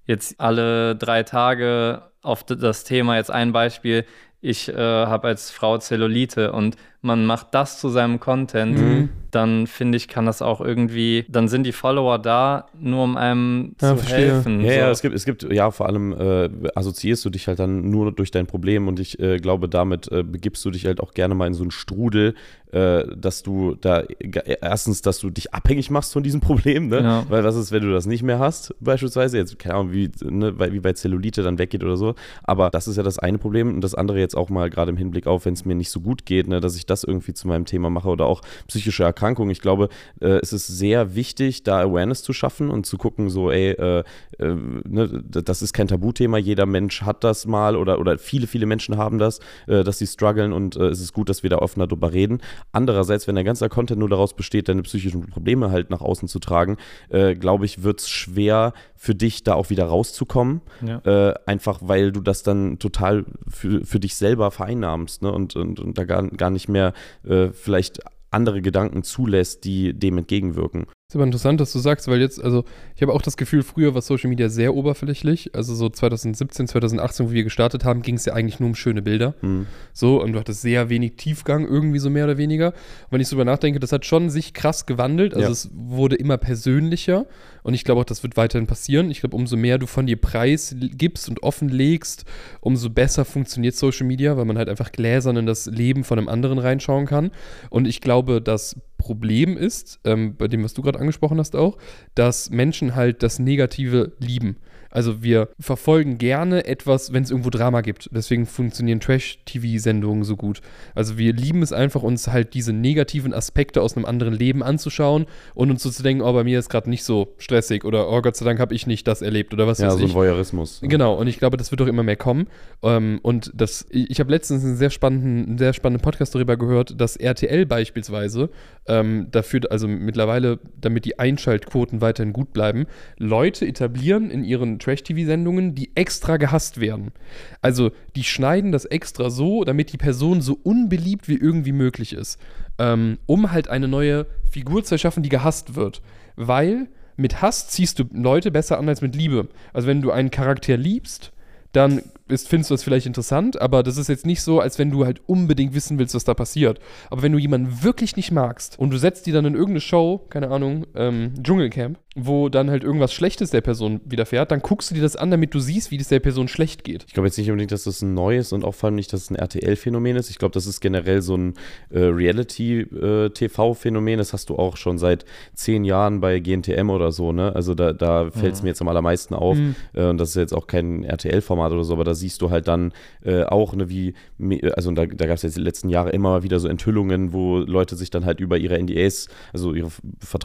jetzt 0.07 0.41
alle 0.41 0.97
drei 0.97 1.23
Tage 1.23 2.03
auf 2.23 2.45
das 2.45 2.85
Thema, 2.85 3.17
jetzt 3.17 3.31
ein 3.31 3.53
Beispiel, 3.53 4.05
ich 4.41 4.69
äh, 4.69 4.75
habe 4.77 5.29
als 5.29 5.51
Frau 5.51 5.79
Zellulite 5.79 6.53
und 6.53 6.77
man 7.07 7.25
macht 7.25 7.49
das 7.53 7.81
zu 7.81 7.89
seinem 7.89 8.21
Content, 8.21 8.79
Mhm. 8.79 9.09
dann 9.31 9.67
finde 9.67 9.97
ich, 9.97 10.09
kann 10.09 10.25
das 10.27 10.41
auch 10.43 10.61
irgendwie, 10.61 11.25
dann 11.29 11.49
sind 11.49 11.65
die 11.65 11.73
Follower 11.73 12.19
da, 12.19 12.67
nur 12.79 13.05
um 13.05 13.17
einem 13.17 13.75
Ja, 13.81 13.91
zu 13.91 13.97
verstehe. 13.99 14.33
helfen. 14.35 14.61
Ja, 14.63 14.73
so. 14.73 14.79
ja, 14.79 14.91
es 14.91 15.03
gibt, 15.03 15.15
es 15.15 15.25
gibt, 15.25 15.43
ja, 15.53 15.71
vor 15.71 15.87
allem 15.87 16.13
äh, 16.13 16.49
assoziierst 16.75 17.25
du 17.25 17.31
dich 17.31 17.47
halt 17.49 17.59
dann 17.59 17.91
nur 17.91 18.13
durch 18.13 18.31
dein 18.31 18.47
Problem 18.47 18.89
und 18.89 18.99
ich 19.01 19.19
äh, 19.21 19.37
glaube, 19.39 19.69
damit 19.69 20.11
äh, 20.11 20.23
begibst 20.23 20.65
du 20.65 20.71
dich 20.71 20.87
halt 20.87 21.01
auch 21.01 21.13
gerne 21.13 21.35
mal 21.35 21.47
in 21.47 21.55
so 21.55 21.63
einen 21.63 21.71
Strudel, 21.71 22.35
äh, 22.73 23.05
dass 23.17 23.43
du 23.43 23.77
da 23.81 24.03
ge- 24.19 24.57
erstens, 24.61 25.03
dass 25.03 25.19
du 25.21 25.31
dich 25.31 25.53
abhängig 25.55 25.91
machst 25.91 26.13
von 26.15 26.23
diesem 26.23 26.41
Problem, 26.47 26.89
ne? 26.89 27.03
Ja. 27.03 27.27
Weil 27.29 27.45
was 27.45 27.57
ist, 27.57 27.73
wenn 27.73 27.83
du 27.83 27.93
das 27.93 28.07
nicht 28.07 28.23
mehr 28.23 28.39
hast, 28.39 28.75
beispielsweise, 28.81 29.37
jetzt, 29.39 29.59
keine 29.59 29.75
Ahnung, 29.77 29.93
wie, 29.93 30.11
ne, 30.25 30.55
wie 30.73 30.81
bei 30.81 30.93
Zellulite 30.95 31.43
dann 31.43 31.59
weggeht 31.59 31.85
oder 31.85 31.97
so. 31.97 32.15
Aber 32.43 32.71
das 32.71 32.89
ist 32.89 32.97
ja 32.97 33.03
das 33.03 33.19
eine 33.19 33.39
Problem 33.39 33.75
und 33.75 33.83
das 33.83 33.95
andere 33.95 34.19
jetzt 34.19 34.37
auch 34.37 34.49
mal 34.49 34.71
gerade 34.71 34.91
im 34.91 34.97
Hinblick 34.97 35.27
auf, 35.27 35.45
wenn 35.45 35.53
es 35.55 35.65
mir 35.65 35.75
nicht 35.75 35.91
so 35.91 36.01
gut 36.01 36.25
geht, 36.27 36.49
ne, 36.49 36.61
dass 36.61 36.75
ich 36.77 36.87
das 36.87 36.96
irgendwie 37.05 37.35
zu 37.35 37.49
meinem 37.49 37.65
Thema 37.65 37.91
mache 37.91 38.09
oder 38.09 38.27
auch 38.27 38.43
psychische 38.69 39.05
Erkrankungen. 39.05 39.51
Ich 39.51 39.61
glaube, 39.61 39.89
äh, 40.21 40.39
es 40.43 40.53
ist 40.53 40.67
sehr 40.67 41.15
wichtig, 41.15 41.63
da 41.63 41.81
Awareness 41.81 42.23
zu 42.23 42.33
schaffen 42.33 42.71
und 42.71 42.87
zu 42.87 42.99
gucken, 42.99 43.31
so, 43.31 43.51
ey, 43.51 43.71
äh, 43.71 44.05
äh, 44.39 44.55
ne, 44.85 45.23
das 45.25 45.63
ist 45.63 45.73
kein 45.73 45.89
Tabuthema, 45.89 46.39
jeder 46.39 46.67
Mensch 46.67 47.03
hat 47.03 47.25
das 47.25 47.47
mal 47.47 47.77
oder, 47.77 47.99
oder 47.99 48.19
viele, 48.19 48.47
viele 48.47 48.67
Menschen 48.67 48.97
haben 48.97 49.19
das, 49.19 49.41
äh, 49.67 49.85
dass 49.85 49.99
sie 49.99 50.07
strugglen 50.07 50.53
und 50.53 50.77
äh, 50.77 50.87
es 50.87 51.01
ist 51.01 51.13
gut, 51.13 51.29
dass 51.29 51.43
wir 51.43 51.51
da 51.51 51.59
offener 51.59 51.87
drüber 51.87 52.13
reden. 52.13 52.41
Andererseits, 52.73 53.27
wenn 53.27 53.35
der 53.35 53.45
ganze 53.45 53.69
Content 53.69 54.01
nur 54.01 54.09
daraus 54.09 54.35
besteht, 54.35 54.69
deine 54.69 54.83
psychischen 54.83 55.27
Probleme 55.29 55.71
halt 55.71 55.91
nach 55.91 56.01
außen 56.01 56.29
zu 56.29 56.39
tragen, 56.39 56.77
äh, 57.09 57.35
glaube 57.35 57.65
ich, 57.65 57.83
wird 57.83 58.01
es 58.01 58.09
schwer 58.09 58.73
für 58.95 59.15
dich 59.15 59.45
da 59.45 59.55
auch 59.55 59.71
wieder 59.71 59.85
rauszukommen. 59.85 60.63
Ja. 60.85 61.35
Einfach 61.47 61.81
weil 61.83 62.13
du 62.13 62.21
das 62.21 62.43
dann 62.43 62.79
total 62.79 63.25
für, 63.49 63.85
für 63.85 64.01
dich 64.01 64.17
selber 64.17 64.51
vereinnahmst 64.51 65.23
ne? 65.23 65.33
und, 65.33 65.55
und, 65.57 65.81
und 65.81 65.99
da 65.99 66.05
gar, 66.05 66.27
gar 66.29 66.51
nicht 66.51 66.69
mehr 66.69 66.76
äh, 67.25 67.51
vielleicht 67.51 68.01
andere 68.31 68.61
Gedanken 68.61 69.03
zulässt, 69.03 69.65
die 69.65 69.95
dem 69.95 70.19
entgegenwirken. 70.19 70.87
Ist 71.09 71.15
aber 71.15 71.23
interessant, 71.23 71.61
dass 71.61 71.73
du 71.73 71.79
sagst, 71.79 72.09
weil 72.09 72.21
jetzt, 72.21 72.43
also 72.43 72.65
ich 72.97 73.03
habe 73.03 73.13
auch 73.13 73.23
das 73.23 73.37
Gefühl, 73.37 73.63
früher 73.63 73.95
war 73.95 74.03
Social 74.03 74.29
Media 74.29 74.49
sehr 74.49 74.75
oberflächlich. 74.75 75.55
Also 75.55 75.73
so 75.77 75.89
2017, 75.89 76.67
2018, 76.67 77.27
wo 77.29 77.31
wir 77.31 77.45
gestartet 77.45 77.85
haben, 77.85 78.03
ging 78.03 78.17
es 78.17 78.25
ja 78.25 78.33
eigentlich 78.33 78.59
nur 78.59 78.71
um 78.71 78.75
schöne 78.75 79.03
Bilder. 79.03 79.37
Hm. 79.39 79.67
So, 79.93 80.21
und 80.21 80.33
du 80.33 80.41
hattest 80.41 80.63
sehr 80.63 80.89
wenig 80.89 81.13
Tiefgang, 81.17 81.65
irgendwie 81.65 82.01
so 82.01 82.11
mehr 82.11 82.25
oder 82.25 82.39
weniger. 82.39 82.71
Und 82.71 83.13
wenn 83.13 83.21
ich 83.21 83.29
so 83.29 83.37
drüber 83.37 83.45
nachdenke, 83.45 83.79
das 83.79 83.93
hat 83.93 84.05
schon 84.05 84.31
sich 84.31 84.53
krass 84.53 84.85
gewandelt. 84.85 85.33
Also 85.35 85.47
Ja. 85.47 85.53
es 85.53 85.71
wurde 85.73 86.17
immer 86.17 86.39
persönlicher. 86.39 87.27
Und 87.63 87.75
ich 87.75 87.85
glaube 87.85 88.01
auch, 88.01 88.05
das 88.05 88.25
wird 88.25 88.37
weiterhin 88.37 88.67
passieren. 88.67 89.09
Ich 89.13 89.21
glaube, 89.21 89.37
umso 89.37 89.57
mehr 89.57 89.79
du 89.79 89.87
von 89.87 90.07
dir 90.07 90.21
Preis 90.21 90.75
gibst 90.77 91.29
und 91.29 91.41
offenlegst, 91.45 92.25
umso 92.61 92.91
besser 92.91 93.25
funktioniert 93.25 93.77
Social 93.77 94.09
Media, 94.09 94.37
weil 94.37 94.45
man 94.45 94.59
halt 94.59 94.69
einfach 94.69 94.91
gläsern 94.91 95.37
in 95.37 95.47
das 95.47 95.67
Leben 95.67 96.03
von 96.03 96.19
einem 96.19 96.29
anderen 96.29 96.59
reinschauen 96.59 97.07
kann. 97.07 97.31
Und 97.71 97.87
ich 97.87 98.01
glaube, 98.01 98.43
das 98.43 98.75
Problem 98.99 99.57
ist, 99.57 100.01
ähm, 100.05 100.37
bei 100.37 100.49
dem, 100.49 100.65
was 100.65 100.75
du 100.75 100.83
gerade 100.83 100.99
angesprochen 100.99 101.39
hast 101.39 101.55
auch, 101.57 101.79
dass 102.15 102.51
Menschen 102.51 102.95
halt 102.95 103.23
das 103.23 103.39
Negative 103.39 104.13
lieben. 104.19 104.57
Also 104.97 105.23
wir 105.23 105.49
verfolgen 105.61 106.19
gerne 106.19 106.67
etwas, 106.67 107.13
wenn 107.13 107.23
es 107.23 107.31
irgendwo 107.31 107.51
Drama 107.51 107.83
gibt. 107.83 108.11
Deswegen 108.13 108.47
funktionieren 108.47 108.99
Trash-TV-Sendungen 108.99 110.25
so 110.25 110.37
gut. 110.37 110.61
Also 110.97 111.19
wir 111.19 111.33
lieben 111.33 111.63
es 111.63 111.73
einfach, 111.73 112.03
uns 112.03 112.27
halt 112.27 112.55
diese 112.55 112.73
negativen 112.73 113.33
Aspekte 113.33 113.81
aus 113.81 113.97
einem 113.97 114.07
anderen 114.07 114.35
Leben 114.35 114.65
anzuschauen 114.65 115.27
und 115.55 115.71
uns 115.71 115.85
so 115.85 115.91
zu 115.91 116.03
denken, 116.03 116.23
oh, 116.23 116.33
bei 116.33 116.43
mir 116.43 116.59
ist 116.59 116.69
gerade 116.69 116.91
nicht 116.91 117.05
so 117.05 117.35
stressig 117.39 117.85
oder 117.85 118.11
oh, 118.11 118.23
Gott 118.23 118.35
sei 118.35 118.45
Dank 118.45 118.59
habe 118.59 118.75
ich 118.75 118.89
nicht 118.89 119.07
das 119.07 119.23
erlebt 119.23 119.55
oder 119.55 119.69
was 119.69 119.79
Ja, 119.79 119.87
weiß 119.87 119.95
so 119.95 120.01
ein 120.01 120.07
ich. 120.07 120.15
Voyeurismus. 120.15 120.81
Genau, 120.83 121.15
und 121.15 121.29
ich 121.29 121.39
glaube, 121.39 121.57
das 121.57 121.71
wird 121.71 121.81
doch 121.81 121.87
immer 121.87 122.03
mehr 122.03 122.17
kommen. 122.17 122.49
Ähm, 122.83 123.21
und 123.23 123.53
das, 123.55 123.87
ich 123.91 124.17
ich 124.17 124.21
habe 124.21 124.31
letztens 124.31 124.65
einen 124.65 124.77
sehr 124.77 124.89
spannenden, 124.89 125.47
einen 125.47 125.59
sehr 125.59 125.75
spannenden 125.75 126.03
Podcast 126.03 126.35
darüber 126.35 126.57
gehört, 126.57 126.99
dass 126.99 127.17
RTL 127.17 127.67
beispielsweise 127.67 128.49
ähm, 128.89 129.29
dafür, 129.31 129.61
also 129.69 129.87
mittlerweile, 129.89 130.59
damit 130.81 131.05
die 131.05 131.19
Einschaltquoten 131.19 132.01
weiterhin 132.01 132.33
gut 132.33 132.55
bleiben, 132.55 132.87
Leute 133.19 133.67
etablieren 133.67 134.31
in 134.31 134.43
ihren 134.43 134.79
Trash-TV-Sendungen, 134.87 135.75
die 135.75 135.91
extra 135.97 136.37
gehasst 136.37 136.81
werden. 136.81 137.13
Also 137.61 137.91
die 138.15 138.25
schneiden 138.25 138.73
das 138.73 138.85
extra 138.85 139.31
so, 139.31 139.65
damit 139.65 139.93
die 139.93 139.99
Person 139.99 140.41
so 140.41 140.59
unbeliebt 140.63 141.29
wie 141.29 141.37
irgendwie 141.37 141.73
möglich 141.73 142.13
ist. 142.13 142.39
Ähm, 142.79 143.19
um 143.27 143.51
halt 143.53 143.69
eine 143.69 143.89
neue 143.89 144.27
Figur 144.51 144.85
zu 144.85 144.95
erschaffen, 144.95 145.23
die 145.23 145.29
gehasst 145.29 145.75
wird. 145.75 146.03
Weil 146.37 146.89
mit 147.17 147.43
Hass 147.43 147.69
ziehst 147.69 147.99
du 147.99 148.05
Leute 148.13 148.51
besser 148.51 148.79
an 148.79 148.89
als 148.89 149.03
mit 149.03 149.17
Liebe. 149.17 149.49
Also 149.73 149.89
wenn 149.89 150.03
du 150.03 150.13
einen 150.13 150.31
Charakter 150.31 150.77
liebst, 150.77 151.33
dann 151.73 152.03
ist, 152.29 152.49
findest 152.49 152.71
du 152.71 152.75
das 152.75 152.83
vielleicht 152.83 153.07
interessant, 153.07 153.61
aber 153.61 153.83
das 153.83 153.97
ist 153.97 154.09
jetzt 154.09 154.27
nicht 154.27 154.43
so, 154.43 154.61
als 154.61 154.79
wenn 154.79 154.91
du 154.91 155.05
halt 155.05 155.21
unbedingt 155.27 155.75
wissen 155.75 155.99
willst, 155.99 156.15
was 156.15 156.25
da 156.25 156.35
passiert. 156.35 156.81
Aber 157.11 157.23
wenn 157.23 157.33
du 157.33 157.39
jemanden 157.39 157.83
wirklich 157.83 158.17
nicht 158.17 158.33
magst 158.33 158.79
und 158.79 158.91
du 158.91 158.99
setzt 158.99 159.27
die 159.27 159.33
dann 159.33 159.45
in 159.45 159.55
irgendeine 159.55 159.81
Show, 159.81 160.25
keine 160.31 160.51
Ahnung, 160.51 160.87
ähm, 160.95 161.35
Dschungelcamp, 161.43 161.99
wo 162.17 162.49
dann 162.49 162.71
halt 162.71 162.83
irgendwas 162.83 163.13
Schlechtes 163.13 163.51
der 163.51 163.61
Person 163.61 164.01
widerfährt, 164.07 164.51
dann 164.51 164.61
guckst 164.61 164.91
du 164.91 164.95
dir 164.95 165.03
das 165.03 165.17
an, 165.17 165.31
damit 165.31 165.53
du 165.55 165.61
siehst, 165.61 165.91
wie 165.91 165.99
es 165.99 166.09
der 166.09 166.21
Person 166.21 166.49
schlecht 166.49 166.83
geht. 166.83 167.05
Ich 167.07 167.13
glaube 167.13 167.27
jetzt 167.29 167.37
nicht 167.37 167.51
unbedingt, 167.51 167.73
dass 167.73 167.85
das 167.85 168.01
ein 168.01 168.15
neues 168.15 168.55
und 168.55 168.65
auch 168.65 168.75
vor 168.75 168.87
allem 168.89 168.97
nicht, 168.97 169.13
dass 169.13 169.25
es 169.25 169.31
ein 169.31 169.37
RTL-Phänomen 169.37 170.17
ist. 170.17 170.31
Ich 170.31 170.39
glaube, 170.39 170.55
das 170.55 170.65
ist 170.67 170.81
generell 170.81 171.21
so 171.21 171.37
ein 171.37 171.53
äh, 171.91 171.99
Reality-TV-Phänomen. 171.99 174.17
Das 174.17 174.33
hast 174.33 174.49
du 174.49 174.57
auch 174.57 174.79
schon 174.79 174.97
seit 174.97 175.27
zehn 175.55 175.85
Jahren 175.85 176.21
bei 176.21 176.41
GNTM 176.41 176.89
oder 176.89 177.13
so, 177.13 177.33
ne? 177.33 177.55
Also 177.55 177.75
da, 177.75 177.93
da 177.93 178.31
fällt 178.31 178.55
es 178.55 178.63
mir 178.63 178.71
jetzt 178.71 178.81
am 178.81 178.89
allermeisten 178.89 179.35
auf. 179.35 179.59
Mhm. 179.59 179.75
Äh, 179.93 180.07
und 180.07 180.17
das 180.19 180.31
ist 180.31 180.37
jetzt 180.37 180.55
auch 180.55 180.67
kein 180.67 181.05
RTL-Format 181.05 181.73
oder 181.73 181.85
so, 181.85 181.93
aber 181.93 182.05
da 182.05 182.15
siehst 182.17 182.43
du 182.43 182.51
halt 182.51 182.67
dann 182.67 182.93
äh, 183.25 183.45
auch, 183.45 183.75
ne, 183.75 183.89
wie, 183.89 184.15
me- 184.39 184.61
also 184.77 184.91
da, 184.91 185.07
da 185.07 185.27
gab 185.27 185.37
es 185.37 185.43
jetzt 185.43 185.57
die 185.57 185.61
letzten 185.63 185.89
Jahre 185.89 186.11
immer 186.11 186.31
mal 186.31 186.43
wieder 186.43 186.59
so 186.59 186.67
Enthüllungen, 186.67 187.33
wo 187.33 187.59
Leute 187.59 187.95
sich 187.95 188.11
dann 188.11 188.25
halt 188.25 188.41
über 188.41 188.59
ihre 188.59 188.77
NDAs, 188.83 189.29
also 189.53 189.73
ihre 189.75 189.91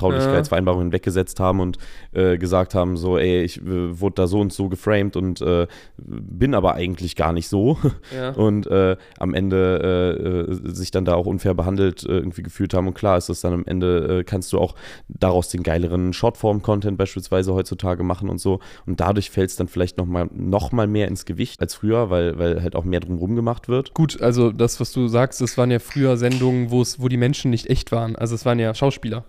Vertraulichkeitsvereinbarungen 0.02 0.92
weggesetzt 0.92 1.40
haben 1.40 1.60
und 1.60 1.78
äh, 2.14 2.38
gesagt 2.38 2.76
haben, 2.76 2.98
so, 2.98 3.18
ey, 3.18 3.42
ich 3.44 3.62
äh, 3.62 4.00
wurde 4.00 4.16
da 4.16 4.28
so 4.28 4.40
und 4.40 4.54
so 4.54 4.70
geframed 4.70 5.16
und 5.16 5.42
äh, 5.42 5.68
bin 5.98 6.54
aber 6.54 6.76
eigentlich 6.76 7.16
gar 7.16 7.34
nicht 7.34 7.48
so. 7.48 7.78
Ja. 8.16 8.32
Und 8.32 8.68
äh, 8.68 8.98
am 9.20 9.34
Ende 9.34 10.18
äh, 10.50 10.52
äh, 10.52 10.74
sich 10.74 10.92
dann 10.92 11.06
da 11.06 11.14
auch 11.16 11.26
unfair 11.28 11.54
behandelt 11.54 12.04
äh, 12.04 12.10
irgendwie 12.18 12.42
gefühlt 12.44 12.74
haben. 12.74 12.88
Und 12.88 12.94
klar 12.94 13.18
ist 13.18 13.30
das 13.30 13.40
dann 13.42 13.54
am 13.54 13.66
Ende, 13.66 14.20
äh, 14.20 14.24
kannst 14.24 14.52
du 14.52 14.60
auch 14.60 14.76
daraus 15.08 15.48
den 15.50 15.64
geileren 15.64 16.12
Shortform-Content 16.12 16.98
beispielsweise 16.98 17.54
heutzutage 17.54 18.04
machen 18.04 18.28
und 18.28 18.40
so. 18.40 18.60
Und 18.86 19.00
dadurch 19.00 19.30
fällt 19.30 19.50
es 19.52 19.56
dann 19.56 19.68
vielleicht 19.70 19.98
nochmal 19.98 20.30
noch 20.34 20.72
mal 20.74 20.88
mehr 20.88 21.08
ins 21.08 21.26
Gewicht 21.26 21.61
als 21.62 21.76
früher, 21.76 22.10
weil, 22.10 22.38
weil 22.38 22.62
halt 22.62 22.76
auch 22.76 22.84
mehr 22.84 23.00
drumherum 23.00 23.36
gemacht 23.36 23.70
wird. 23.70 23.94
Gut, 23.94 24.22
also 24.22 24.52
das, 24.52 24.80
was 24.80 24.92
du 24.92 25.08
sagst, 25.08 25.40
das 25.42 25.58
waren 25.58 25.72
ja 25.72 25.80
früher 25.80 26.18
Sendungen, 26.18 26.72
wo 26.72 26.82
es, 26.82 27.00
wo 27.00 27.08
die 27.08 27.18
Menschen 27.18 27.52
nicht 27.52 27.70
echt 27.70 27.92
waren. 27.92 28.16
Also 28.16 28.36
es 28.36 28.46
waren 28.46 28.60
ja 28.60 28.74
Schauspieler. 28.74 29.24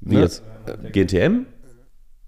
Wie 0.00 0.16
Ne? 0.16 0.20
jetzt? 0.20 0.42
GNTM? 0.92 1.46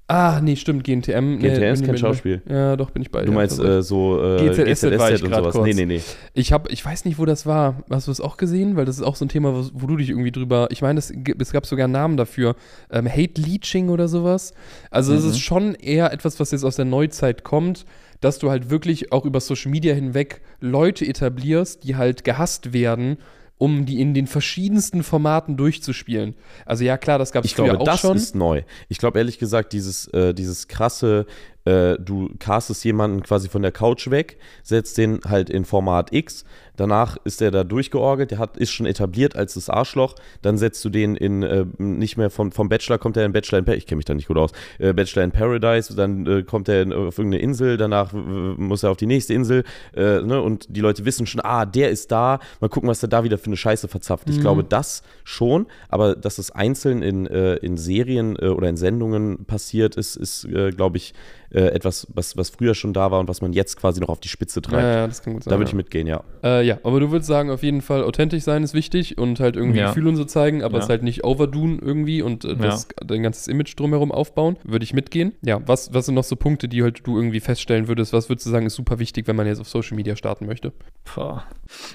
Ah, 0.09 0.41
nee, 0.41 0.55
stimmt, 0.55 0.85
GNTM. 0.85 1.39
Nee, 1.39 1.49
GNTM 1.49 1.63
ist 1.65 1.81
bin 1.81 1.81
ich 1.81 1.87
kein 1.87 1.99
Schauspiel. 1.99 2.41
Ja, 2.49 2.77
doch, 2.77 2.91
bin 2.91 3.03
ich 3.03 3.11
bei 3.11 3.21
dir. 3.21 3.27
Du 3.27 3.33
meinst 3.33 3.59
äh, 3.59 3.83
so 3.83 4.23
äh, 4.23 4.49
GZSZ 4.49 4.99
war 4.99 5.11
ich 5.11 5.25
und 5.25 5.35
sowas? 5.35 5.53
kurz. 5.53 5.67
Nee, 5.67 5.75
nee, 5.75 5.87
nee. 5.97 6.01
Ich 6.33 6.53
habe, 6.53 6.71
ich 6.71 6.85
weiß 6.85 7.05
nicht, 7.07 7.19
wo 7.19 7.25
das 7.25 7.45
war. 7.45 7.83
Hast 7.91 8.07
du 8.07 8.13
das 8.13 8.21
auch 8.21 8.37
gesehen? 8.37 8.77
Weil 8.77 8.85
das 8.85 8.99
ist 8.99 9.03
auch 9.03 9.17
so 9.17 9.25
ein 9.25 9.29
Thema, 9.29 9.53
wo, 9.53 9.69
wo 9.73 9.87
du 9.89 9.97
dich 9.97 10.11
irgendwie 10.11 10.31
drüber. 10.31 10.69
Ich 10.71 10.81
meine, 10.81 11.01
es, 11.01 11.11
es 11.41 11.53
gab 11.53 11.67
sogar 11.67 11.85
einen 11.85 11.93
Namen 11.93 12.17
dafür. 12.17 12.55
Ähm, 12.91 13.09
Hate 13.09 13.41
Leeching 13.41 13.89
oder 13.89 14.07
sowas. 14.07 14.53
Also 14.93 15.13
es 15.13 15.25
Mhm. 15.25 15.31
ist 15.31 15.41
schon 15.41 15.75
eher 15.75 16.13
etwas, 16.13 16.39
was 16.39 16.53
jetzt 16.53 16.63
aus 16.65 16.77
der 16.77 16.85
Neuzeit 16.85 17.43
kommt, 17.43 17.85
dass 18.21 18.39
du 18.39 18.49
halt 18.49 18.71
wirklich 18.71 19.11
auch 19.11 19.25
über 19.25 19.41
Social 19.41 19.73
Media 19.73 19.93
hinweg 19.93 20.41
Leute 20.61 21.05
etablierst, 21.05 21.83
die 21.83 21.97
halt 21.97 22.23
gehasst 22.23 22.73
werden, 22.73 23.17
um 23.59 23.87
die 23.87 24.01
in 24.01 24.13
den 24.15 24.27
verschiedensten 24.27 25.03
Formaten 25.03 25.57
durchzuspielen. 25.57 26.35
Also 26.67 26.85
ja, 26.85 26.99
klar, 26.99 27.19
das 27.19 27.33
gab 27.33 27.45
es 27.45 27.51
Ich 27.51 27.57
früher 27.57 27.67
glaube, 27.67 27.81
auch 27.81 27.85
das 27.87 28.01
schon. 28.01 28.17
ist 28.17 28.35
neu. 28.35 28.63
Ich 28.89 28.99
glaube 28.99 29.19
ehrlich 29.19 29.39
gesagt, 29.39 29.73
dieses, 29.73 30.09
äh, 30.09 30.35
dieses 30.35 30.69
krasse, 30.69 31.27
äh, 31.67 31.97
du 31.99 32.31
castest 32.39 32.85
jemanden 32.85 33.23
quasi 33.23 33.49
von 33.49 33.61
der 33.63 33.73
Couch 33.73 34.11
weg, 34.11 34.39
setzt 34.63 34.97
den 34.97 35.21
halt 35.29 35.51
in 35.51 35.65
Format 35.65 36.13
X, 36.13 36.45
danach 36.77 37.17
ist 37.25 37.41
der 37.41 37.51
da 37.51 37.65
durchgeorgelt, 37.65 38.31
der 38.31 38.39
hat, 38.39 38.57
ist 38.57 38.71
schon 38.71 38.87
etabliert 38.87 39.37
als 39.37 39.55
das 39.55 39.69
Arschloch, 39.69 40.15
dann 40.43 40.57
setzt 40.59 40.85
du 40.85 40.89
den 40.89 41.17
in, 41.17 41.43
äh, 41.43 41.67
nicht 41.79 42.17
mehr 42.17 42.31
vom, 42.31 42.53
vom 42.53 42.69
Bachelor, 42.69 42.99
kommt 42.99 43.17
er 43.17 43.25
in 43.25 43.33
Bachelor 43.33 43.59
in 43.59 43.65
Paradise, 43.65 43.83
ich 43.83 43.87
kenne 43.87 43.97
mich 43.97 44.05
da 44.07 44.15
nicht 44.15 44.29
gut 44.29 44.39
aus, 44.39 44.53
äh, 44.79 44.93
Bachelor 44.93 45.25
in 45.25 45.33
Paradise, 45.33 45.95
dann 45.95 46.27
äh, 46.27 46.43
kommt 46.43 46.69
er 46.69 46.83
in, 46.83 46.93
auf 46.93 47.19
irgendeine 47.19 47.43
Insel, 47.43 47.77
danach 47.77 48.13
äh, 48.13 48.17
muss 48.17 48.83
er 48.83 48.91
auf 48.91 48.97
die 48.97 49.07
nächste 49.07 49.35
Insel 49.35 49.65
äh, 49.95 50.21
ne, 50.23 50.41
und 50.41 50.67
die 50.71 50.81
Leute 50.81 51.05
wissen 51.05 51.27
schon, 51.27 51.41
ah, 51.45 51.67
der 51.67 51.91
ist 51.91 52.11
da, 52.13 52.39
mal 52.61 52.69
gucken, 52.69 52.89
was 52.89 53.01
der 53.01 53.09
da 53.09 53.25
wieder 53.25 53.39
für 53.39 53.47
eine 53.47 53.57
Scheiße 53.57 53.89
verzapft. 53.89 54.31
Ich 54.31 54.37
Mhm. 54.37 54.41
glaube, 54.41 54.65
das 54.65 55.03
schon, 55.25 55.67
aber 55.89 56.15
dass 56.15 56.39
es 56.39 56.51
einzeln 56.51 57.03
in, 57.03 57.27
äh, 57.27 57.57
in 57.57 57.77
Serien 57.77 58.37
äh, 58.37 58.47
oder 58.49 58.69
in 58.69 58.77
Sendungen 58.77 59.45
passiert, 59.47 59.97
ist, 59.97 60.17
ist 60.17 60.45
äh, 60.45 60.71
glaube 60.71 60.99
ich, 60.99 61.15
äh, 61.57 61.69
etwas, 61.69 62.07
was, 62.13 62.37
was 62.37 62.51
früher 62.51 62.75
schon 62.75 62.93
da 62.93 63.11
war 63.11 63.19
und 63.19 63.29
was 63.29 63.41
man 63.41 63.55
jetzt 63.55 63.77
quasi 63.79 63.99
noch 63.99 64.11
auf 64.11 64.21
die 64.21 64.29
Spitze 64.29 64.61
ja, 64.61 64.69
treibt. 64.69 64.83
ja, 64.83 65.07
das 65.07 65.23
kann 65.23 65.33
gut 65.33 65.45
sein. 65.45 65.51
da 65.51 65.57
würde 65.59 65.65
ja. 65.65 65.69
ich 65.71 65.75
mitgehen, 65.75 66.07
ja. 66.07 66.23
Äh, 66.45 66.67
ja, 66.67 66.79
aber 66.83 67.01
du 67.01 67.11
würdest 67.11 67.29
sagen, 67.29 67.51
auf 67.51 67.63
jeden 67.63 67.81
Fall 67.81 68.05
authentisch 68.05 68.43
sein 68.43 68.63
ist 68.63 68.75
wichtig 68.75 69.17
und 69.17 69.41
halt 69.41 69.57
irgendwie 69.57 69.79
Ja. 69.79 69.89
Gefühle 69.89 70.11
und 70.11 70.17
so 70.17 70.25
zeigen, 70.27 70.63
aber 70.63 70.77
Ja. 70.79 70.85
es 70.85 70.91
halt 70.91 71.03
nicht 71.03 71.25
overdoen 71.25 71.79
irgendwie 71.79 72.21
und 72.21 72.45
äh, 72.45 72.57
das, 72.57 72.89
dein 73.05 73.23
ganzes 73.23 73.49
Image 73.49 73.75
drumherum 73.79 74.13
aufbauen. 74.13 74.57
Würde 74.65 74.85
ich 74.85 74.93
mitgehen. 74.93 75.33
Ja, 75.43 75.61
was, 75.67 75.95
was 75.95 76.05
sind 76.07 76.15
noch 76.15 76.25
so 76.25 76.37
Punkte, 76.37 76.69
die 76.69 76.83
halt 76.83 77.01
du 77.07 77.17
irgendwie 77.17 77.41
feststellen 77.41 77.89
würdest? 77.89 78.13
Was 78.13 78.29
würdest 78.29 78.47
du 78.47 78.51
sagen, 78.51 78.67
ist 78.67 78.75
super 78.75 78.99
wichtig, 78.99 79.27
wenn 79.27 79.37
man 79.37 79.47
jetzt 79.47 79.61
auf 79.61 79.69
Social 79.69 79.97
Media 79.97 80.15
starten 80.15 80.45
möchte? 80.45 80.73
Boah. 81.15 81.45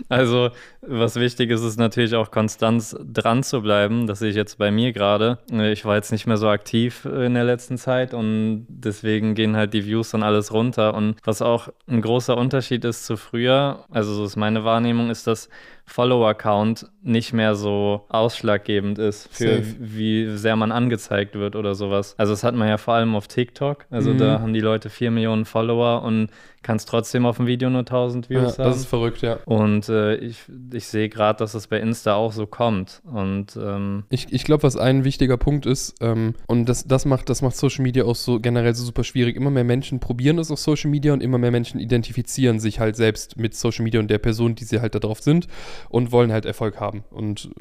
Also, 0.09 0.49
was 0.81 1.15
wichtig 1.17 1.51
ist, 1.51 1.61
ist 1.61 1.77
natürlich 1.77 2.15
auch 2.15 2.31
Konstanz 2.31 2.95
dran 3.03 3.43
zu 3.43 3.61
bleiben. 3.61 4.07
Das 4.07 4.19
sehe 4.19 4.29
ich 4.31 4.35
jetzt 4.35 4.57
bei 4.57 4.71
mir 4.71 4.91
gerade. 4.91 5.37
Ich 5.51 5.85
war 5.85 5.95
jetzt 5.95 6.11
nicht 6.11 6.25
mehr 6.25 6.37
so 6.37 6.47
aktiv 6.49 7.05
in 7.05 7.35
der 7.35 7.43
letzten 7.43 7.77
Zeit 7.77 8.13
und 8.15 8.65
deswegen 8.67 9.35
gehen 9.35 9.50
halt 9.55 9.73
die 9.73 9.85
Views 9.85 10.11
dann 10.11 10.23
alles 10.23 10.53
runter. 10.53 10.93
Und 10.93 11.15
was 11.23 11.41
auch 11.41 11.69
ein 11.87 12.01
großer 12.01 12.37
Unterschied 12.37 12.85
ist 12.85 13.05
zu 13.05 13.17
früher, 13.17 13.85
also 13.91 14.13
so 14.13 14.25
ist 14.25 14.35
meine 14.35 14.63
Wahrnehmung, 14.63 15.09
ist, 15.09 15.27
dass 15.27 15.49
Follower-Count 15.91 16.87
nicht 17.03 17.33
mehr 17.33 17.55
so 17.55 18.05
ausschlaggebend 18.09 18.99
ist 18.99 19.27
für 19.31 19.55
Safe. 19.63 19.75
wie 19.79 20.37
sehr 20.37 20.55
man 20.55 20.71
angezeigt 20.71 21.33
wird 21.35 21.55
oder 21.55 21.73
sowas. 21.73 22.13
Also 22.17 22.33
das 22.33 22.43
hat 22.43 22.53
man 22.55 22.67
ja 22.67 22.77
vor 22.77 22.93
allem 22.93 23.15
auf 23.15 23.27
TikTok. 23.27 23.85
Also 23.89 24.11
Mhm. 24.13 24.17
da 24.19 24.39
haben 24.39 24.53
die 24.53 24.59
Leute 24.59 24.89
4 24.91 25.09
Millionen 25.09 25.45
Follower 25.45 26.03
und 26.03 26.29
kannst 26.61 26.87
trotzdem 26.89 27.25
auf 27.25 27.37
dem 27.37 27.47
Video 27.47 27.71
nur 27.71 27.85
1000 27.85 28.29
Ja, 28.29 28.41
Views 28.41 28.59
haben. 28.59 28.65
das 28.69 28.77
ist 28.77 28.85
verrückt, 28.85 29.23
ja. 29.23 29.37
Und 29.45 29.89
äh, 29.89 30.15
ich, 30.17 30.37
ich 30.71 30.85
sehe 30.85 31.09
gerade, 31.09 31.39
dass 31.39 31.55
es 31.55 31.65
bei 31.65 31.79
Insta 31.79 32.13
auch 32.13 32.31
so 32.31 32.45
kommt. 32.45 33.01
Und 33.11 33.57
ähm, 33.59 34.03
Ich, 34.09 34.31
ich 34.31 34.43
glaube, 34.43 34.61
was 34.61 34.77
ein 34.77 35.03
wichtiger 35.03 35.37
Punkt 35.37 35.65
ist, 35.65 35.95
ähm, 36.01 36.35
und 36.45 36.69
das, 36.69 36.85
das, 36.85 37.05
macht, 37.05 37.29
das 37.29 37.41
macht 37.41 37.55
Social 37.55 37.81
Media 37.81 38.03
auch 38.05 38.15
so 38.15 38.39
generell 38.39 38.75
so 38.75 38.83
super 38.85 39.03
schwierig. 39.03 39.35
Immer 39.37 39.49
mehr 39.49 39.63
Menschen 39.63 39.99
probieren 39.99 40.37
es 40.37 40.51
auf 40.51 40.59
Social 40.59 40.91
Media 40.91 41.13
und 41.13 41.23
immer 41.23 41.39
mehr 41.39 41.49
Menschen 41.51 41.79
identifizieren 41.79 42.59
sich 42.59 42.79
halt 42.79 42.95
selbst 42.95 43.37
mit 43.37 43.55
Social 43.55 43.83
Media 43.83 43.99
und 43.99 44.11
der 44.11 44.19
Person, 44.19 44.53
die 44.53 44.65
sie 44.65 44.81
halt 44.81 44.93
da 44.93 44.99
drauf 44.99 45.19
sind 45.19 45.47
und 45.89 46.11
wollen 46.11 46.31
halt 46.31 46.45
Erfolg 46.45 46.79
haben. 46.79 47.03
Und 47.09 47.51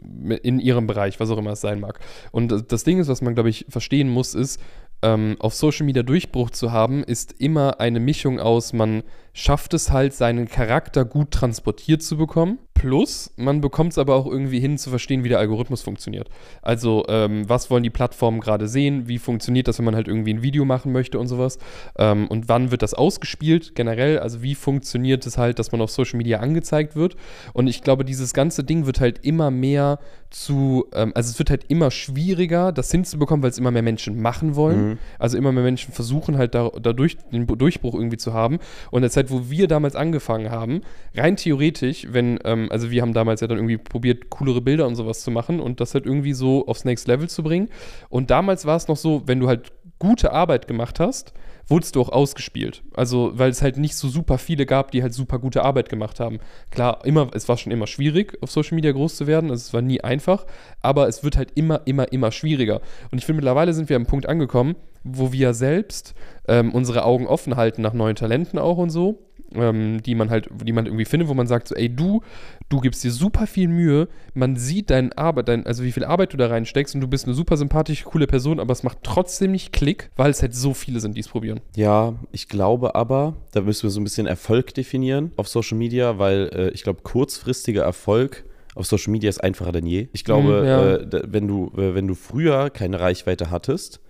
in 0.42 0.58
ihrem 0.60 0.86
Bereich, 0.86 1.20
was 1.20 1.30
auch 1.30 1.38
immer 1.38 1.52
es 1.52 1.60
sein 1.60 1.80
mag. 1.80 2.00
Und 2.32 2.70
das- 2.72 2.84
Ding 2.84 2.98
ist, 2.98 3.08
was 3.08 3.22
man, 3.22 3.34
glaube 3.34 3.50
ich, 3.50 3.66
verstehen 3.68 4.08
muss, 4.08 4.34
ist, 4.34 4.60
ähm, 5.02 5.36
auf 5.38 5.54
Social 5.54 5.86
Media 5.86 6.02
Durchbruch 6.02 6.50
zu 6.50 6.72
haben, 6.72 7.02
ist 7.04 7.34
immer 7.38 7.80
eine 7.80 8.00
Mischung 8.00 8.38
aus, 8.40 8.72
man 8.72 9.02
schafft 9.32 9.74
es 9.74 9.90
halt, 9.90 10.14
seinen 10.14 10.48
Charakter 10.48 11.04
gut 11.04 11.30
transportiert 11.30 12.02
zu 12.02 12.16
bekommen. 12.16 12.58
Plus, 12.74 13.30
man 13.36 13.60
bekommt 13.60 13.92
es 13.92 13.98
aber 13.98 14.14
auch 14.14 14.26
irgendwie 14.26 14.58
hin 14.58 14.78
zu 14.78 14.88
verstehen, 14.88 15.22
wie 15.22 15.28
der 15.28 15.38
Algorithmus 15.38 15.82
funktioniert. 15.82 16.30
Also, 16.62 17.04
ähm, 17.08 17.46
was 17.46 17.70
wollen 17.70 17.82
die 17.82 17.90
Plattformen 17.90 18.40
gerade 18.40 18.68
sehen? 18.68 19.06
Wie 19.06 19.18
funktioniert 19.18 19.68
das, 19.68 19.76
wenn 19.76 19.84
man 19.84 19.94
halt 19.94 20.08
irgendwie 20.08 20.32
ein 20.32 20.42
Video 20.42 20.64
machen 20.64 20.90
möchte 20.90 21.18
und 21.18 21.26
sowas? 21.26 21.58
Ähm, 21.98 22.26
und 22.28 22.48
wann 22.48 22.70
wird 22.70 22.80
das 22.80 22.94
ausgespielt 22.94 23.74
generell? 23.74 24.18
Also, 24.18 24.40
wie 24.40 24.54
funktioniert 24.54 25.26
es 25.26 25.36
halt, 25.36 25.58
dass 25.58 25.72
man 25.72 25.82
auf 25.82 25.90
Social 25.90 26.16
Media 26.16 26.40
angezeigt 26.40 26.96
wird? 26.96 27.16
Und 27.52 27.66
ich 27.66 27.82
glaube, 27.82 28.06
dieses 28.06 28.32
ganze 28.32 28.64
Ding 28.64 28.86
wird 28.86 28.98
halt 28.98 29.26
immer 29.26 29.50
mehr 29.50 29.98
zu, 30.30 30.86
ähm, 30.94 31.12
also 31.14 31.30
es 31.30 31.38
wird 31.38 31.50
halt 31.50 31.64
immer 31.68 31.90
schwieriger, 31.90 32.72
das 32.72 32.90
hinzubekommen, 32.90 33.42
weil 33.42 33.50
es 33.50 33.58
immer 33.58 33.72
mehr 33.72 33.82
Menschen 33.82 34.22
machen 34.22 34.54
wollen. 34.54 34.98
Also 35.18 35.36
immer 35.36 35.52
mehr 35.52 35.64
Menschen 35.64 35.92
versuchen 35.92 36.38
halt 36.38 36.54
da, 36.54 36.70
dadurch 36.80 37.18
den 37.32 37.46
Durchbruch 37.46 37.94
irgendwie 37.94 38.16
zu 38.16 38.32
haben. 38.32 38.58
Und 38.90 39.02
der 39.02 39.10
Zeit, 39.20 39.30
wo 39.30 39.50
wir 39.50 39.68
damals 39.68 39.94
angefangen 39.94 40.50
haben, 40.50 40.80
rein 41.14 41.36
theoretisch, 41.36 42.06
wenn, 42.10 42.38
ähm, 42.44 42.68
also 42.70 42.90
wir 42.90 43.02
haben 43.02 43.12
damals 43.12 43.40
ja 43.40 43.46
dann 43.46 43.58
irgendwie 43.58 43.76
probiert, 43.76 44.30
coolere 44.30 44.60
Bilder 44.60 44.86
und 44.86 44.96
sowas 44.96 45.22
zu 45.22 45.30
machen 45.30 45.60
und 45.60 45.80
das 45.80 45.94
halt 45.94 46.06
irgendwie 46.06 46.32
so 46.32 46.66
aufs 46.66 46.84
Next 46.84 47.06
Level 47.06 47.28
zu 47.28 47.42
bringen. 47.42 47.68
Und 48.08 48.30
damals 48.30 48.66
war 48.66 48.76
es 48.76 48.88
noch 48.88 48.96
so, 48.96 49.22
wenn 49.26 49.40
du 49.40 49.48
halt 49.48 49.72
gute 49.98 50.32
Arbeit 50.32 50.66
gemacht 50.66 51.00
hast, 51.00 51.32
wurdest 51.70 51.96
du 51.96 52.00
auch 52.00 52.10
ausgespielt. 52.10 52.82
Also, 52.94 53.32
weil 53.34 53.50
es 53.50 53.62
halt 53.62 53.78
nicht 53.78 53.94
so 53.94 54.08
super 54.08 54.38
viele 54.38 54.66
gab, 54.66 54.90
die 54.90 55.02
halt 55.02 55.14
super 55.14 55.38
gute 55.38 55.62
Arbeit 55.62 55.88
gemacht 55.88 56.20
haben. 56.20 56.40
Klar, 56.70 57.04
immer, 57.04 57.30
es 57.32 57.48
war 57.48 57.56
schon 57.56 57.72
immer 57.72 57.86
schwierig, 57.86 58.36
auf 58.42 58.50
Social 58.50 58.74
Media 58.74 58.92
groß 58.92 59.16
zu 59.16 59.26
werden. 59.26 59.50
Also, 59.50 59.62
es 59.62 59.72
war 59.72 59.82
nie 59.82 60.00
einfach, 60.00 60.46
aber 60.82 61.08
es 61.08 61.22
wird 61.24 61.36
halt 61.36 61.52
immer, 61.54 61.82
immer, 61.86 62.12
immer 62.12 62.32
schwieriger. 62.32 62.80
Und 63.10 63.18
ich 63.18 63.24
finde, 63.24 63.38
mittlerweile 63.38 63.72
sind 63.72 63.88
wir 63.88 63.96
am 63.96 64.06
Punkt 64.06 64.26
angekommen, 64.26 64.74
wo 65.04 65.32
wir 65.32 65.54
selbst 65.54 66.14
ähm, 66.48 66.72
unsere 66.74 67.04
Augen 67.04 67.26
offen 67.26 67.56
halten 67.56 67.82
nach 67.82 67.94
neuen 67.94 68.16
Talenten 68.16 68.58
auch 68.58 68.76
und 68.76 68.90
so, 68.90 69.29
ähm, 69.54 70.02
die 70.02 70.14
man 70.14 70.30
halt, 70.30 70.48
die 70.64 70.72
man 70.72 70.86
irgendwie 70.86 71.04
findet, 71.04 71.28
wo 71.28 71.34
man 71.34 71.46
sagt, 71.46 71.68
so, 71.68 71.74
ey, 71.74 71.88
du, 71.94 72.22
du 72.68 72.80
gibst 72.80 73.02
dir 73.04 73.10
super 73.10 73.46
viel 73.46 73.68
Mühe, 73.68 74.08
man 74.34 74.56
sieht 74.56 74.90
deine 74.90 75.16
Arbeit, 75.18 75.48
dein, 75.48 75.66
also 75.66 75.82
wie 75.82 75.92
viel 75.92 76.04
Arbeit 76.04 76.32
du 76.32 76.36
da 76.36 76.46
reinsteckst 76.48 76.94
und 76.94 77.00
du 77.00 77.08
bist 77.08 77.26
eine 77.26 77.34
super 77.34 77.56
sympathische, 77.56 78.04
coole 78.04 78.26
Person, 78.26 78.60
aber 78.60 78.72
es 78.72 78.82
macht 78.82 78.98
trotzdem 79.02 79.52
nicht 79.52 79.72
Klick, 79.72 80.10
weil 80.16 80.30
es 80.30 80.42
halt 80.42 80.54
so 80.54 80.74
viele 80.74 81.00
sind, 81.00 81.16
die 81.16 81.20
es 81.20 81.28
probieren. 81.28 81.60
Ja, 81.76 82.14
ich 82.32 82.48
glaube 82.48 82.94
aber, 82.94 83.36
da 83.52 83.60
müssen 83.62 83.84
wir 83.84 83.90
so 83.90 84.00
ein 84.00 84.04
bisschen 84.04 84.26
Erfolg 84.26 84.74
definieren 84.74 85.32
auf 85.36 85.48
Social 85.48 85.76
Media, 85.78 86.18
weil 86.18 86.50
äh, 86.52 86.68
ich 86.70 86.82
glaube, 86.82 87.02
kurzfristiger 87.02 87.82
Erfolg 87.82 88.44
auf 88.76 88.86
Social 88.86 89.10
Media 89.10 89.28
ist 89.28 89.42
einfacher 89.42 89.72
denn 89.72 89.84
je. 89.86 90.08
Ich 90.12 90.24
glaube, 90.24 90.60
Mhm, 90.60 90.66
ja. 90.66 90.94
äh, 90.96 91.22
wenn, 91.26 91.48
du, 91.48 91.72
äh, 91.76 91.94
wenn 91.94 92.06
du 92.06 92.14
früher 92.14 92.70
keine 92.70 93.00
Reichweite 93.00 93.50
hattest, 93.50 94.00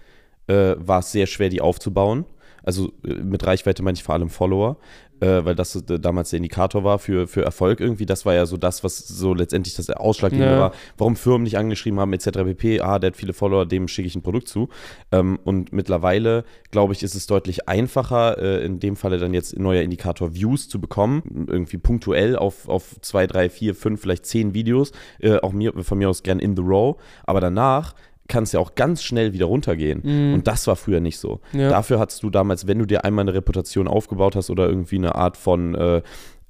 äh, 0.49 0.75
war 0.79 0.99
es 1.01 1.13
sehr 1.13 1.27
schwer, 1.27 1.49
die 1.49 1.61
aufzubauen. 1.63 2.27
Also 2.63 2.93
äh, 3.07 3.15
mit 3.15 3.47
Reichweite 3.47 3.83
meine 3.83 3.97
ich 3.97 4.03
vor 4.03 4.15
allem 4.15 4.29
Follower, 4.29 4.77
äh, 5.21 5.45
weil 5.45 5.55
das 5.55 5.77
äh, 5.77 5.99
damals 5.99 6.31
der 6.31 6.39
Indikator 6.39 6.85
war 6.85 6.99
für, 6.99 7.27
für 7.27 7.43
Erfolg 7.45 7.81
irgendwie. 7.81 8.07
Das 8.07 8.27
war 8.27 8.35
ja 8.35 8.47
so 8.47 8.57
das, 8.57 8.83
was 8.85 8.99
so 8.99 9.35
letztendlich 9.35 9.75
das 9.75 9.91
Ausschlaggebende 9.91 10.53
Ja. 10.55 10.61
war, 10.61 10.73
warum 10.99 11.17
Firmen 11.17 11.45
nicht 11.45 11.59
angeschrieben 11.59 12.01
haben, 12.01 12.13
etc. 12.13 12.31
pp. 12.45 12.81
Ah, 12.81 12.99
der 12.99 13.09
hat 13.09 13.17
viele 13.17 13.33
Follower, 13.33 13.67
dem 13.67 13.89
schicke 13.89 14.09
ich 14.09 14.17
ein 14.17 14.23
Produkt 14.23 14.49
zu. 14.49 14.69
Ähm, 15.13 15.39
und 15.45 15.73
mittlerweile, 15.73 16.45
glaube 16.71 16.93
ich, 16.93 17.03
ist 17.03 17.15
es 17.15 17.27
deutlich 17.27 17.69
einfacher, 17.69 18.39
äh, 18.39 18.65
in 18.65 18.81
dem 18.81 18.97
Falle 18.97 19.19
dann 19.19 19.35
jetzt 19.35 19.57
ein 19.57 19.63
neuer 19.63 19.83
Indikator 19.83 20.35
Views 20.35 20.69
zu 20.69 20.81
bekommen, 20.81 21.47
irgendwie 21.49 21.79
punktuell 21.79 22.37
auf, 22.37 22.69
auf 22.69 22.97
zwei, 23.01 23.27
drei, 23.27 23.49
vier, 23.51 23.75
fünf, 23.75 24.01
vielleicht 24.01 24.27
zehn 24.27 24.55
Videos, 24.55 24.93
äh, 25.21 25.37
auch 25.37 25.53
mir, 25.53 25.73
von 25.83 25.99
mir 25.99 26.09
aus 26.09 26.23
gern 26.23 26.39
in 26.39 26.57
the 26.57 26.63
row, 26.63 26.97
aber 27.25 27.41
danach 27.41 27.95
kann 28.31 28.45
es 28.45 28.53
ja 28.53 28.61
auch 28.61 28.75
ganz 28.75 29.03
schnell 29.03 29.35
wieder 29.35 29.45
runtergehen. 29.47 30.01
Und 30.35 30.47
das 30.47 30.67
war 30.67 30.77
früher 30.77 31.01
nicht 31.01 31.19
so. 31.19 31.41
Ja. 31.53 31.69
Dafür 31.69 31.99
hattest 31.99 32.23
du 32.23 32.31
damals, 32.31 32.67
wenn 32.67 32.79
du 32.79 32.87
dir 32.87 33.05
einmal 33.05 33.25
eine 33.25 33.35
Reputation 33.35 33.87
aufgebaut 33.87 34.37
hast 34.37 34.49
oder 34.49 34.67
irgendwie 34.67 34.97
eine 34.97 35.17
Art 35.17 35.37
von 35.37 35.75
äh, 35.75 36.01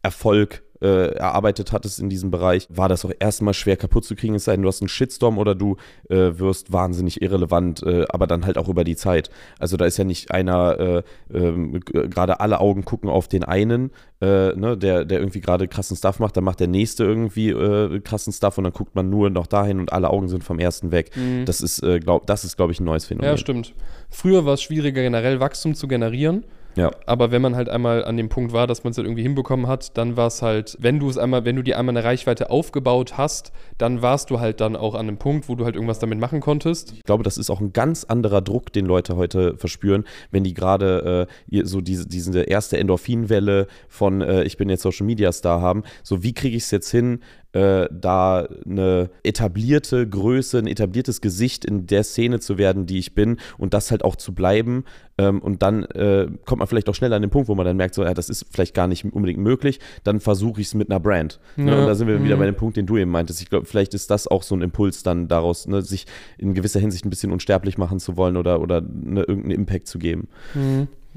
Erfolg 0.02 0.62
äh, 0.80 1.12
erarbeitet 1.14 1.72
hattest 1.72 2.00
in 2.00 2.08
diesem 2.08 2.30
Bereich, 2.30 2.66
war 2.70 2.88
das 2.88 3.04
auch 3.04 3.12
erstmal 3.18 3.54
schwer 3.54 3.76
kaputt 3.76 4.04
zu 4.04 4.14
kriegen. 4.14 4.34
Es 4.34 4.44
sei 4.44 4.52
denn, 4.52 4.62
du 4.62 4.68
hast 4.68 4.80
einen 4.80 4.88
Shitstorm 4.88 5.38
oder 5.38 5.54
du 5.54 5.76
äh, 6.08 6.38
wirst 6.38 6.72
wahnsinnig 6.72 7.22
irrelevant, 7.22 7.82
äh, 7.82 8.06
aber 8.08 8.26
dann 8.26 8.46
halt 8.46 8.58
auch 8.58 8.68
über 8.68 8.84
die 8.84 8.96
Zeit. 8.96 9.30
Also 9.58 9.76
da 9.76 9.84
ist 9.84 9.96
ja 9.98 10.04
nicht 10.04 10.30
einer, 10.30 10.78
äh, 10.80 11.02
ähm, 11.32 11.80
gerade 11.80 12.40
alle 12.40 12.60
Augen 12.60 12.84
gucken 12.84 13.10
auf 13.10 13.28
den 13.28 13.44
einen, 13.44 13.90
äh, 14.20 14.54
ne, 14.54 14.76
der, 14.76 15.04
der 15.04 15.20
irgendwie 15.20 15.40
gerade 15.40 15.68
krassen 15.68 15.96
Stuff 15.96 16.18
macht, 16.18 16.36
dann 16.36 16.44
macht 16.44 16.60
der 16.60 16.68
nächste 16.68 17.04
irgendwie 17.04 17.50
äh, 17.50 18.00
krassen 18.00 18.32
Stuff 18.32 18.58
und 18.58 18.64
dann 18.64 18.72
guckt 18.72 18.94
man 18.94 19.10
nur 19.10 19.30
noch 19.30 19.46
dahin 19.46 19.80
und 19.80 19.92
alle 19.92 20.10
Augen 20.10 20.28
sind 20.28 20.44
vom 20.44 20.58
ersten 20.58 20.92
weg. 20.92 21.10
Das 21.44 21.60
ist, 21.60 21.82
glaub, 22.00 22.26
das 22.26 22.44
ist, 22.44 22.56
glaube 22.56 22.72
ich, 22.72 22.80
ein 22.80 22.84
neues 22.84 23.06
Phänomen. 23.06 23.30
Ja, 23.30 23.36
stimmt. 23.36 23.74
Früher 24.08 24.44
war 24.44 24.54
es 24.54 24.62
schwieriger, 24.62 25.02
generell 25.02 25.40
Wachstum 25.40 25.74
zu 25.74 25.88
generieren. 25.88 26.44
Ja. 26.76 26.90
Aber 27.06 27.30
wenn 27.30 27.42
man 27.42 27.56
halt 27.56 27.68
einmal 27.68 28.04
an 28.04 28.16
dem 28.16 28.28
Punkt 28.28 28.52
war, 28.52 28.66
dass 28.66 28.84
man 28.84 28.92
es 28.92 28.96
halt 28.96 29.06
irgendwie 29.06 29.22
hinbekommen 29.22 29.66
hat, 29.66 29.96
dann 29.98 30.16
war 30.16 30.28
es 30.28 30.42
halt, 30.42 30.76
wenn 30.80 30.98
du 30.98 31.08
es 31.08 31.18
einmal, 31.18 31.44
wenn 31.44 31.56
du 31.56 31.62
dir 31.62 31.78
einmal 31.78 31.96
eine 31.96 32.04
Reichweite 32.04 32.50
aufgebaut 32.50 33.16
hast, 33.18 33.52
dann 33.78 34.02
warst 34.02 34.30
du 34.30 34.40
halt 34.40 34.60
dann 34.60 34.76
auch 34.76 34.94
an 34.94 35.08
einem 35.08 35.18
Punkt, 35.18 35.48
wo 35.48 35.54
du 35.54 35.64
halt 35.64 35.74
irgendwas 35.74 35.98
damit 35.98 36.18
machen 36.18 36.40
konntest. 36.40 36.92
Ich 36.92 37.04
glaube, 37.04 37.24
das 37.24 37.38
ist 37.38 37.50
auch 37.50 37.60
ein 37.60 37.72
ganz 37.72 38.04
anderer 38.04 38.40
Druck, 38.40 38.72
den 38.72 38.86
Leute 38.86 39.16
heute 39.16 39.56
verspüren, 39.56 40.04
wenn 40.30 40.44
die 40.44 40.54
gerade 40.54 41.28
äh, 41.50 41.64
so 41.64 41.80
diese, 41.80 42.06
diese 42.06 42.42
erste 42.42 42.78
Endorphinwelle 42.78 43.66
von 43.88 44.20
äh, 44.20 44.44
ich 44.44 44.56
bin 44.56 44.68
jetzt 44.68 44.82
Social 44.82 45.06
Media 45.06 45.32
Star 45.32 45.60
haben. 45.60 45.82
So, 46.02 46.22
wie 46.22 46.32
kriege 46.32 46.56
ich 46.56 46.64
es 46.64 46.70
jetzt 46.70 46.90
hin, 46.90 47.20
äh, 47.52 47.88
da 47.90 48.46
eine 48.64 49.10
etablierte 49.24 50.08
Größe, 50.08 50.58
ein 50.58 50.66
etabliertes 50.66 51.20
Gesicht 51.20 51.64
in 51.64 51.86
der 51.86 52.04
Szene 52.04 52.38
zu 52.40 52.58
werden, 52.58 52.86
die 52.86 52.98
ich 52.98 53.14
bin 53.14 53.38
und 53.58 53.74
das 53.74 53.90
halt 53.90 54.04
auch 54.04 54.16
zu 54.16 54.32
bleiben. 54.34 54.84
Ähm, 55.18 55.40
und 55.40 55.60
dann 55.62 55.84
äh, 55.84 56.28
kommt 56.44 56.60
man 56.60 56.68
vielleicht 56.68 56.88
auch 56.88 56.94
schnell 56.94 57.12
an 57.12 57.22
den 57.22 57.30
Punkt, 57.30 57.48
wo 57.48 57.54
man 57.54 57.66
dann 57.66 57.76
merkt, 57.76 57.94
so, 57.94 58.04
ja, 58.04 58.14
das 58.14 58.28
ist 58.28 58.46
vielleicht 58.50 58.74
gar 58.74 58.86
nicht 58.86 59.04
unbedingt 59.04 59.40
möglich. 59.40 59.80
Dann 60.04 60.20
versuche 60.20 60.60
ich 60.60 60.68
es 60.68 60.74
mit 60.74 60.90
einer 60.90 61.00
Brand. 61.00 61.40
Ne? 61.56 61.72
Ja. 61.72 61.80
Und 61.80 61.86
da 61.86 61.94
sind 61.94 62.06
wir 62.06 62.22
wieder 62.22 62.36
Mhm. 62.36 62.40
bei 62.40 62.46
dem 62.46 62.54
Punkt, 62.56 62.76
den 62.76 62.86
du 62.86 62.96
eben 62.96 63.10
meintest. 63.10 63.42
Ich 63.42 63.50
glaube, 63.50 63.66
vielleicht 63.66 63.94
ist 63.94 64.10
das 64.10 64.28
auch 64.28 64.42
so 64.44 64.54
ein 64.54 64.62
Impuls 64.62 65.02
dann 65.02 65.26
daraus, 65.28 65.66
ne, 65.66 65.82
sich 65.82 66.06
in 66.38 66.54
gewisser 66.54 66.80
Hinsicht 66.80 67.04
ein 67.04 67.10
bisschen 67.10 67.32
unsterblich 67.32 67.76
machen 67.78 67.98
zu 67.98 68.16
wollen 68.16 68.36
oder, 68.36 68.60
oder 68.60 68.80
ne, 68.80 69.22
irgendeinen 69.22 69.50
Impact 69.58 69.88
zu 69.88 69.98
geben. 69.98 70.28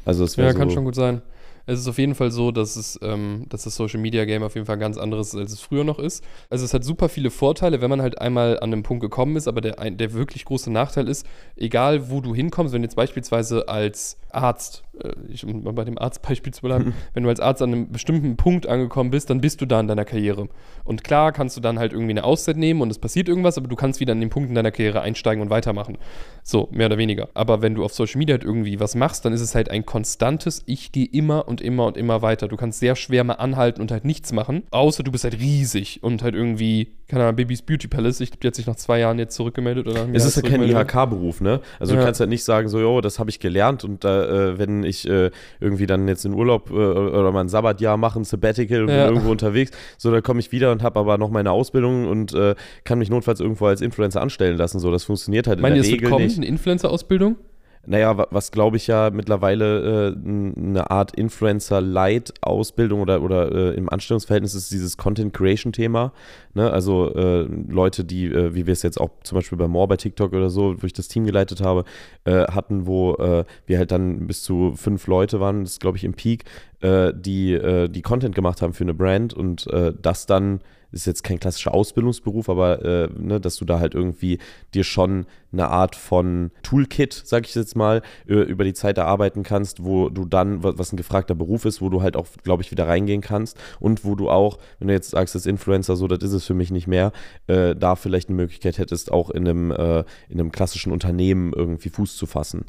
Also 0.06 0.24
es 0.24 0.38
wäre 0.38 0.48
Ja, 0.48 0.54
so, 0.54 0.60
kann 0.60 0.72
schon 0.72 0.86
gut 0.86 0.96
sein. 0.96 1.22
Es 1.66 1.80
ist 1.80 1.88
auf 1.88 1.98
jeden 1.98 2.16
Fall 2.16 2.32
so, 2.32 2.52
dass, 2.52 2.76
es, 2.76 3.00
ähm, 3.02 3.46
dass 3.50 3.64
das 3.64 3.76
Social 3.76 4.00
Media 4.00 4.26
Game 4.26 4.44
auf 4.44 4.56
jeden 4.56 4.66
Fall 4.66 4.78
ganz 4.78 4.98
anderes 4.98 5.30
ist, 5.34 5.40
als 5.40 5.54
es 5.54 5.62
früher 5.62 5.84
noch 5.84 6.00
ist. 6.00 6.24
Also 6.50 6.66
es 6.66 6.74
hat 6.74 6.84
super 6.84 7.08
viele 7.08 7.32
Vorteile, 7.32 7.82
wenn 7.82 7.90
man 7.90 8.02
halt 8.02 8.20
einmal 8.20 8.58
an 8.60 8.74
einem 8.74 8.84
Punkt 8.84 9.02
gekommen 9.02 9.36
ist, 9.38 9.48
aber 9.48 9.62
der, 9.62 9.92
der 9.92 10.14
wirklich 10.14 10.46
große 10.46 10.72
Nachteil 10.72 11.08
ist, 11.08 11.26
egal 11.56 12.10
wo 12.10 12.20
du 12.20 12.36
hinkommst, 12.36 12.74
wenn 12.74 12.84
jetzt 12.84 12.96
beispielsweise 12.96 13.68
als 13.70 14.18
Arzt, 14.30 14.84
ich, 15.28 15.46
um 15.46 15.64
mal 15.64 15.74
bei 15.74 15.84
dem 15.84 15.98
Arztbeispiel 15.98 16.54
zu 16.54 16.62
bleiben, 16.62 16.94
wenn 17.14 17.24
du 17.24 17.30
als 17.30 17.40
Arzt 17.40 17.62
an 17.62 17.72
einem 17.72 17.92
bestimmten 17.92 18.38
Punkt 18.38 18.68
angekommen 18.68 19.10
bist, 19.10 19.30
dann 19.30 19.42
bist 19.42 19.62
du 19.62 19.66
da 19.66 19.80
in 19.80 19.88
deiner 19.88 20.06
Karriere. 20.06 20.48
Und 20.84 21.04
klar 21.04 21.32
kannst 21.32 21.58
du 21.58 21.62
dann 21.62 21.80
halt 21.80 21.94
irgendwie 21.94 22.12
eine 22.12 22.24
Auszeit 22.24 22.58
nehmen 22.58 22.82
und 22.82 22.92
es 22.92 23.00
passiert 23.00 23.28
irgendwas, 23.28 23.58
aber 23.58 23.68
du 23.68 23.76
kannst 23.76 24.00
wieder 24.00 24.12
an 24.12 24.20
den 24.20 24.30
Punkt 24.30 24.50
in 24.50 24.56
deiner 24.56 24.72
Karriere 24.72 25.02
einsteigen 25.02 25.42
und 25.42 25.50
weitermachen. 25.50 25.98
So, 26.44 26.70
mehr 26.72 26.88
oder 26.88 26.98
weniger. 26.98 27.30
Aber 27.34 27.62
wenn 27.62 27.76
du 27.76 27.84
auf 27.84 27.94
Social 27.94 28.20
Media 28.20 28.34
halt 28.34 28.44
irgendwie 28.44 28.80
was 28.80 28.96
machst, 28.96 29.26
dann 29.26 29.34
ist 29.34 29.42
es 29.42 29.56
halt 29.56 29.70
ein 29.70 29.86
konstantes, 29.86 30.64
ich 30.66 30.92
gehe 30.92 31.06
immer 31.06 31.48
und 31.48 31.62
immer 31.62 31.88
und 31.88 31.98
immer 31.98 32.22
weiter. 32.22 32.48
Du 32.48 32.58
kannst 32.58 32.80
sehr 32.80 32.96
schwer 32.96 33.24
mal 33.24 33.34
anhalten 33.34 33.82
und 33.82 33.92
halt 33.92 34.06
nichts 34.06 34.32
machen, 34.32 34.64
außer 34.72 35.04
du 35.04 35.12
bist 35.12 35.24
halt 35.24 35.40
riesig 35.40 36.04
und 36.04 36.22
halt 36.22 36.36
irgendwie, 36.36 36.94
keine 37.14 37.26
Ahnung, 37.26 37.36
Babys 37.36 37.62
Beauty 37.62 37.88
Palace. 37.88 38.20
Ich 38.22 38.32
glaube, 38.32 38.42
die 38.42 38.48
hat 38.48 38.56
sich 38.56 38.66
nach 38.66 38.76
zwei 38.76 39.00
Jahren 39.00 39.20
jetzt 39.20 39.36
zurückgemeldet. 39.36 39.88
Oder 39.88 40.08
es 40.14 40.26
ist 40.26 40.36
ja 40.36 40.42
kein 40.42 40.64
IHK-Beruf, 40.64 41.42
ne? 41.42 41.62
Also 41.80 41.94
ja. 41.94 42.00
du 42.00 42.06
kannst 42.06 42.20
halt 42.20 42.30
nicht 42.30 42.44
sagen, 42.44 42.68
so, 42.70 42.80
jo, 42.80 43.02
das 43.02 43.20
habe 43.20 43.30
ich 43.30 43.40
gelernt 43.40 43.84
und 43.84 44.04
äh, 44.04 44.58
wenn 44.58 44.84
ich 44.84 45.08
äh, 45.08 45.30
irgendwie 45.60 45.86
dann 45.86 46.08
jetzt 46.08 46.26
in 46.26 46.34
Urlaub 46.34 46.72
äh, 46.72 46.74
oder 46.74 47.32
mal 47.32 47.42
ein 47.42 47.50
Sabbatjahr 47.50 47.98
mache, 47.98 48.20
ein 48.20 48.24
Sabbatical 48.24 48.84
und 48.84 48.90
ja. 48.90 49.06
bin 49.06 49.14
irgendwo 49.14 49.32
unterwegs, 49.32 49.72
so, 49.98 50.12
dann 50.12 50.24
komme 50.24 50.40
ich 50.40 50.52
wieder 50.52 50.72
und 50.72 50.82
habe 50.82 51.00
aber 51.00 51.20
noch 51.20 51.30
meine 51.30 51.52
Ausbildung 51.52 52.08
und 52.08 52.34
äh, 52.34 52.56
kann 52.84 52.98
mich 52.98 53.10
notfalls 53.10 53.40
irgendwo 53.40 53.68
als 53.68 53.82
Influencer 53.82 54.22
anstellen 54.22 54.58
lassen. 54.58 54.80
So, 54.80 54.92
das 54.92 55.04
funktioniert 55.04 55.46
halt 55.46 55.60
Meint 55.60 55.76
in 55.76 55.84
der 55.84 55.92
Regel 55.92 56.10
kommen, 56.10 56.26
nicht. 56.26 56.38
eine 56.38 56.48
Influencer-Ausbildung? 56.48 57.38
Naja, 57.86 58.28
was 58.30 58.52
glaube 58.52 58.78
ich 58.78 58.88
ja 58.88 59.10
mittlerweile 59.10 60.14
äh, 60.14 60.16
eine 60.16 60.90
Art 60.90 61.14
Influencer-Light-Ausbildung 61.16 63.02
oder, 63.02 63.22
oder 63.22 63.52
äh, 63.52 63.76
im 63.76 63.90
Anstellungsverhältnis 63.90 64.56
ist 64.56 64.72
dieses 64.72 64.96
Content-Creation-Thema. 64.96 66.14
Ne? 66.54 66.72
Also 66.72 67.14
äh, 67.14 67.42
Leute, 67.42 68.06
die, 68.06 68.28
äh, 68.28 68.56
wie 68.56 68.68
wir 68.68 68.72
es 68.72 68.84
jetzt 68.84 69.02
auch 69.02 69.10
zum 69.24 69.38
Beispiel 69.38 69.58
bei 69.58 69.68
More 69.68 69.90
bei 69.90 69.98
TikTok 69.98 70.32
oder 70.32 70.50
so, 70.50 70.82
wo 70.82 70.86
ich 70.86 70.94
das 70.94 71.10
Team 71.10 71.26
geleitet 71.26 71.60
habe, 71.60 71.84
äh, 72.24 72.46
hatten, 72.46 72.88
wo 72.88 73.16
äh, 73.16 73.44
wir 73.66 73.80
halt 73.80 73.92
dann 73.92 74.28
bis 74.28 74.44
zu 74.44 74.74
fünf 74.78 75.08
Leute 75.08 75.42
waren, 75.42 75.66
das 75.66 75.80
glaube 75.80 75.98
ich 75.98 76.06
im 76.06 76.14
Peak, 76.14 76.46
die, 76.84 77.88
die 77.90 78.02
Content 78.02 78.36
gemacht 78.36 78.62
haben 78.62 78.74
für 78.74 78.84
eine 78.84 78.94
Brand 78.94 79.34
und 79.34 79.68
das 80.02 80.26
dann 80.26 80.60
ist 80.94 81.08
jetzt 81.08 81.24
kein 81.24 81.40
klassischer 81.40 81.74
Ausbildungsberuf, 81.74 82.50
aber 82.50 82.86
äh, 82.86 83.10
ne, 83.18 83.40
dass 83.40 83.58
du 83.58 83.66
da 83.66 83.80
halt 83.80 83.96
irgendwie 83.96 84.38
dir 84.74 84.84
schon 84.84 85.26
eine 85.52 85.68
Art 85.70 85.96
von 85.96 86.52
Toolkit, 86.62 87.14
sag 87.26 87.46
ich 87.46 87.56
jetzt 87.56 87.76
mal, 87.76 88.02
über 88.26 88.64
die 88.64 88.74
Zeit 88.74 88.98
erarbeiten 88.98 89.44
kannst, 89.44 89.84
wo 89.84 90.10
du 90.10 90.26
dann, 90.26 90.64
was 90.64 90.94
ein 90.94 90.98
gefragter 90.98 91.36
Beruf 91.36 91.66
ist, 91.66 91.82
wo 91.82 91.90
du 91.90 92.02
halt 92.02 92.16
auch, 92.16 92.28
glaube 92.44 92.64
ich, 92.64 92.72
wieder 92.72 92.88
reingehen 92.88 93.22
kannst 93.22 93.58
und 93.80 94.06
wo 94.06 94.16
du 94.16 94.30
auch, 94.30 94.60
wenn 94.80 94.88
du 94.88 94.94
jetzt 94.94 95.12
sagst, 95.12 95.36
das 95.36 95.46
Influencer, 95.46 95.96
so, 95.96 96.08
das 96.08 96.24
ist 96.24 96.34
es 96.34 96.46
für 96.46 96.54
mich 96.54 96.72
nicht 96.72 96.88
mehr, 96.88 97.12
äh, 97.48 97.76
da 97.76 97.96
vielleicht 97.96 98.30
eine 98.30 98.36
Möglichkeit 98.36 98.78
hättest, 98.78 99.12
auch 99.12 99.30
in 99.30 99.48
einem, 99.48 99.72
äh, 99.72 100.04
in 100.30 100.40
einem 100.40 100.52
klassischen 100.52 100.92
Unternehmen 100.92 101.54
irgendwie 101.54 101.90
Fuß 101.90 102.18
zu 102.18 102.26
fassen. 102.26 102.66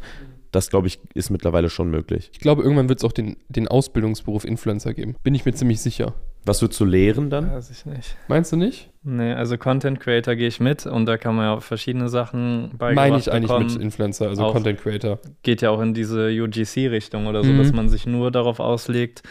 Das, 0.54 0.70
glaube 0.70 0.86
ich, 0.86 1.00
ist 1.14 1.30
mittlerweile 1.30 1.68
schon 1.68 1.90
möglich. 1.90 2.30
Ich 2.32 2.38
glaube, 2.38 2.62
irgendwann 2.62 2.88
wird 2.88 3.00
es 3.00 3.04
auch 3.04 3.12
den, 3.12 3.36
den 3.48 3.66
Ausbildungsberuf 3.66 4.44
Influencer 4.44 4.94
geben. 4.94 5.16
Bin 5.24 5.34
ich 5.34 5.44
mir 5.44 5.52
ziemlich 5.52 5.80
sicher. 5.80 6.14
Was 6.46 6.62
würdest 6.62 6.78
du 6.78 6.84
lehren 6.84 7.28
dann? 7.28 7.50
Weiß 7.50 7.70
ich 7.70 7.86
nicht. 7.86 8.16
Meinst 8.28 8.52
du 8.52 8.56
nicht? 8.56 8.90
Nee, 9.02 9.32
also 9.32 9.58
Content 9.58 9.98
Creator 9.98 10.36
gehe 10.36 10.46
ich 10.46 10.60
mit 10.60 10.86
und 10.86 11.06
da 11.06 11.16
kann 11.16 11.34
man 11.34 11.46
ja 11.46 11.60
verschiedene 11.60 12.08
Sachen 12.08 12.70
beigebracht 12.78 12.94
Meine 12.94 13.18
ich 13.18 13.32
eigentlich 13.32 13.48
bekommen. 13.48 13.72
mit 13.72 13.82
Influencer, 13.82 14.28
also 14.28 14.44
auch, 14.44 14.52
Content 14.52 14.80
Creator. 14.80 15.18
Geht 15.42 15.62
ja 15.62 15.70
auch 15.70 15.80
in 15.80 15.94
diese 15.94 16.28
UGC-Richtung 16.28 17.26
oder 17.26 17.42
so, 17.42 17.50
mhm. 17.50 17.58
dass 17.58 17.72
man 17.72 17.88
sich 17.88 18.06
nur 18.06 18.30
darauf 18.30 18.60
auslegt, 18.60 19.22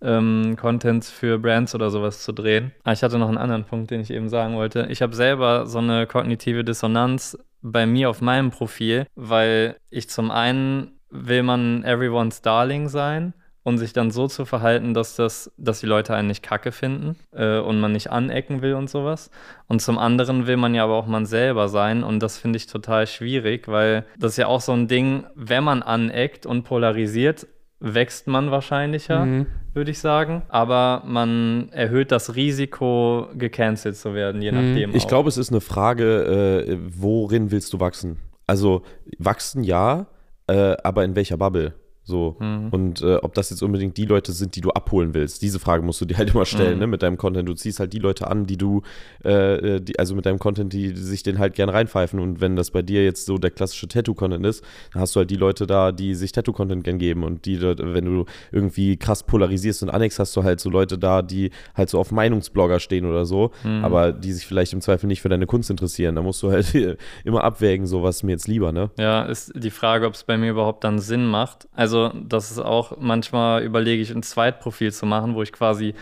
ähm, 0.00 0.56
Contents 0.58 1.10
für 1.10 1.38
Brands 1.38 1.74
oder 1.74 1.90
sowas 1.90 2.24
zu 2.24 2.32
drehen. 2.32 2.72
Ah, 2.82 2.92
ich 2.92 3.02
hatte 3.02 3.18
noch 3.18 3.28
einen 3.28 3.38
anderen 3.38 3.64
Punkt, 3.64 3.90
den 3.90 4.00
ich 4.00 4.10
eben 4.10 4.28
sagen 4.28 4.56
wollte. 4.56 4.88
Ich 4.90 5.00
habe 5.00 5.14
selber 5.14 5.66
so 5.66 5.78
eine 5.78 6.06
kognitive 6.06 6.64
Dissonanz 6.64 7.38
bei 7.62 7.86
mir 7.86 8.10
auf 8.10 8.20
meinem 8.20 8.50
Profil, 8.50 9.06
weil 9.14 9.76
ich 9.90 10.10
zum 10.10 10.30
einen 10.30 10.98
will 11.10 11.42
man 11.42 11.84
everyone's 11.84 12.42
darling 12.42 12.88
sein 12.88 13.34
und 13.64 13.78
sich 13.78 13.92
dann 13.92 14.10
so 14.10 14.26
zu 14.26 14.44
verhalten, 14.44 14.92
dass 14.92 15.14
das, 15.14 15.52
dass 15.56 15.80
die 15.80 15.86
Leute 15.86 16.14
einen 16.14 16.28
nicht 16.28 16.42
kacke 16.42 16.72
finden 16.72 17.16
äh, 17.32 17.58
und 17.58 17.80
man 17.80 17.92
nicht 17.92 18.10
anecken 18.10 18.60
will 18.60 18.74
und 18.74 18.90
sowas. 18.90 19.30
Und 19.68 19.80
zum 19.80 19.98
anderen 19.98 20.46
will 20.46 20.56
man 20.56 20.74
ja 20.74 20.84
aber 20.84 20.94
auch 20.94 21.06
man 21.06 21.26
selber 21.26 21.68
sein 21.68 22.02
und 22.02 22.20
das 22.20 22.38
finde 22.38 22.56
ich 22.56 22.66
total 22.66 23.06
schwierig, 23.06 23.68
weil 23.68 24.04
das 24.18 24.32
ist 24.32 24.38
ja 24.38 24.48
auch 24.48 24.60
so 24.60 24.72
ein 24.72 24.88
Ding, 24.88 25.24
wenn 25.34 25.64
man 25.64 25.82
aneckt 25.82 26.44
und 26.44 26.64
polarisiert, 26.64 27.46
wächst 27.82 28.28
man 28.28 28.50
wahrscheinlicher, 28.50 29.24
mhm. 29.24 29.46
würde 29.74 29.90
ich 29.90 29.98
sagen. 29.98 30.42
Aber 30.48 31.02
man 31.04 31.68
erhöht 31.72 32.12
das 32.12 32.36
Risiko, 32.36 33.28
gecancelt 33.34 33.96
zu 33.96 34.14
werden, 34.14 34.40
je 34.40 34.52
mhm. 34.52 34.68
nachdem. 34.68 34.94
Ich 34.94 35.08
glaube, 35.08 35.28
es 35.28 35.36
ist 35.36 35.50
eine 35.50 35.60
Frage, 35.60 36.66
äh, 36.68 36.78
worin 36.96 37.50
willst 37.50 37.72
du 37.72 37.80
wachsen? 37.80 38.18
Also 38.46 38.82
wachsen 39.18 39.64
ja, 39.64 40.06
äh, 40.46 40.76
aber 40.82 41.04
in 41.04 41.16
welcher 41.16 41.36
Bubble? 41.36 41.74
So. 42.04 42.36
Mhm. 42.40 42.68
Und 42.70 43.02
äh, 43.02 43.16
ob 43.16 43.34
das 43.34 43.50
jetzt 43.50 43.62
unbedingt 43.62 43.96
die 43.96 44.06
Leute 44.06 44.32
sind, 44.32 44.56
die 44.56 44.60
du 44.60 44.70
abholen 44.70 45.14
willst, 45.14 45.42
diese 45.42 45.60
Frage 45.60 45.84
musst 45.84 46.00
du 46.00 46.04
dir 46.04 46.18
halt 46.18 46.30
immer 46.34 46.44
stellen, 46.44 46.74
mhm. 46.74 46.80
ne, 46.80 46.86
mit 46.88 47.02
deinem 47.02 47.16
Content. 47.16 47.48
Du 47.48 47.54
ziehst 47.54 47.78
halt 47.78 47.92
die 47.92 48.00
Leute 48.00 48.26
an, 48.26 48.46
die 48.46 48.56
du, 48.56 48.82
äh, 49.22 49.80
die, 49.80 49.98
also 49.98 50.14
mit 50.14 50.26
deinem 50.26 50.38
Content, 50.38 50.72
die, 50.72 50.92
die 50.92 51.00
sich 51.00 51.22
den 51.22 51.38
halt 51.38 51.54
gern 51.54 51.68
reinpfeifen. 51.68 52.18
Und 52.18 52.40
wenn 52.40 52.56
das 52.56 52.70
bei 52.70 52.82
dir 52.82 53.04
jetzt 53.04 53.26
so 53.26 53.38
der 53.38 53.50
klassische 53.50 53.86
Tattoo-Content 53.86 54.44
ist, 54.44 54.64
dann 54.92 55.02
hast 55.02 55.14
du 55.14 55.20
halt 55.20 55.30
die 55.30 55.36
Leute 55.36 55.66
da, 55.66 55.92
die 55.92 56.14
sich 56.14 56.32
Tattoo-Content 56.32 56.82
gern 56.82 56.98
geben. 56.98 57.22
Und 57.22 57.46
die, 57.46 57.60
wenn 57.60 58.04
du 58.04 58.24
irgendwie 58.50 58.96
krass 58.96 59.22
polarisierst 59.22 59.84
und 59.84 59.90
annex, 59.90 60.18
hast 60.18 60.36
du 60.36 60.42
halt 60.42 60.60
so 60.60 60.70
Leute 60.70 60.98
da, 60.98 61.22
die 61.22 61.50
halt 61.74 61.88
so 61.88 62.00
auf 62.00 62.10
Meinungsblogger 62.10 62.80
stehen 62.80 63.06
oder 63.06 63.24
so, 63.24 63.52
mhm. 63.62 63.84
aber 63.84 64.12
die 64.12 64.32
sich 64.32 64.46
vielleicht 64.46 64.72
im 64.72 64.80
Zweifel 64.80 65.06
nicht 65.06 65.22
für 65.22 65.28
deine 65.28 65.46
Kunst 65.46 65.70
interessieren. 65.70 66.16
Da 66.16 66.22
musst 66.22 66.42
du 66.42 66.50
halt 66.50 66.74
immer 67.24 67.44
abwägen, 67.44 67.86
so 67.86 68.02
was 68.02 68.24
mir 68.24 68.32
jetzt 68.32 68.48
lieber, 68.48 68.72
ne? 68.72 68.90
Ja, 68.98 69.22
ist 69.22 69.52
die 69.54 69.70
Frage, 69.70 70.06
ob 70.06 70.14
es 70.14 70.24
bei 70.24 70.36
mir 70.36 70.50
überhaupt 70.50 70.82
dann 70.82 70.98
Sinn 70.98 71.26
macht. 71.26 71.68
Also 71.72 71.91
also, 71.92 72.18
das 72.26 72.50
ist 72.50 72.58
auch 72.58 72.96
manchmal 72.98 73.62
überlege 73.62 74.02
ich, 74.02 74.10
ein 74.10 74.22
Zweitprofil 74.22 74.92
zu 74.92 75.06
machen, 75.06 75.34
wo 75.34 75.42
ich 75.42 75.52
quasi 75.52 75.94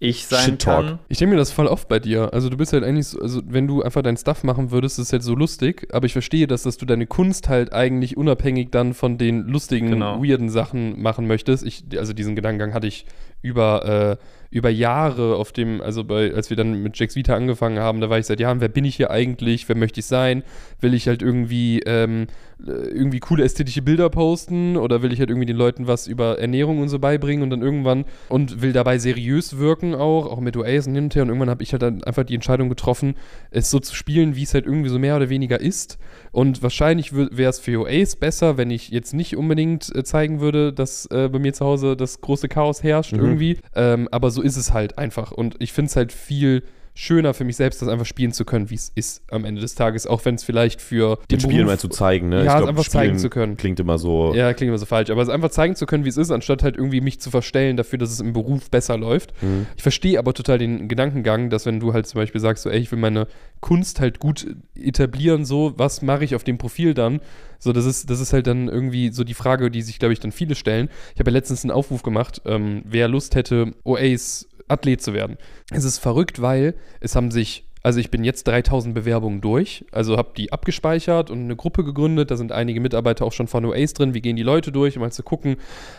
ich 0.00 0.26
sein 0.26 0.44
Shit 0.44 0.62
-Talk. 0.62 0.86
kann. 0.86 0.98
Ich 1.08 1.18
denke 1.18 1.34
mir 1.34 1.38
das 1.38 1.50
voll 1.50 1.66
oft 1.66 1.88
bei 1.88 1.98
dir. 1.98 2.32
Also 2.32 2.48
du 2.50 2.56
bist 2.56 2.72
halt 2.72 2.84
eigentlich 2.84 3.08
so, 3.08 3.20
also 3.20 3.40
wenn 3.46 3.66
du 3.66 3.82
einfach 3.82 4.02
dein 4.02 4.16
Stuff 4.16 4.44
machen 4.44 4.70
würdest, 4.70 4.98
ist 5.00 5.06
es 5.06 5.12
halt 5.12 5.24
so 5.24 5.34
lustig, 5.34 5.88
aber 5.92 6.06
ich 6.06 6.12
verstehe 6.12 6.46
das, 6.46 6.62
dass 6.62 6.76
du 6.76 6.86
deine 6.86 7.06
Kunst 7.06 7.48
halt 7.48 7.72
eigentlich 7.72 8.16
unabhängig 8.16 8.68
dann 8.70 8.94
von 8.94 9.18
den 9.18 9.48
lustigen, 9.48 9.90
genau. 9.90 10.22
weirden 10.22 10.50
Sachen 10.50 11.02
machen 11.02 11.26
möchtest. 11.26 11.66
Ich, 11.66 11.84
also 11.96 12.12
diesen 12.12 12.36
Gedankengang 12.36 12.74
hatte 12.74 12.86
ich 12.86 13.06
über, 13.42 14.18
äh, 14.20 14.56
über 14.56 14.70
Jahre 14.70 15.34
auf 15.34 15.50
dem, 15.50 15.80
also 15.80 16.04
bei, 16.04 16.32
als 16.32 16.48
wir 16.48 16.56
dann 16.56 16.80
mit 16.80 16.96
Jax 16.96 17.16
Vita 17.16 17.34
angefangen 17.34 17.80
haben, 17.80 18.00
da 18.00 18.08
war 18.08 18.20
ich 18.20 18.26
seit 18.26 18.38
Jahren, 18.38 18.60
wer 18.60 18.68
bin 18.68 18.84
ich 18.84 18.94
hier 18.94 19.10
eigentlich, 19.10 19.68
wer 19.68 19.76
möchte 19.76 19.98
ich 19.98 20.06
sein? 20.06 20.44
Will 20.80 20.94
ich 20.94 21.08
halt 21.08 21.22
irgendwie 21.22 21.80
ähm, 21.80 22.22
äh, 22.22 22.47
irgendwie 22.66 23.20
coole 23.20 23.44
ästhetische 23.44 23.82
Bilder 23.82 24.10
posten 24.10 24.76
oder 24.76 25.02
will 25.02 25.12
ich 25.12 25.20
halt 25.20 25.30
irgendwie 25.30 25.46
den 25.46 25.56
Leuten 25.56 25.86
was 25.86 26.08
über 26.08 26.38
Ernährung 26.38 26.80
und 26.80 26.88
so 26.88 26.98
beibringen 26.98 27.42
und 27.42 27.50
dann 27.50 27.62
irgendwann 27.62 28.04
und 28.28 28.60
will 28.62 28.72
dabei 28.72 28.98
seriös 28.98 29.58
wirken 29.58 29.94
auch, 29.94 30.26
auch 30.26 30.40
mit 30.40 30.56
OAs 30.56 30.88
und 30.88 30.94
hin 30.94 31.04
und 31.04 31.14
her 31.14 31.22
und 31.22 31.28
irgendwann 31.28 31.50
habe 31.50 31.62
ich 31.62 31.72
halt 31.72 31.82
dann 31.82 32.02
einfach 32.02 32.24
die 32.24 32.34
Entscheidung 32.34 32.68
getroffen, 32.68 33.14
es 33.50 33.70
so 33.70 33.78
zu 33.78 33.94
spielen, 33.94 34.34
wie 34.34 34.42
es 34.42 34.54
halt 34.54 34.66
irgendwie 34.66 34.88
so 34.88 34.98
mehr 34.98 35.16
oder 35.16 35.28
weniger 35.28 35.60
ist 35.60 35.98
und 36.32 36.62
wahrscheinlich 36.62 37.14
wäre 37.14 37.50
es 37.50 37.60
für 37.60 37.82
OAs 37.82 38.16
besser, 38.16 38.56
wenn 38.56 38.70
ich 38.70 38.88
jetzt 38.88 39.14
nicht 39.14 39.36
unbedingt 39.36 39.94
äh, 39.94 40.02
zeigen 40.02 40.40
würde, 40.40 40.72
dass 40.72 41.06
äh, 41.06 41.28
bei 41.28 41.38
mir 41.38 41.52
zu 41.52 41.64
Hause 41.64 41.96
das 41.96 42.20
große 42.20 42.48
Chaos 42.48 42.82
herrscht 42.82 43.12
mhm. 43.12 43.20
irgendwie, 43.20 43.58
ähm, 43.76 44.08
aber 44.10 44.32
so 44.32 44.42
ist 44.42 44.56
es 44.56 44.72
halt 44.72 44.98
einfach 44.98 45.30
und 45.30 45.54
ich 45.60 45.72
finde 45.72 45.90
es 45.90 45.96
halt 45.96 46.12
viel 46.12 46.64
schöner 46.98 47.32
für 47.32 47.44
mich 47.44 47.54
selbst, 47.54 47.80
das 47.80 47.88
einfach 47.88 48.06
spielen 48.06 48.32
zu 48.32 48.44
können, 48.44 48.70
wie 48.70 48.74
es 48.74 48.90
ist 48.92 49.22
am 49.30 49.44
Ende 49.44 49.60
des 49.60 49.76
Tages, 49.76 50.08
auch 50.08 50.24
wenn 50.24 50.34
es 50.34 50.42
vielleicht 50.42 50.80
für 50.80 51.14
den, 51.30 51.38
den 51.38 51.40
Spielen 51.40 51.58
Beruf, 51.58 51.70
mal 51.70 51.78
zu 51.78 51.88
zeigen, 51.88 52.28
ne? 52.28 52.44
Ja, 52.44 52.56
glaub, 52.56 52.62
es 52.62 52.68
einfach 52.70 52.82
Spielen 52.82 53.02
zeigen 53.02 53.18
zu 53.20 53.30
können. 53.30 53.56
Klingt 53.56 53.78
immer 53.78 53.98
so. 53.98 54.34
Ja, 54.34 54.52
klingt 54.52 54.70
immer 54.70 54.78
so 54.78 54.84
falsch, 54.84 55.08
aber 55.10 55.22
es 55.22 55.28
einfach 55.28 55.50
zeigen 55.50 55.76
zu 55.76 55.86
können, 55.86 56.04
wie 56.04 56.08
es 56.08 56.16
ist, 56.16 56.32
anstatt 56.32 56.64
halt 56.64 56.76
irgendwie 56.76 57.00
mich 57.00 57.20
zu 57.20 57.30
verstellen 57.30 57.76
dafür, 57.76 58.00
dass 58.00 58.10
es 58.10 58.18
im 58.18 58.32
Beruf 58.32 58.68
besser 58.68 58.98
läuft. 58.98 59.32
Mhm. 59.40 59.66
Ich 59.76 59.82
verstehe 59.84 60.18
aber 60.18 60.34
total 60.34 60.58
den 60.58 60.88
Gedankengang, 60.88 61.50
dass 61.50 61.66
wenn 61.66 61.78
du 61.78 61.92
halt 61.92 62.08
zum 62.08 62.20
Beispiel 62.20 62.40
sagst, 62.40 62.64
so, 62.64 62.70
ey, 62.70 62.80
ich 62.80 62.90
will 62.90 62.98
meine 62.98 63.28
Kunst 63.60 64.00
halt 64.00 64.18
gut 64.18 64.48
etablieren, 64.74 65.44
so, 65.44 65.74
was 65.76 66.02
mache 66.02 66.24
ich 66.24 66.34
auf 66.34 66.42
dem 66.42 66.58
Profil 66.58 66.94
dann? 66.94 67.20
So, 67.60 67.72
das 67.72 67.86
ist, 67.86 68.10
das 68.10 68.18
ist 68.18 68.32
halt 68.32 68.48
dann 68.48 68.68
irgendwie 68.68 69.10
so 69.10 69.22
die 69.22 69.34
Frage, 69.34 69.70
die 69.70 69.82
sich, 69.82 70.00
glaube 70.00 70.14
ich, 70.14 70.20
dann 70.20 70.32
viele 70.32 70.56
stellen. 70.56 70.88
Ich 71.14 71.20
habe 71.20 71.30
ja 71.30 71.34
letztens 71.34 71.62
einen 71.62 71.70
Aufruf 71.70 72.02
gemacht, 72.02 72.42
ähm, 72.44 72.82
wer 72.84 73.06
Lust 73.06 73.36
hätte, 73.36 73.72
OAs 73.84 74.47
Athlet 74.68 75.02
zu 75.02 75.14
werden. 75.14 75.36
Es 75.70 75.84
ist 75.84 75.98
verrückt, 75.98 76.40
weil 76.40 76.74
es 77.00 77.16
haben 77.16 77.30
sich 77.30 77.64
also 77.82 78.00
ich 78.00 78.10
bin 78.10 78.24
jetzt 78.24 78.46
3000 78.46 78.94
Bewerbungen 78.94 79.40
durch, 79.40 79.84
also 79.92 80.16
habe 80.16 80.30
die 80.36 80.52
abgespeichert 80.52 81.30
und 81.30 81.44
eine 81.44 81.56
Gruppe 81.56 81.84
gegründet. 81.84 82.30
Da 82.30 82.36
sind 82.36 82.52
einige 82.52 82.80
Mitarbeiter 82.80 83.24
auch 83.24 83.32
schon 83.32 83.46
von 83.46 83.64
OAs 83.64 83.94
drin. 83.94 84.14
Wir 84.14 84.20
gehen 84.20 84.36
die 84.36 84.42
Leute 84.42 84.72
durch, 84.72 84.96
um 84.96 85.02
mal 85.02 85.12
zu 85.12 85.22
gucken, 85.22 85.56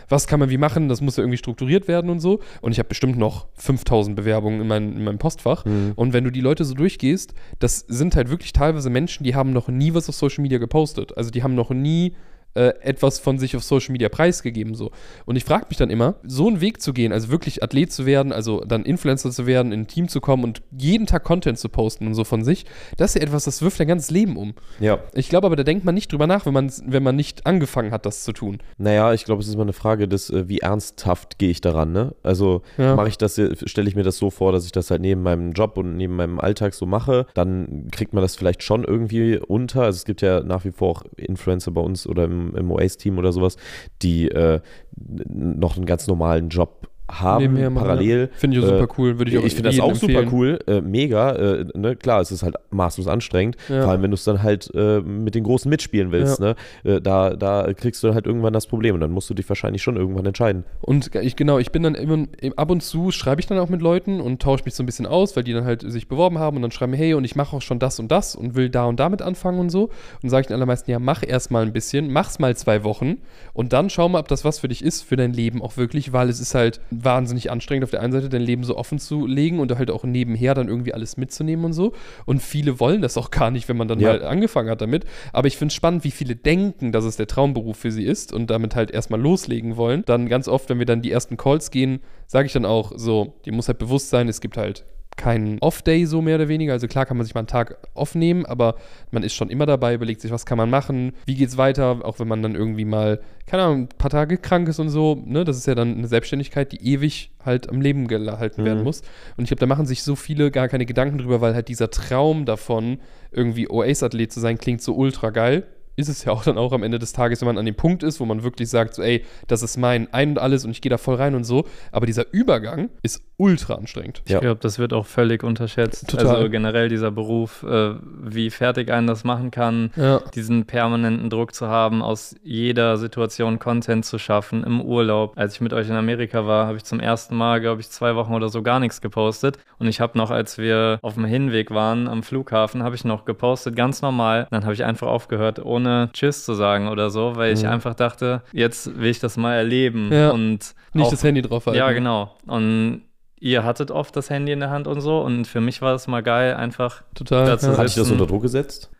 was 0.08 0.26
kann 0.26 0.40
man 0.40 0.50
wie 0.50 0.58
machen. 0.58 0.88
Das 0.88 1.00
muss 1.00 1.16
ja 1.16 1.22
irgendwie 1.22 1.38
strukturiert 1.38 1.88
werden 1.88 2.10
und 2.10 2.20
so. 2.20 2.40
Und 2.60 2.72
ich 2.72 2.78
habe 2.78 2.88
bestimmt 2.88 3.18
noch 3.18 3.46
5000 3.54 4.14
Bewerbungen 4.14 4.60
in, 4.60 4.66
mein, 4.66 4.96
in 4.96 5.04
meinem 5.04 5.18
Postfach. 5.18 5.64
Mhm. 5.64 5.92
Und 5.96 6.12
wenn 6.12 6.24
du 6.24 6.30
die 6.30 6.40
Leute 6.40 6.64
so 6.64 6.74
durchgehst, 6.74 7.34
das 7.58 7.80
sind 7.88 8.14
halt 8.14 8.30
wirklich 8.30 8.52
teilweise 8.52 8.90
Menschen, 8.90 9.24
die 9.24 9.34
haben 9.34 9.52
noch 9.52 9.68
nie 9.68 9.94
was 9.94 10.08
auf 10.08 10.14
Social 10.14 10.42
Media 10.42 10.58
gepostet. 10.58 11.16
Also 11.16 11.30
die 11.30 11.42
haben 11.42 11.54
noch 11.54 11.70
nie 11.70 12.14
äh, 12.54 12.72
etwas 12.80 13.18
von 13.18 13.38
sich 13.38 13.56
auf 13.56 13.62
Social 13.62 13.92
Media 13.92 14.08
preisgegeben. 14.08 14.74
So. 14.74 14.90
Und 15.24 15.36
ich 15.36 15.44
frage 15.44 15.66
mich 15.68 15.78
dann 15.78 15.90
immer, 15.90 16.16
so 16.24 16.48
einen 16.48 16.60
Weg 16.60 16.80
zu 16.82 16.92
gehen, 16.92 17.12
also 17.12 17.30
wirklich 17.30 17.62
Athlet 17.62 17.92
zu 17.92 18.06
werden, 18.06 18.32
also 18.32 18.60
dann 18.60 18.84
Influencer 18.84 19.30
zu 19.30 19.46
werden, 19.46 19.72
in 19.72 19.80
ein 19.80 19.86
Team 19.86 20.08
zu 20.08 20.20
kommen 20.20 20.44
und 20.44 20.62
jeden 20.76 21.06
Tag 21.06 21.24
Content 21.24 21.58
zu 21.58 21.68
posten 21.68 22.06
und 22.06 22.14
so 22.14 22.24
von 22.24 22.44
sich, 22.44 22.66
das 22.96 23.10
ist 23.10 23.20
ja 23.20 23.26
etwas, 23.26 23.44
das 23.44 23.62
wirft 23.62 23.80
dein 23.80 23.88
ganzes 23.88 24.10
Leben 24.10 24.36
um. 24.36 24.54
Ja. 24.78 24.98
Ich 25.14 25.28
glaube 25.28 25.46
aber, 25.46 25.56
da 25.56 25.62
denkt 25.62 25.84
man 25.84 25.94
nicht 25.94 26.12
drüber 26.12 26.26
nach, 26.26 26.46
wenn 26.46 26.52
man, 26.52 26.72
wenn 26.86 27.02
man 27.02 27.16
nicht 27.16 27.46
angefangen 27.46 27.92
hat, 27.92 28.06
das 28.06 28.24
zu 28.24 28.32
tun. 28.32 28.58
Naja, 28.78 29.12
ich 29.12 29.24
glaube, 29.24 29.42
es 29.42 29.48
ist 29.48 29.56
mal 29.56 29.62
eine 29.62 29.72
Frage 29.72 30.08
des, 30.08 30.30
äh, 30.30 30.48
wie 30.48 30.58
ernsthaft 30.58 31.38
gehe 31.38 31.50
ich 31.50 31.60
daran, 31.60 31.92
ne? 31.92 32.14
Also 32.22 32.62
ja. 32.78 32.96
mache 32.96 33.08
ich 33.08 33.18
das, 33.18 33.40
stelle 33.64 33.88
ich 33.88 33.96
mir 33.96 34.02
das 34.02 34.18
so 34.18 34.30
vor, 34.30 34.52
dass 34.52 34.64
ich 34.64 34.72
das 34.72 34.90
halt 34.90 35.00
neben 35.00 35.22
meinem 35.22 35.52
Job 35.52 35.78
und 35.78 35.96
neben 35.96 36.16
meinem 36.16 36.40
Alltag 36.40 36.74
so 36.74 36.86
mache, 36.86 37.26
dann 37.34 37.88
kriegt 37.90 38.12
man 38.12 38.22
das 38.22 38.36
vielleicht 38.36 38.62
schon 38.62 38.84
irgendwie 38.84 39.38
unter. 39.38 39.82
Also 39.82 39.96
es 39.96 40.04
gibt 40.04 40.22
ja 40.22 40.40
nach 40.40 40.64
wie 40.64 40.72
vor 40.72 40.90
auch 40.90 41.04
Influencer 41.16 41.70
bei 41.70 41.80
uns 41.80 42.06
oder 42.06 42.24
im 42.24 42.39
im, 42.54 42.70
OAS-Team 42.70 43.18
oder 43.18 43.32
sowas, 43.32 43.56
die 44.02 44.28
äh, 44.28 44.60
noch 44.96 45.76
einen 45.76 45.86
ganz 45.86 46.06
normalen 46.06 46.48
Job 46.48 46.79
haben, 47.10 47.42
Nebenher 47.42 47.70
parallel. 47.70 48.20
ja. 48.32 48.38
Finde 48.38 48.58
ich 48.58 48.64
auch 48.64 48.68
Äh, 48.68 48.78
super 48.80 48.94
cool. 48.98 49.18
Würde 49.18 49.30
ich 49.30 49.38
auch 49.38 49.44
Ich 49.44 49.54
finde 49.54 49.70
das 49.70 49.80
auch 49.80 49.94
super 49.94 50.20
empfehlen. 50.20 50.28
cool, 50.32 50.58
äh, 50.66 50.80
mega. 50.80 51.32
Äh, 51.32 51.64
ne? 51.74 51.96
Klar, 51.96 52.20
es 52.20 52.30
ist 52.30 52.42
halt 52.42 52.54
maßlos 52.70 53.06
anstrengend, 53.08 53.56
Ja. 53.68 53.82
vor 53.82 53.90
allem 53.92 54.02
wenn 54.02 54.10
du 54.10 54.14
es 54.14 54.24
dann 54.24 54.42
halt 54.42 54.70
äh, 54.74 55.00
mit 55.00 55.34
den 55.34 55.44
Großen 55.44 55.68
mitspielen 55.68 56.12
willst. 56.12 56.40
Ne? 56.40 56.54
Äh, 56.84 57.00
da, 57.00 57.30
da 57.36 57.72
kriegst 57.74 58.02
du 58.02 58.14
halt 58.14 58.26
irgendwann 58.26 58.52
das 58.52 58.66
Problem 58.66 58.94
und 58.94 59.00
dann 59.00 59.10
musst 59.10 59.28
du 59.30 59.34
dich 59.34 59.48
wahrscheinlich 59.48 59.82
schon 59.82 59.96
irgendwann 59.96 60.26
entscheiden. 60.26 60.64
Und 60.80 61.14
ich, 61.16 61.36
genau, 61.36 61.58
ich 61.58 61.72
bin 61.72 61.82
dann 61.82 61.94
immer, 61.94 62.26
ab 62.56 62.70
und 62.70 62.82
zu 62.82 63.10
schreibe 63.10 63.40
ich 63.40 63.46
dann 63.46 63.58
auch 63.58 63.68
mit 63.68 63.82
Leuten 63.82 64.20
und 64.20 64.40
tausche 64.42 64.64
mich 64.64 64.74
so 64.74 64.82
ein 64.82 64.86
bisschen 64.86 65.06
aus, 65.06 65.36
weil 65.36 65.44
die 65.44 65.52
dann 65.52 65.64
halt 65.64 65.82
sich 65.90 66.08
beworben 66.08 66.38
haben 66.38 66.56
und 66.56 66.62
dann 66.62 66.70
schreiben, 66.70 66.92
hey, 66.92 67.14
und 67.14 67.24
ich 67.24 67.36
mache 67.36 67.56
auch 67.56 67.62
schon 67.62 67.78
das 67.78 67.98
und 67.98 68.10
das 68.10 68.34
und 68.36 68.54
will 68.54 68.70
da 68.70 68.84
und 68.84 69.00
damit 69.00 69.22
anfangen 69.22 69.58
und 69.58 69.70
so. 69.70 69.84
Und 69.84 69.90
dann 70.22 70.30
sage 70.30 70.42
ich 70.42 70.46
den 70.48 70.54
allermeisten, 70.54 70.90
ja, 70.90 70.98
mach 70.98 71.22
erst 71.26 71.50
mal 71.50 71.62
ein 71.62 71.72
bisschen, 71.72 72.12
mach's 72.12 72.38
mal 72.38 72.56
zwei 72.56 72.84
Wochen 72.84 73.18
und 73.52 73.72
dann 73.72 73.90
schau 73.90 74.08
mal, 74.08 74.18
ob 74.20 74.28
das 74.28 74.44
was 74.44 74.58
für 74.58 74.68
dich 74.68 74.84
ist, 74.84 75.02
für 75.02 75.16
dein 75.16 75.32
Leben 75.32 75.62
auch 75.62 75.76
wirklich, 75.76 76.12
weil 76.12 76.28
es 76.28 76.40
ist 76.40 76.54
halt 76.54 76.80
wahnsinnig 77.04 77.50
anstrengend, 77.50 77.84
auf 77.84 77.90
der 77.90 78.00
einen 78.00 78.12
Seite 78.12 78.28
dein 78.28 78.42
Leben 78.42 78.64
so 78.64 78.76
offen 78.76 78.98
zu 78.98 79.26
legen 79.26 79.58
und 79.60 79.76
halt 79.76 79.90
auch 79.90 80.04
nebenher 80.04 80.54
dann 80.54 80.68
irgendwie 80.68 80.94
alles 80.94 81.16
mitzunehmen 81.16 81.64
und 81.64 81.72
so. 81.72 81.92
Und 82.26 82.42
viele 82.42 82.80
wollen 82.80 83.02
das 83.02 83.16
auch 83.16 83.30
gar 83.30 83.50
nicht, 83.50 83.68
wenn 83.68 83.76
man 83.76 83.88
dann 83.88 84.00
Ja. 84.00 84.10
mal 84.12 84.24
angefangen 84.24 84.70
hat 84.70 84.80
damit. 84.80 85.04
Aber 85.32 85.48
ich 85.48 85.56
finde 85.56 85.72
es 85.72 85.74
spannend, 85.74 86.04
wie 86.04 86.10
viele 86.10 86.36
denken, 86.36 86.92
dass 86.92 87.04
es 87.04 87.16
der 87.16 87.26
Traumberuf 87.26 87.76
für 87.76 87.90
sie 87.92 88.04
ist 88.04 88.32
und 88.32 88.50
damit 88.50 88.74
halt 88.74 88.90
erstmal 88.90 89.20
loslegen 89.20 89.76
wollen. 89.76 90.02
Dann 90.06 90.28
ganz 90.28 90.48
oft, 90.48 90.68
wenn 90.68 90.78
wir 90.78 90.86
dann 90.86 91.02
die 91.02 91.10
ersten 91.10 91.36
Calls 91.36 91.70
gehen, 91.70 92.00
sage 92.26 92.46
ich 92.46 92.52
dann 92.52 92.64
auch 92.64 92.92
so, 92.96 93.34
dir 93.44 93.52
muss 93.52 93.68
halt 93.68 93.78
bewusst 93.78 94.10
sein, 94.10 94.28
es 94.28 94.40
gibt 94.40 94.56
halt 94.56 94.84
keinen 95.16 95.58
Off-Day 95.58 96.06
so 96.06 96.22
mehr 96.22 96.36
oder 96.36 96.48
weniger. 96.48 96.72
Also 96.72 96.86
klar 96.88 97.04
kann 97.04 97.16
man 97.16 97.26
sich 97.26 97.34
mal 97.34 97.40
einen 97.40 97.46
Tag 97.46 97.76
off 97.94 98.14
nehmen, 98.14 98.46
aber 98.46 98.76
man 99.10 99.22
ist 99.22 99.34
schon 99.34 99.50
immer 99.50 99.66
dabei, 99.66 99.94
überlegt 99.94 100.20
sich, 100.22 100.30
was 100.30 100.46
kann 100.46 100.56
man 100.56 100.70
machen, 100.70 101.12
wie 101.26 101.34
geht's 101.34 101.56
weiter, 101.58 101.98
auch 102.04 102.18
wenn 102.20 102.28
man 102.28 102.42
dann 102.42 102.54
irgendwie 102.54 102.84
mal, 102.86 103.20
keine 103.46 103.64
Ahnung, 103.64 103.80
ein 103.82 103.88
paar 103.98 104.10
Tage 104.10 104.38
krank 104.38 104.68
ist 104.68 104.78
und 104.78 104.88
so. 104.88 105.22
Ne? 105.26 105.44
Das 105.44 105.56
ist 105.58 105.66
ja 105.66 105.74
dann 105.74 105.96
eine 105.98 106.06
Selbstständigkeit, 106.08 106.72
die 106.72 106.82
ewig 106.92 107.32
halt 107.44 107.68
am 107.68 107.80
Leben 107.80 108.08
gehalten 108.08 108.64
werden 108.64 108.78
Mhm. 108.78 108.84
muss. 108.84 109.02
Und 109.36 109.44
ich 109.44 109.48
glaube, 109.50 109.60
da 109.60 109.66
machen 109.66 109.84
sich 109.86 110.02
so 110.02 110.16
viele 110.16 110.50
gar 110.50 110.68
keine 110.68 110.86
Gedanken 110.86 111.18
drüber, 111.18 111.40
weil 111.40 111.54
halt 111.54 111.68
dieser 111.68 111.90
Traum 111.90 112.44
davon, 112.46 112.98
irgendwie 113.30 113.68
OAS-Athlet 113.68 114.32
zu 114.32 114.40
sein, 114.40 114.58
klingt 114.58 114.80
so 114.82 114.94
ultra 114.94 115.30
geil. 115.30 115.64
Ist 116.00 116.08
es 116.08 116.24
ja 116.24 116.32
auch 116.32 116.42
dann 116.44 116.58
auch 116.58 116.72
am 116.72 116.82
Ende 116.82 116.98
des 116.98 117.12
Tages, 117.12 117.40
wenn 117.40 117.46
man 117.46 117.58
an 117.58 117.66
dem 117.66 117.74
Punkt 117.74 118.02
ist, 118.02 118.18
wo 118.20 118.24
man 118.24 118.42
wirklich 118.42 118.68
sagt, 118.70 118.94
so, 118.94 119.02
ey, 119.02 119.24
das 119.46 119.62
ist 119.62 119.76
mein 119.76 120.12
Ein 120.12 120.30
und 120.30 120.38
alles 120.38 120.64
und 120.64 120.70
ich 120.70 120.80
gehe 120.80 120.90
da 120.90 120.98
voll 120.98 121.16
rein 121.16 121.34
und 121.34 121.44
so. 121.44 121.64
Aber 121.92 122.06
dieser 122.06 122.24
Übergang 122.32 122.90
ist 123.02 123.22
ultra 123.36 123.74
anstrengend. 123.74 124.22
Ja. 124.28 124.36
Ich 124.36 124.40
glaube, 124.42 124.60
das 124.60 124.78
wird 124.78 124.92
auch 124.92 125.06
völlig 125.06 125.42
unterschätzt. 125.44 126.08
Total. 126.08 126.26
Also 126.36 126.50
generell 126.50 126.88
dieser 126.88 127.10
Beruf, 127.10 127.62
äh, 127.62 127.94
wie 128.22 128.50
fertig 128.50 128.90
einen 128.90 129.06
das 129.06 129.24
machen 129.24 129.50
kann, 129.50 129.90
Ja. 129.96 130.20
diesen 130.34 130.66
permanenten 130.66 131.30
Druck 131.30 131.54
zu 131.54 131.68
haben, 131.68 132.02
aus 132.02 132.34
jeder 132.42 132.96
Situation 132.96 133.58
Content 133.58 134.04
zu 134.04 134.18
schaffen, 134.18 134.64
im 134.64 134.80
Urlaub. 134.80 135.32
Als 135.36 135.54
ich 135.54 135.60
mit 135.60 135.72
euch 135.72 135.88
in 135.88 135.96
Amerika 135.96 136.46
war, 136.46 136.66
habe 136.66 136.76
ich 136.76 136.84
zum 136.84 137.00
ersten 137.00 137.36
Mal, 137.36 137.60
glaube 137.60 137.80
ich, 137.80 137.90
zwei 137.90 138.14
Wochen 138.16 138.34
oder 138.34 138.48
so 138.48 138.62
gar 138.62 138.80
nichts 138.80 139.00
gepostet. 139.00 139.58
Und 139.78 139.86
ich 139.88 140.00
habe 140.00 140.18
noch, 140.18 140.30
als 140.30 140.58
wir 140.58 140.98
auf 141.02 141.14
dem 141.14 141.24
Hinweg 141.24 141.70
waren 141.70 142.08
am 142.08 142.22
Flughafen, 142.22 142.82
habe 142.82 142.94
ich 142.94 143.04
noch 143.04 143.24
gepostet, 143.24 143.74
ganz 143.76 144.02
normal. 144.02 144.46
Dann 144.50 144.64
habe 144.64 144.74
ich 144.74 144.84
einfach 144.84 145.06
aufgehört, 145.08 145.64
ohne 145.64 145.89
Tschüss 146.12 146.44
zu 146.44 146.54
sagen 146.54 146.88
oder 146.88 147.10
so, 147.10 147.36
weil 147.36 147.52
ich 147.52 147.62
Mhm. 147.62 147.68
einfach 147.70 147.94
dachte, 147.94 148.42
jetzt 148.52 148.98
will 148.98 149.10
ich 149.10 149.18
das 149.20 149.36
mal 149.36 149.54
erleben. 149.54 150.10
Ja. 150.12 150.30
Und 150.30 150.74
Nicht 150.92 151.06
auch 151.06 151.10
das 151.10 151.22
Handy 151.24 151.42
drauf 151.42 151.66
halten. 151.66 151.78
ja, 151.78 151.90
genau. 151.92 152.34
Und 152.46 153.02
ihr 153.38 153.64
hattet 153.64 153.90
oft 153.90 154.14
das 154.16 154.28
Handy 154.30 154.52
in 154.52 154.60
der 154.60 154.70
Hand 154.70 154.86
und 154.86 155.00
so. 155.00 155.20
Und 155.20 155.46
für 155.46 155.60
mich 155.60 155.80
war 155.82 155.94
es 155.94 156.06
mal 156.06 156.22
geil, 156.22 156.54
einfach. 156.54 157.02
Total. 157.14 157.46
Dazu 157.46 157.70
ja. 157.70 157.76
Hat 157.78 157.86
dich 157.86 157.94
das 157.94 158.10
unter 158.10 158.26
Druck 158.26 158.42
gesetzt? 158.42 158.90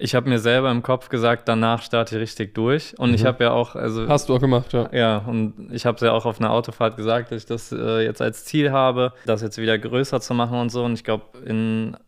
Ich 0.00 0.14
habe 0.14 0.28
mir 0.28 0.38
selber 0.38 0.70
im 0.70 0.82
Kopf 0.82 1.08
gesagt, 1.08 1.48
danach 1.48 1.82
starte 1.82 2.14
ich 2.16 2.20
richtig 2.22 2.54
durch. 2.54 2.94
Und 2.98 3.14
ich 3.14 3.22
Mhm. 3.24 3.26
habe 3.26 3.44
ja 3.44 3.50
auch, 3.50 3.74
also. 3.74 4.06
Hast 4.08 4.28
du 4.28 4.36
auch 4.36 4.40
gemacht, 4.40 4.72
ja. 4.72 4.88
ja, 4.92 5.18
und 5.26 5.70
ich 5.72 5.86
habe 5.86 5.96
es 5.96 6.02
ja 6.02 6.12
auch 6.12 6.24
auf 6.24 6.38
einer 6.40 6.52
Autofahrt 6.52 6.96
gesagt, 6.96 7.32
dass 7.32 7.42
ich 7.42 7.46
das 7.46 7.72
äh, 7.72 8.04
jetzt 8.04 8.22
als 8.22 8.44
Ziel 8.44 8.70
habe, 8.70 9.12
das 9.26 9.42
jetzt 9.42 9.58
wieder 9.58 9.76
größer 9.76 10.20
zu 10.20 10.34
machen 10.34 10.58
und 10.60 10.70
so. 10.70 10.84
Und 10.84 10.92
ich 10.94 11.02
glaube, 11.02 11.24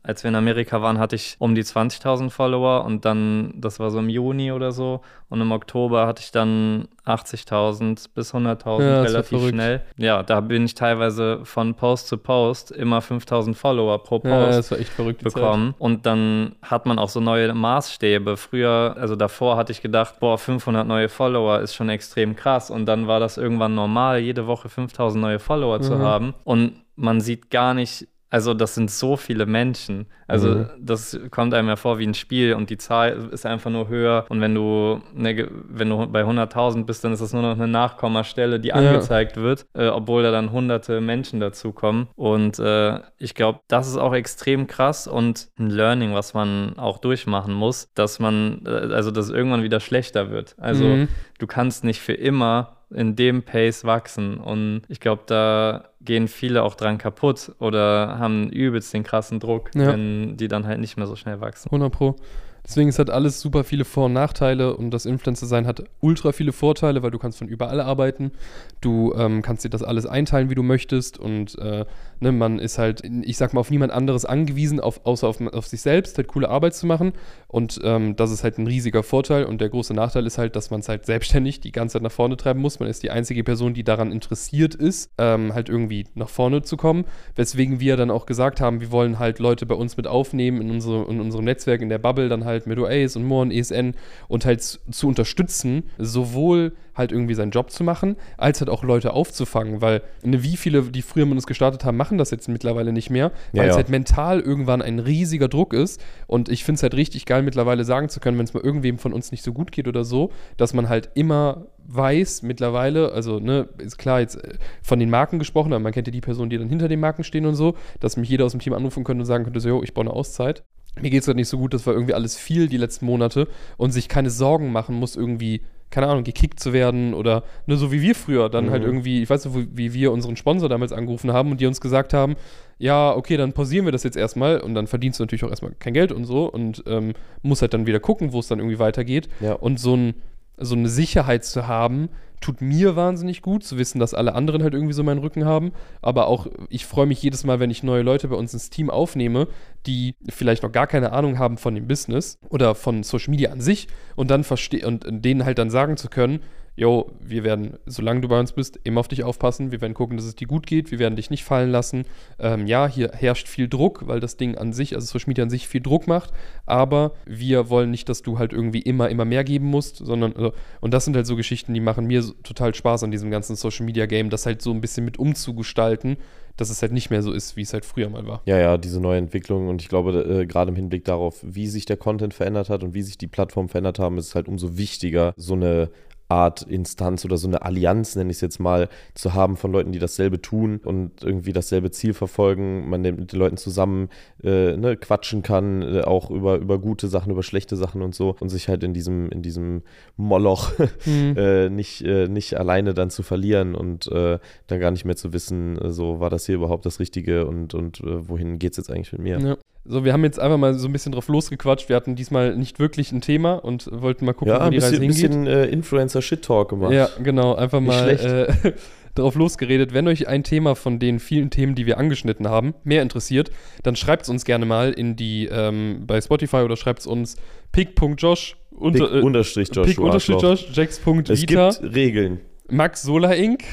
als 0.05 0.23
wir 0.23 0.29
in 0.29 0.35
Amerika 0.37 0.81
waren, 0.83 0.99
hatte 0.99 1.17
ich 1.17 1.35
um 1.41 1.55
die 1.55 1.65
20.000 1.65 2.31
Follower 2.31 2.85
und 2.85 3.05
dann, 3.05 3.55
das 3.57 3.81
war 3.81 3.91
so 3.91 3.99
im 3.99 4.09
Juni 4.09 4.53
oder 4.53 4.71
so. 4.73 5.01
Und 5.31 5.41
im 5.41 5.53
Oktober 5.53 6.07
hatte 6.07 6.21
ich 6.23 6.33
dann 6.33 6.89
80.000 7.07 8.07
bis 8.15 8.35
100.000 8.35 8.83
Ja, 8.83 9.03
relativ 9.03 9.49
schnell. 9.49 9.83
Ja, 9.97 10.23
da 10.23 10.41
bin 10.41 10.65
ich 10.65 10.75
teilweise 10.75 11.41
von 11.45 11.75
Post 11.75 12.09
zu 12.09 12.19
Post 12.19 12.71
immer 12.73 12.99
5.000 13.01 13.55
Follower 13.55 14.03
pro 14.03 14.19
Post 14.19 14.33
Ja, 14.33 14.47
das 14.49 14.71
war 14.71 14.79
echt 14.79 14.91
verrückt. 14.93 15.21
die 15.21 15.27
Zeit. 15.27 15.35
bekommen. 15.35 15.75
Und 15.79 16.05
dann 16.07 16.57
hat 16.63 16.85
man 16.87 16.99
auch 16.99 17.09
so 17.09 17.21
neue 17.21 17.55
Maßstäbe. 17.55 18.37
Früher, 18.37 18.97
also 18.99 19.17
davor 19.17 19.57
hatte 19.57 19.73
ich 19.73 19.83
gedacht, 19.83 20.21
boah, 20.21 20.37
500 20.37 20.87
neue 20.87 21.09
Follower 21.09 21.61
ist 21.61 21.75
schon 21.75 21.89
extrem 21.89 22.37
krass. 22.37 22.71
Und 22.71 22.87
dann 22.87 23.07
war 23.07 23.21
das 23.21 23.37
irgendwann 23.39 23.75
normal, 23.75 24.19
jede 24.19 24.47
Woche 24.47 24.69
5000 24.69 25.21
neue 25.23 25.39
Follower 25.39 25.81
zu 25.81 25.95
Mhm. 25.97 26.03
haben. 26.03 26.35
Und 26.45 26.73
man 26.97 27.21
sieht 27.21 27.51
gar 27.51 27.73
nicht, 27.75 28.09
also 28.31 28.55
das 28.55 28.75
sind 28.77 28.91
so 28.91 29.17
viele 29.17 29.45
Menschen. 29.47 30.07
Also 30.29 30.49
Mhm. 30.51 30.67
das 30.81 31.19
kommt 31.31 31.53
einem 31.53 31.69
ja 31.69 31.75
vor 31.77 31.99
wie 31.99 32.07
ein 32.07 32.15
Spiel 32.15 32.55
und 32.55 32.71
die 32.71 32.77
Zahl 32.79 33.29
ist 33.33 33.45
einfach 33.45 33.71
nur 33.71 33.89
höher. 33.89 34.25
Und 34.29 34.41
wenn 34.41 34.55
du, 34.55 35.01
ne, 35.13 35.49
wenn 35.69 35.89
du 35.91 36.07
bei 36.07 36.25
100.000 36.25 36.87
bist, 36.87 37.03
dann 37.03 37.13
ist 37.13 37.21
das 37.21 37.33
nur 37.33 37.43
noch 37.43 37.53
eine 37.57 37.67
Nachkommastelle, 37.67 38.61
die 38.61 38.69
Ja. 38.69 38.75
angezeigt 38.77 39.37
wird, 39.37 39.67
äh, 39.75 39.89
obwohl 39.89 40.23
da 40.23 40.31
dann 40.31 40.53
hunderte 40.53 41.01
Menschen 41.01 41.41
dazukommen. 41.41 42.09
Und 42.15 42.59
äh, 42.61 43.01
ich 43.19 43.35
glaube, 43.35 43.61
das 43.69 43.89
ist 43.89 43.97
auch 43.97 44.15
extrem 44.15 44.67
krass 44.69 45.09
und 45.09 45.49
ein 45.59 45.69
Learning, 45.71 46.15
was 46.15 46.33
man 46.33 46.79
auch 46.79 46.99
durchmachen 46.99 47.53
muss, 47.53 47.89
dass 47.95 48.21
man, 48.21 48.63
äh, 48.67 48.71
also 48.95 49.11
dass 49.11 49.27
es 49.27 49.33
irgendwann 49.33 49.63
wieder 49.65 49.81
schlechter 49.81 50.31
wird. 50.31 50.55
Also 50.59 50.85
Mhm. 50.87 51.09
du 51.41 51.47
kannst 51.49 51.83
nicht 51.85 52.01
für 52.01 52.13
immer 52.15 52.77
in 52.93 53.17
dem 53.17 53.43
Pace 53.43 53.85
wachsen. 53.85 54.37
Und 54.39 54.83
ich 54.89 55.01
glaube, 55.01 55.23
da 55.27 55.85
gehen 56.01 56.29
viele 56.29 56.63
auch 56.63 56.75
dran 56.75 56.99
kaputt 56.99 57.53
oder 57.59 58.19
haben 58.19 58.51
übelst 58.51 58.93
den 58.95 59.03
krassen 59.03 59.39
Druck, 59.41 59.71
Ja. 59.75 59.89
wenn 59.89 60.37
die 60.37 60.49
dann 60.49 60.67
halt 60.67 60.81
nicht 60.81 60.97
mehr 60.97 61.07
so 61.07 61.17
schnell 61.17 61.41
wachsen. 61.41 61.71
100 61.71 61.93
Pro. 61.93 62.17
Deswegen 62.65 62.89
ist 62.89 62.99
halt 62.99 63.11
alles 63.11 63.41
super 63.41 63.65
viele 63.65 63.85
Vor- 63.85 64.07
und 64.07 64.13
Nachteile 64.13 64.77
und 64.77 64.91
das 64.91 65.07
Influencer-Sein 65.07 65.67
hat 65.67 65.85
ultra 66.01 66.33
viele 66.33 66.53
Vorteile, 66.53 67.03
weil 67.03 67.11
du 67.11 67.19
kannst 67.19 67.39
von 67.39 67.49
überall 67.49 67.81
arbeiten. 67.81 68.33
Du 68.81 69.13
ähm, 69.15 69.43
kannst 69.43 69.65
dir 69.65 69.71
das 69.71 69.83
alles 69.83 70.07
einteilen, 70.07 70.51
wie 70.51 70.55
du 70.55 70.63
möchtest 70.63 71.19
und 71.19 71.59
äh, 71.59 71.85
ne, 72.21 72.33
man 72.33 72.59
ist 72.59 72.79
halt, 72.79 73.03
ich 73.23 73.37
sag 73.37 73.55
mal, 73.55 73.61
auf 73.61 73.71
niemand 73.71 73.93
anderes 73.93 74.25
angewiesen, 74.25 74.81
auf, 74.81 75.05
außer 75.05 75.27
auf, 75.27 75.41
auf 75.41 75.67
sich 75.67 75.81
selbst, 75.81 76.17
halt 76.19 76.29
coole 76.29 76.49
Arbeit 76.49 76.75
zu 76.75 76.87
machen 76.87 77.13
und 77.49 77.81
ähm, 77.83 78.17
das 78.17 78.31
ist 78.31 78.45
halt 78.45 78.59
ein 78.59 78.67
riesiger 78.67 79.03
Vorteil 79.03 79.45
und 79.45 79.61
der 79.61 79.69
große 79.69 79.95
Nachteil 79.95 80.27
ist 80.27 80.39
halt, 80.39 80.55
dass 80.57 80.71
man 80.71 80.81
es 80.81 80.89
halt 80.89 81.07
selbstständig 81.07 81.61
die 81.61 81.73
ganze 81.73 81.95
Zeit 81.95 82.03
nach 82.03 82.13
vorne 82.13 82.37
treiben 82.37 82.61
muss. 82.61 82.79
Man 82.79 82.89
ist 82.89 83.03
die 83.03 83.11
einzige 83.11 83.43
Person, 83.43 83.75
die 83.75 83.85
daran 83.85 84.13
interessiert 84.13 84.75
ist, 84.75 85.11
ähm, 85.19 85.55
halt 85.55 85.69
irgendwie 85.69 86.07
nach 86.15 86.29
vorne 86.29 86.63
zu 86.63 86.77
kommen, 86.77 87.05
weswegen 87.37 87.81
wir 87.81 87.97
dann 87.97 88.11
auch 88.11 88.27
gesagt 88.27 88.61
haben, 88.61 88.81
wir 88.81 88.91
wollen 88.93 89.19
halt 89.19 89.39
Leute 89.39 89.67
bei 89.67 89.75
uns 89.75 89.97
mit 89.97 90.07
aufnehmen 90.07 90.61
in, 90.61 90.71
unsere, 90.71 91.11
in 91.11 91.21
unserem 91.21 91.45
Netzwerk, 91.45 91.81
in 91.81 91.89
der 91.89 91.99
Bubble, 91.99 92.29
dann 92.29 92.45
halt 92.45 92.50
mit 92.67 92.79
OAs 92.79 93.17
und 93.17 93.25
More 93.25 93.43
und 93.43 93.51
ESN 93.53 93.95
und 94.29 94.45
halt 94.45 94.63
zu, 94.63 95.09
unterstützen, 95.09 95.85
sowohl 95.99 96.73
halt 96.95 97.13
irgendwie 97.13 97.35
seinen 97.35 97.51
Job 97.51 97.71
zu 97.71 97.83
machen, 97.85 98.17
als 98.37 98.61
halt 98.61 98.69
auch 98.69 98.83
Leute 98.85 99.13
aufzufangen, 99.13 99.81
weil 99.81 100.03
ne, 100.23 100.43
wie 100.43 100.57
viele, 100.57 100.83
die 100.83 101.03
früher 101.03 101.25
mit 101.25 101.35
uns 101.37 101.47
gestartet 101.47 101.85
haben, 101.85 101.97
machen 101.97 102.19
das 102.19 102.31
jetzt 102.31 102.49
mittlerweile 102.49 102.93
nicht 102.93 103.11
mehr, 103.11 103.33
weil 103.55 103.65
Ja, 103.65 103.65
es 103.69 103.77
ja. 103.77 103.77
halt 103.77 103.89
mental 103.89 104.41
irgendwann 104.41 104.83
ein 104.83 104.99
riesiger 104.99 105.49
Druck 105.49 105.73
ist 105.73 106.03
und 106.27 106.49
ich 106.49 106.65
finde 106.65 106.77
es 106.77 106.83
halt 106.83 106.95
richtig 106.95 107.25
geil 107.27 107.43
mittlerweile 107.43 107.85
sagen 107.85 108.09
zu 108.09 108.21
können, 108.21 108.37
wenn 108.39 108.45
es 108.45 108.55
mal 108.55 108.63
irgendwem 108.63 108.99
von 108.99 109.13
uns 109.13 109.31
nicht 109.31 109.43
so 109.43 109.53
gut 109.53 109.73
geht 109.73 109.89
oder 109.89 110.05
so, 110.05 110.31
dass 110.57 110.75
man 110.75 110.89
halt 110.89 111.11
immer 111.15 111.67
weiß 111.87 112.43
mittlerweile, 112.43 113.13
also 113.13 113.41
ne, 113.41 113.69
ist 113.79 113.97
klar 113.99 114.21
jetzt 114.21 114.37
äh, 114.37 114.55
von 114.83 114.99
den 114.99 115.11
Marken 115.11 115.39
gesprochen, 115.39 115.73
aber 115.73 115.81
man 115.81 115.93
kennt 115.93 116.07
ja 116.07 116.13
die 116.13 116.21
Personen, 116.21 116.51
die 116.51 116.59
dann 116.59 116.69
hinter 116.69 116.89
den 116.89 117.01
Marken 117.01 117.25
stehen 117.25 117.47
und 117.47 117.55
so, 117.55 117.75
dass 118.01 118.17
mich 118.17 118.29
jeder 118.29 118.45
aus 118.45 118.53
dem 118.53 118.61
Team 118.61 118.75
anrufen 118.75 119.05
könnte 119.05 119.23
und 119.23 119.27
sagen 119.27 119.45
könnte, 119.45 119.61
so, 119.61 119.69
yo, 119.69 119.83
ich 119.83 119.95
brauche 119.95 120.07
eine 120.07 120.13
Auszeit. 120.15 120.65
Mir 121.01 121.11
geht 121.11 121.23
es 121.23 121.27
halt 121.29 121.37
nicht 121.37 121.49
so 121.49 121.59
gut, 121.59 121.73
das 121.75 121.87
war 121.87 121.95
irgendwie 121.95 122.15
alles 122.15 122.37
viel 122.37 122.69
die 122.69 122.77
letzten 122.77 123.07
Monate 123.07 123.49
und 123.77 123.93
sich 123.93 124.09
keine 124.09 124.31
Sorgen 124.31 124.73
machen 124.73 124.97
muss, 124.97 125.17
irgendwie, 125.17 125.61
keine 125.91 126.09
Ahnung, 126.09 126.25
gekickt 126.25 126.61
zu 126.61 126.73
werden 126.73 127.15
oder 127.15 127.45
ne, 127.67 127.77
so 127.77 127.91
wie 127.93 128.03
wir 128.03 128.15
früher, 128.15 128.49
dann 128.49 128.67
Mhm. 128.67 128.71
halt 128.71 128.83
irgendwie, 128.85 129.23
ich 129.23 129.31
weiß 129.31 129.47
nicht, 129.47 129.69
wie 129.75 129.95
wir 129.95 130.13
unseren 130.13 130.37
Sponsor 130.37 130.69
damals 130.69 130.93
angerufen 130.93 131.33
haben 131.33 131.51
und 131.53 131.61
die 131.61 131.67
uns 131.67 131.81
gesagt 131.81 132.13
haben, 132.13 132.35
ja, 132.79 133.15
okay, 133.15 133.37
dann 133.37 133.53
pausieren 133.53 133.85
wir 133.85 133.93
das 133.93 134.03
jetzt 134.05 134.17
erstmal 134.17 134.61
und 134.61 134.75
dann 134.75 134.87
verdienst 134.87 135.21
du 135.21 135.25
natürlich 135.25 135.45
auch 135.45 135.51
erstmal 135.51 135.73
kein 135.79 135.95
Geld 135.95 136.13
und 136.13 136.25
so 136.25 136.47
und 136.51 136.83
ähm, 136.87 137.13
musst 137.43 137.63
halt 137.63 137.75
dann 137.75 137.87
wieder 137.87 138.01
gucken, 138.01 138.33
wo 138.33 138.39
es 138.41 138.49
dann 138.49 138.59
irgendwie 138.59 138.79
weitergeht. 138.79 139.29
Ja. 139.41 139.53
Und 139.55 139.79
so, 139.79 139.95
ein, 139.97 140.15
so 140.61 140.75
eine 140.75 140.89
Sicherheit 140.89 141.45
zu 141.45 141.67
haben, 141.67 142.09
tut 142.41 142.63
mir 142.63 142.97
wahnsinnig 142.97 143.43
gut, 143.43 143.65
zu 143.65 143.77
wissen, 143.79 143.99
dass 143.99 144.15
alle 144.15 144.35
anderen 144.35 144.63
halt 144.63 144.75
irgendwie 144.75 144.95
so 144.95 145.03
meinen 145.03 145.19
Rücken 145.19 145.45
haben. 145.45 145.73
Aber 146.01 146.27
auch, 146.27 146.47
ich 146.69 146.87
freue 146.87 147.07
mich 147.07 147.23
jedes 147.23 147.45
Mal, 147.45 147.61
wenn 147.61 147.71
ich 147.71 147.83
neue 147.83 148.03
Leute 148.03 148.29
bei 148.29 148.37
uns 148.37 148.55
ins 148.55 148.71
Team 148.71 148.91
aufnehme, 148.91 149.47
die 149.87 150.15
vielleicht 150.29 150.63
noch 150.63 150.73
gar 150.73 150.87
keine 150.87 151.13
Ahnung 151.13 151.39
haben 151.39 151.59
von 151.59 151.75
dem 151.75 151.87
Business 151.87 152.39
oder 152.49 152.75
von 152.75 153.03
Social 153.03 153.31
Media 153.31 153.51
an 153.51 153.61
sich 153.61 153.89
und 154.17 154.31
dann 154.31 154.45
verstehen 154.45 154.85
und 154.85 155.05
denen 155.25 155.45
halt 155.45 155.59
dann 155.59 155.71
sagen 155.71 155.97
zu 155.97 156.09
können, 156.09 156.41
yo, 156.81 157.11
wir 157.21 157.45
werden, 157.45 157.75
solange 157.85 158.23
du 158.23 158.29
bei 158.29 158.41
uns 158.41 158.53
bist, 158.53 158.81
immer 158.85 159.01
auf 159.01 159.09
dich 159.09 159.23
aufpassen. 159.23 159.71
Wir 159.71 159.83
werden 159.83 159.93
gucken, 159.93 160.17
dass 160.17 160.25
es 160.25 160.35
dir 160.35 160.47
gut 160.47 160.67
geht. 160.67 160.91
Wir 160.91 160.99
werden 160.99 161.15
dich 161.15 161.29
nicht 161.29 161.45
fallen 161.45 161.71
lassen. 161.71 162.07
Ähm, 162.39 162.67
ja, 162.67 162.87
hier 162.87 163.11
herrscht 163.13 163.49
viel 163.49 163.69
Druck, 163.69 164.09
weil 164.09 164.19
das 164.19 164.39
Ding 164.39 164.57
an 164.57 164.73
sich, 164.73 164.95
also 164.95 165.07
Social 165.07 165.29
Media 165.29 165.45
an 165.45 165.51
sich 165.51 165.69
viel 165.69 165.83
Druck 165.83 166.07
macht. 166.07 166.33
Aber 166.65 167.13
wir 167.27 167.69
wollen 167.69 167.91
nicht, 167.91 168.09
dass 168.09 168.23
du 168.23 168.39
halt 168.39 168.55
irgendwie 168.55 168.81
immer, 168.81 169.11
immer 169.11 169.27
mehr 169.27 169.45
geben 169.45 169.67
musst, 169.67 169.99
sondern, 169.99 170.33
also, 170.35 170.55
und 170.81 170.95
das 170.95 171.05
sind 171.05 171.15
halt 171.17 171.27
so 171.27 171.37
Geschichten, 171.37 171.75
die 171.75 171.81
machen 171.81 172.07
mir 172.07 172.23
so, 172.23 172.33
total 172.43 172.75
Spaß 172.75 173.03
an 173.03 173.11
diesem 173.11 173.31
ganzen 173.31 173.57
Social 173.57 173.85
Media 173.85 174.07
Game, 174.07 174.31
das 174.31 174.47
halt 174.47 174.63
so 174.63 174.73
ein 174.73 174.81
bisschen 174.81 175.05
mit 175.05 175.19
umzugestalten, 175.19 176.17
dass 176.57 176.71
es 176.71 176.81
halt 176.81 176.93
nicht 176.93 177.11
mehr 177.11 177.23
so 177.23 177.33
ist, 177.33 177.57
wie 177.57 177.63
es 177.63 177.75
halt 177.75 177.85
früher 177.85 178.09
mal 178.09 178.27
war. 178.27 178.41
Ja, 178.47 178.59
ja, 178.59 178.77
diese 178.79 179.01
neue 179.01 179.19
Entwicklung 179.19 179.69
und 179.69 179.83
ich 179.83 179.89
glaube, 179.89 180.13
äh, 180.13 180.47
gerade 180.47 180.71
im 180.71 180.77
Hinblick 180.77 181.05
darauf, 181.05 181.41
wie 181.43 181.67
sich 181.67 181.85
der 181.85 181.97
Content 181.97 182.35
verändert 182.35 182.71
hat 182.71 182.83
und 182.83 182.95
wie 182.95 183.03
sich 183.03 183.19
die 183.19 183.27
Plattformen 183.27 183.69
verändert 183.69 183.99
haben, 183.99 184.19
ist 184.19 184.29
es 184.29 184.35
halt 184.35 184.49
umso 184.49 184.77
wichtiger, 184.77 185.33
so 185.37 185.55
eine 185.55 185.91
Art 186.31 186.63
Instanz 186.63 187.25
oder 187.25 187.37
so 187.37 187.49
eine 187.49 187.63
Allianz, 187.63 188.17
nenne 188.17 188.31
ich 188.31 188.37
es 188.37 188.41
jetzt 188.41 188.61
mal, 188.61 188.89
zu 189.15 189.35
haben 189.35 189.57
von 189.57 189.73
Leuten, 189.73 189.93
die 189.93 189.99
dasselbe 189.99 190.41
tun 190.41 190.81
und 190.85 191.23
irgendwie 191.23 191.53
dasselbe 191.53 191.91
Ziel 191.91 192.15
verfolgen, 192.15 192.89
man 192.89 193.03
mit 193.03 193.33
den 193.33 193.39
Leuten 193.39 193.57
zusammen 193.57 194.09
äh, 194.43 194.77
ne, 194.77 194.97
quatschen 194.97 195.43
kann, 195.43 195.83
äh, 195.83 196.03
auch 196.03 196.31
über, 196.31 196.57
über 196.57 196.79
gute 196.79 197.09
Sachen, 197.09 197.33
über 197.33 197.43
schlechte 197.43 197.77
Sachen 197.77 198.03
und 198.03 198.15
so 198.15 198.37
und 198.41 198.49
sich 198.49 198.69
halt 198.69 198.83
in 198.85 198.95
diesem, 198.95 199.29
in 199.31 199.43
diesem 199.43 199.83
Moloch 200.17 200.73
mhm. 201.05 201.35
äh, 201.37 201.69
nicht, 201.69 202.03
äh, 202.03 202.29
nicht 202.29 202.59
alleine 202.59 202.95
dann 202.95 203.11
zu 203.11 203.23
verlieren 203.23 203.75
und 203.75 204.07
äh, 204.13 204.39
dann 204.67 204.81
gar 204.81 204.91
nicht 204.91 205.05
mehr 205.05 205.17
zu 205.17 205.33
wissen, 205.33 205.79
äh, 205.79 205.91
so 205.91 206.21
war 206.21 206.31
das 206.31 206.47
hier 206.47 206.55
überhaupt 206.55 206.87
das 206.87 207.01
Richtige 207.01 207.47
und, 207.47 207.75
und 207.75 208.01
wohin 208.03 208.59
geht 208.59 208.73
es 208.73 208.77
jetzt 208.77 208.91
eigentlich 208.91 209.13
mit 209.13 209.23
mir. 209.23 209.39
Ja. 209.41 209.57
So, 209.85 210.05
wir 210.05 210.13
haben 210.13 210.25
jetzt 210.25 210.39
einfach 210.39 210.59
mal 210.59 210.75
so 210.75 210.89
ein 210.89 210.93
bisschen 210.93 211.13
drauf 211.13 211.29
losgequatscht. 211.29 211.89
Wir 211.89 211.97
hatten 211.97 212.15
diesmal 212.15 212.55
nicht 212.55 212.79
wirklich 212.79 213.13
ein 213.13 213.21
Thema 213.21 213.55
und 213.55 213.89
wollten 213.91 214.27
mal 214.27 214.35
gucken, 214.35 214.55
ja, 214.55 214.67
wo 214.67 214.71
die 214.71 214.77
bisschen, 214.77 214.93
Reise 214.93 215.03
hingeht. 215.03 215.25
ein 215.25 215.45
bisschen 215.45 215.47
äh, 215.47 215.67
Influencer-Shit-Talk 215.67 216.69
gemacht. 216.69 216.93
Ja, 216.93 217.09
genau. 217.23 217.55
Einfach 217.55 217.81
mal 217.81 218.11
äh, 218.11 218.73
darauf 219.15 219.35
losgeredet. 219.35 219.95
Wenn 219.95 220.07
euch 220.07 220.29
ein 220.29 220.45
Thema 220.45 220.75
von 220.75 220.99
den 220.99 221.19
vielen 221.19 221.51
Themen, 221.51 221.75
die 221.75 221.87
wir 221.87 221.99
angeschnitten 221.99 222.49
haben, 222.49 222.75
mehr 222.85 223.03
interessiert, 223.03 223.51
dann 223.83 223.97
schreibt 223.97 224.25
es 224.25 224.29
uns 224.29 224.45
gerne 224.45 224.67
mal 224.67 224.93
in 224.93 225.17
die, 225.17 225.47
ähm, 225.51 226.05
bei 226.07 226.21
Spotify 226.21 226.59
oder 226.59 226.77
schreibt 226.77 227.01
es 227.01 227.07
uns 227.07 227.37
pick.josh 227.73 228.57
unter, 228.71 229.07
pick, 229.07 229.17
äh, 229.17 229.21
unterstrich 229.21 229.69
Josh. 229.73 229.89
Pick 229.89 230.01
unterstrich 230.01 230.43
Josh, 230.43 230.69
jax.vita. 230.73 231.33
Es 231.33 231.47
gibt 231.47 231.95
Regeln. 231.95 232.41
Max 232.69 233.03
Sola 233.03 233.33
Inc. 233.33 233.65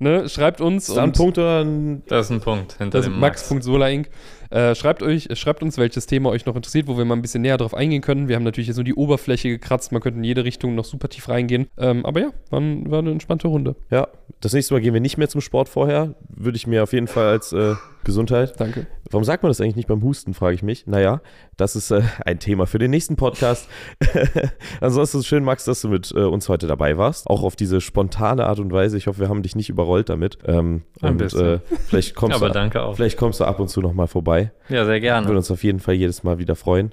Ne, 0.00 0.28
schreibt 0.28 0.60
uns. 0.60 0.88
Ist 0.88 0.96
da 0.96 1.04
ein 1.04 1.12
Punkt 1.12 1.38
oder 1.38 1.64
ein 1.64 2.02
Da 2.08 2.18
ist 2.18 2.30
ein 2.30 2.40
Punkt 2.40 2.74
hinter 2.78 2.98
das 2.98 3.06
dem 3.06 3.18
Max. 3.18 3.48
Max.sola.inc. 3.50 4.08
Äh, 4.50 4.74
schreibt, 4.74 5.02
euch, 5.02 5.28
schreibt 5.34 5.62
uns, 5.62 5.78
welches 5.78 6.06
Thema 6.06 6.30
euch 6.30 6.46
noch 6.46 6.56
interessiert, 6.56 6.86
wo 6.86 6.96
wir 6.96 7.04
mal 7.04 7.16
ein 7.16 7.22
bisschen 7.22 7.42
näher 7.42 7.56
drauf 7.56 7.74
eingehen 7.74 8.02
können. 8.02 8.28
Wir 8.28 8.36
haben 8.36 8.44
natürlich 8.44 8.68
jetzt 8.68 8.76
nur 8.76 8.84
die 8.84 8.94
Oberfläche 8.94 9.48
gekratzt, 9.48 9.92
man 9.92 10.00
könnte 10.00 10.18
in 10.18 10.24
jede 10.24 10.44
Richtung 10.44 10.74
noch 10.74 10.84
super 10.84 11.08
tief 11.08 11.28
reingehen. 11.28 11.68
Ähm, 11.78 12.04
aber 12.04 12.20
ja, 12.20 12.30
war, 12.50 12.60
war, 12.60 12.98
eine 13.00 13.10
entspannte 13.10 13.48
Runde. 13.48 13.76
Ja, 13.90 14.08
das 14.40 14.52
nächste 14.52 14.74
Mal 14.74 14.80
gehen 14.80 14.94
wir 14.94 15.00
nicht 15.00 15.18
mehr 15.18 15.28
zum 15.28 15.40
Sport 15.40 15.68
vorher. 15.68 16.14
Würde 16.28 16.56
ich 16.56 16.66
mir 16.66 16.82
auf 16.82 16.92
jeden 16.92 17.08
Fall 17.08 17.26
als 17.26 17.52
äh, 17.52 17.74
Gesundheit. 18.04 18.58
Danke. 18.58 18.86
Warum 19.10 19.24
sagt 19.24 19.42
man 19.42 19.50
das 19.50 19.60
eigentlich 19.60 19.76
nicht 19.76 19.88
beim 19.88 20.02
Husten, 20.02 20.34
frage 20.34 20.54
ich 20.54 20.62
mich. 20.62 20.86
Naja, 20.86 21.20
das 21.56 21.76
ist 21.76 21.90
äh, 21.90 22.02
ein 22.24 22.38
Thema 22.38 22.66
für 22.66 22.78
den 22.78 22.90
nächsten 22.90 23.16
Podcast. 23.16 23.68
Ansonsten 24.80 25.18
ist 25.18 25.22
es 25.22 25.26
schön, 25.26 25.44
Max, 25.44 25.64
dass 25.64 25.80
du 25.80 25.88
mit 25.88 26.12
äh, 26.14 26.20
uns 26.20 26.48
heute 26.48 26.66
dabei 26.66 26.96
warst. 26.98 27.28
Auch 27.28 27.42
auf 27.42 27.56
diese 27.56 27.80
spontane 27.80 28.46
Art 28.46 28.60
und 28.60 28.72
Weise. 28.72 28.96
Ich 28.96 29.06
hoffe, 29.06 29.20
wir 29.20 29.28
haben 29.28 29.42
dich 29.42 29.56
nicht 29.56 29.70
überrollt 29.70 30.08
damit. 30.08 30.38
Ähm, 30.46 30.82
ein 31.00 31.12
und 31.12 31.18
bisschen. 31.18 31.54
Äh, 31.54 31.58
vielleicht, 31.86 32.14
kommst 32.14 32.36
Aber 32.36 32.48
du, 32.48 32.54
danke 32.54 32.82
auch. 32.82 32.96
vielleicht 32.96 33.16
kommst 33.16 33.40
du 33.40 33.44
ab 33.44 33.60
und 33.60 33.68
zu 33.68 33.80
nochmal 33.80 34.06
vorbei. 34.06 34.33
Ja, 34.68 34.84
sehr 34.84 35.00
gerne. 35.00 35.26
Würde 35.26 35.38
uns 35.38 35.50
auf 35.50 35.64
jeden 35.64 35.80
Fall 35.80 35.94
jedes 35.94 36.22
Mal 36.22 36.38
wieder 36.38 36.56
freuen. 36.56 36.92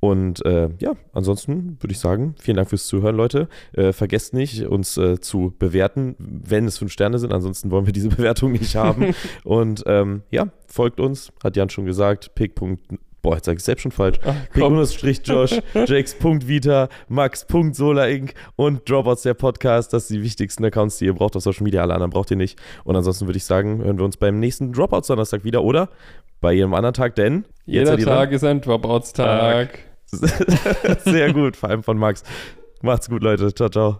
Und 0.00 0.44
äh, 0.46 0.70
ja, 0.78 0.94
ansonsten 1.12 1.76
würde 1.80 1.92
ich 1.92 1.98
sagen, 1.98 2.34
vielen 2.40 2.56
Dank 2.56 2.70
fürs 2.70 2.86
Zuhören, 2.86 3.16
Leute. 3.16 3.48
Äh, 3.74 3.92
vergesst 3.92 4.32
nicht, 4.32 4.66
uns 4.66 4.96
äh, 4.96 5.20
zu 5.20 5.54
bewerten, 5.58 6.16
wenn 6.18 6.66
es 6.66 6.78
fünf 6.78 6.92
Sterne 6.92 7.18
sind. 7.18 7.32
Ansonsten 7.32 7.70
wollen 7.70 7.86
wir 7.86 7.92
diese 7.92 8.08
Bewertung 8.16 8.52
nicht 8.52 8.76
haben. 8.76 9.14
Und 9.44 9.84
ähm, 9.86 10.22
ja, 10.30 10.48
folgt 10.66 11.00
uns, 11.00 11.32
hat 11.44 11.56
Jan 11.56 11.68
schon 11.68 11.84
gesagt. 11.84 12.34
Pick. 12.34 12.54
Boah, 13.22 13.34
jetzt 13.34 13.44
sage 13.44 13.58
ich 13.58 13.64
selbst 13.64 13.82
schon 13.82 13.92
falsch. 13.92 14.18
Pick-Josh, 15.02 15.60
Jakes.vita, 15.74 16.88
Max.sola.inc 17.08 18.32
und 18.56 18.88
Dropouts 18.88 19.22
der 19.22 19.34
Podcast. 19.34 19.92
Das 19.92 20.08
sind 20.08 20.18
die 20.18 20.22
wichtigsten 20.22 20.64
Accounts, 20.64 20.96
die 20.96 21.04
ihr 21.04 21.12
braucht 21.12 21.36
auf 21.36 21.42
Social 21.42 21.64
Media. 21.64 21.82
Alle 21.82 21.92
anderen 21.92 22.10
braucht 22.10 22.30
ihr 22.30 22.38
nicht. 22.38 22.58
Und 22.84 22.96
ansonsten 22.96 23.26
würde 23.26 23.36
ich 23.36 23.44
sagen, 23.44 23.84
hören 23.84 23.98
wir 23.98 24.06
uns 24.06 24.16
beim 24.16 24.40
nächsten 24.40 24.72
Dropouts 24.72 25.08
Donnerstag 25.08 25.44
wieder 25.44 25.62
oder 25.62 25.90
bei 26.40 26.52
jedem 26.52 26.74
anderen 26.74 26.94
Tag, 26.94 27.14
denn 27.14 27.44
jeder 27.66 27.96
Tag 27.98 28.32
ist 28.32 28.44
ein 28.44 28.60
Dropouts-Tag. 28.60 29.78
Sehr 31.04 31.32
gut, 31.32 31.56
vor 31.56 31.68
allem 31.70 31.82
von 31.82 31.96
Max. 31.98 32.24
Macht's 32.82 33.08
gut, 33.08 33.22
Leute. 33.22 33.54
Ciao, 33.54 33.68
ciao. 33.68 33.98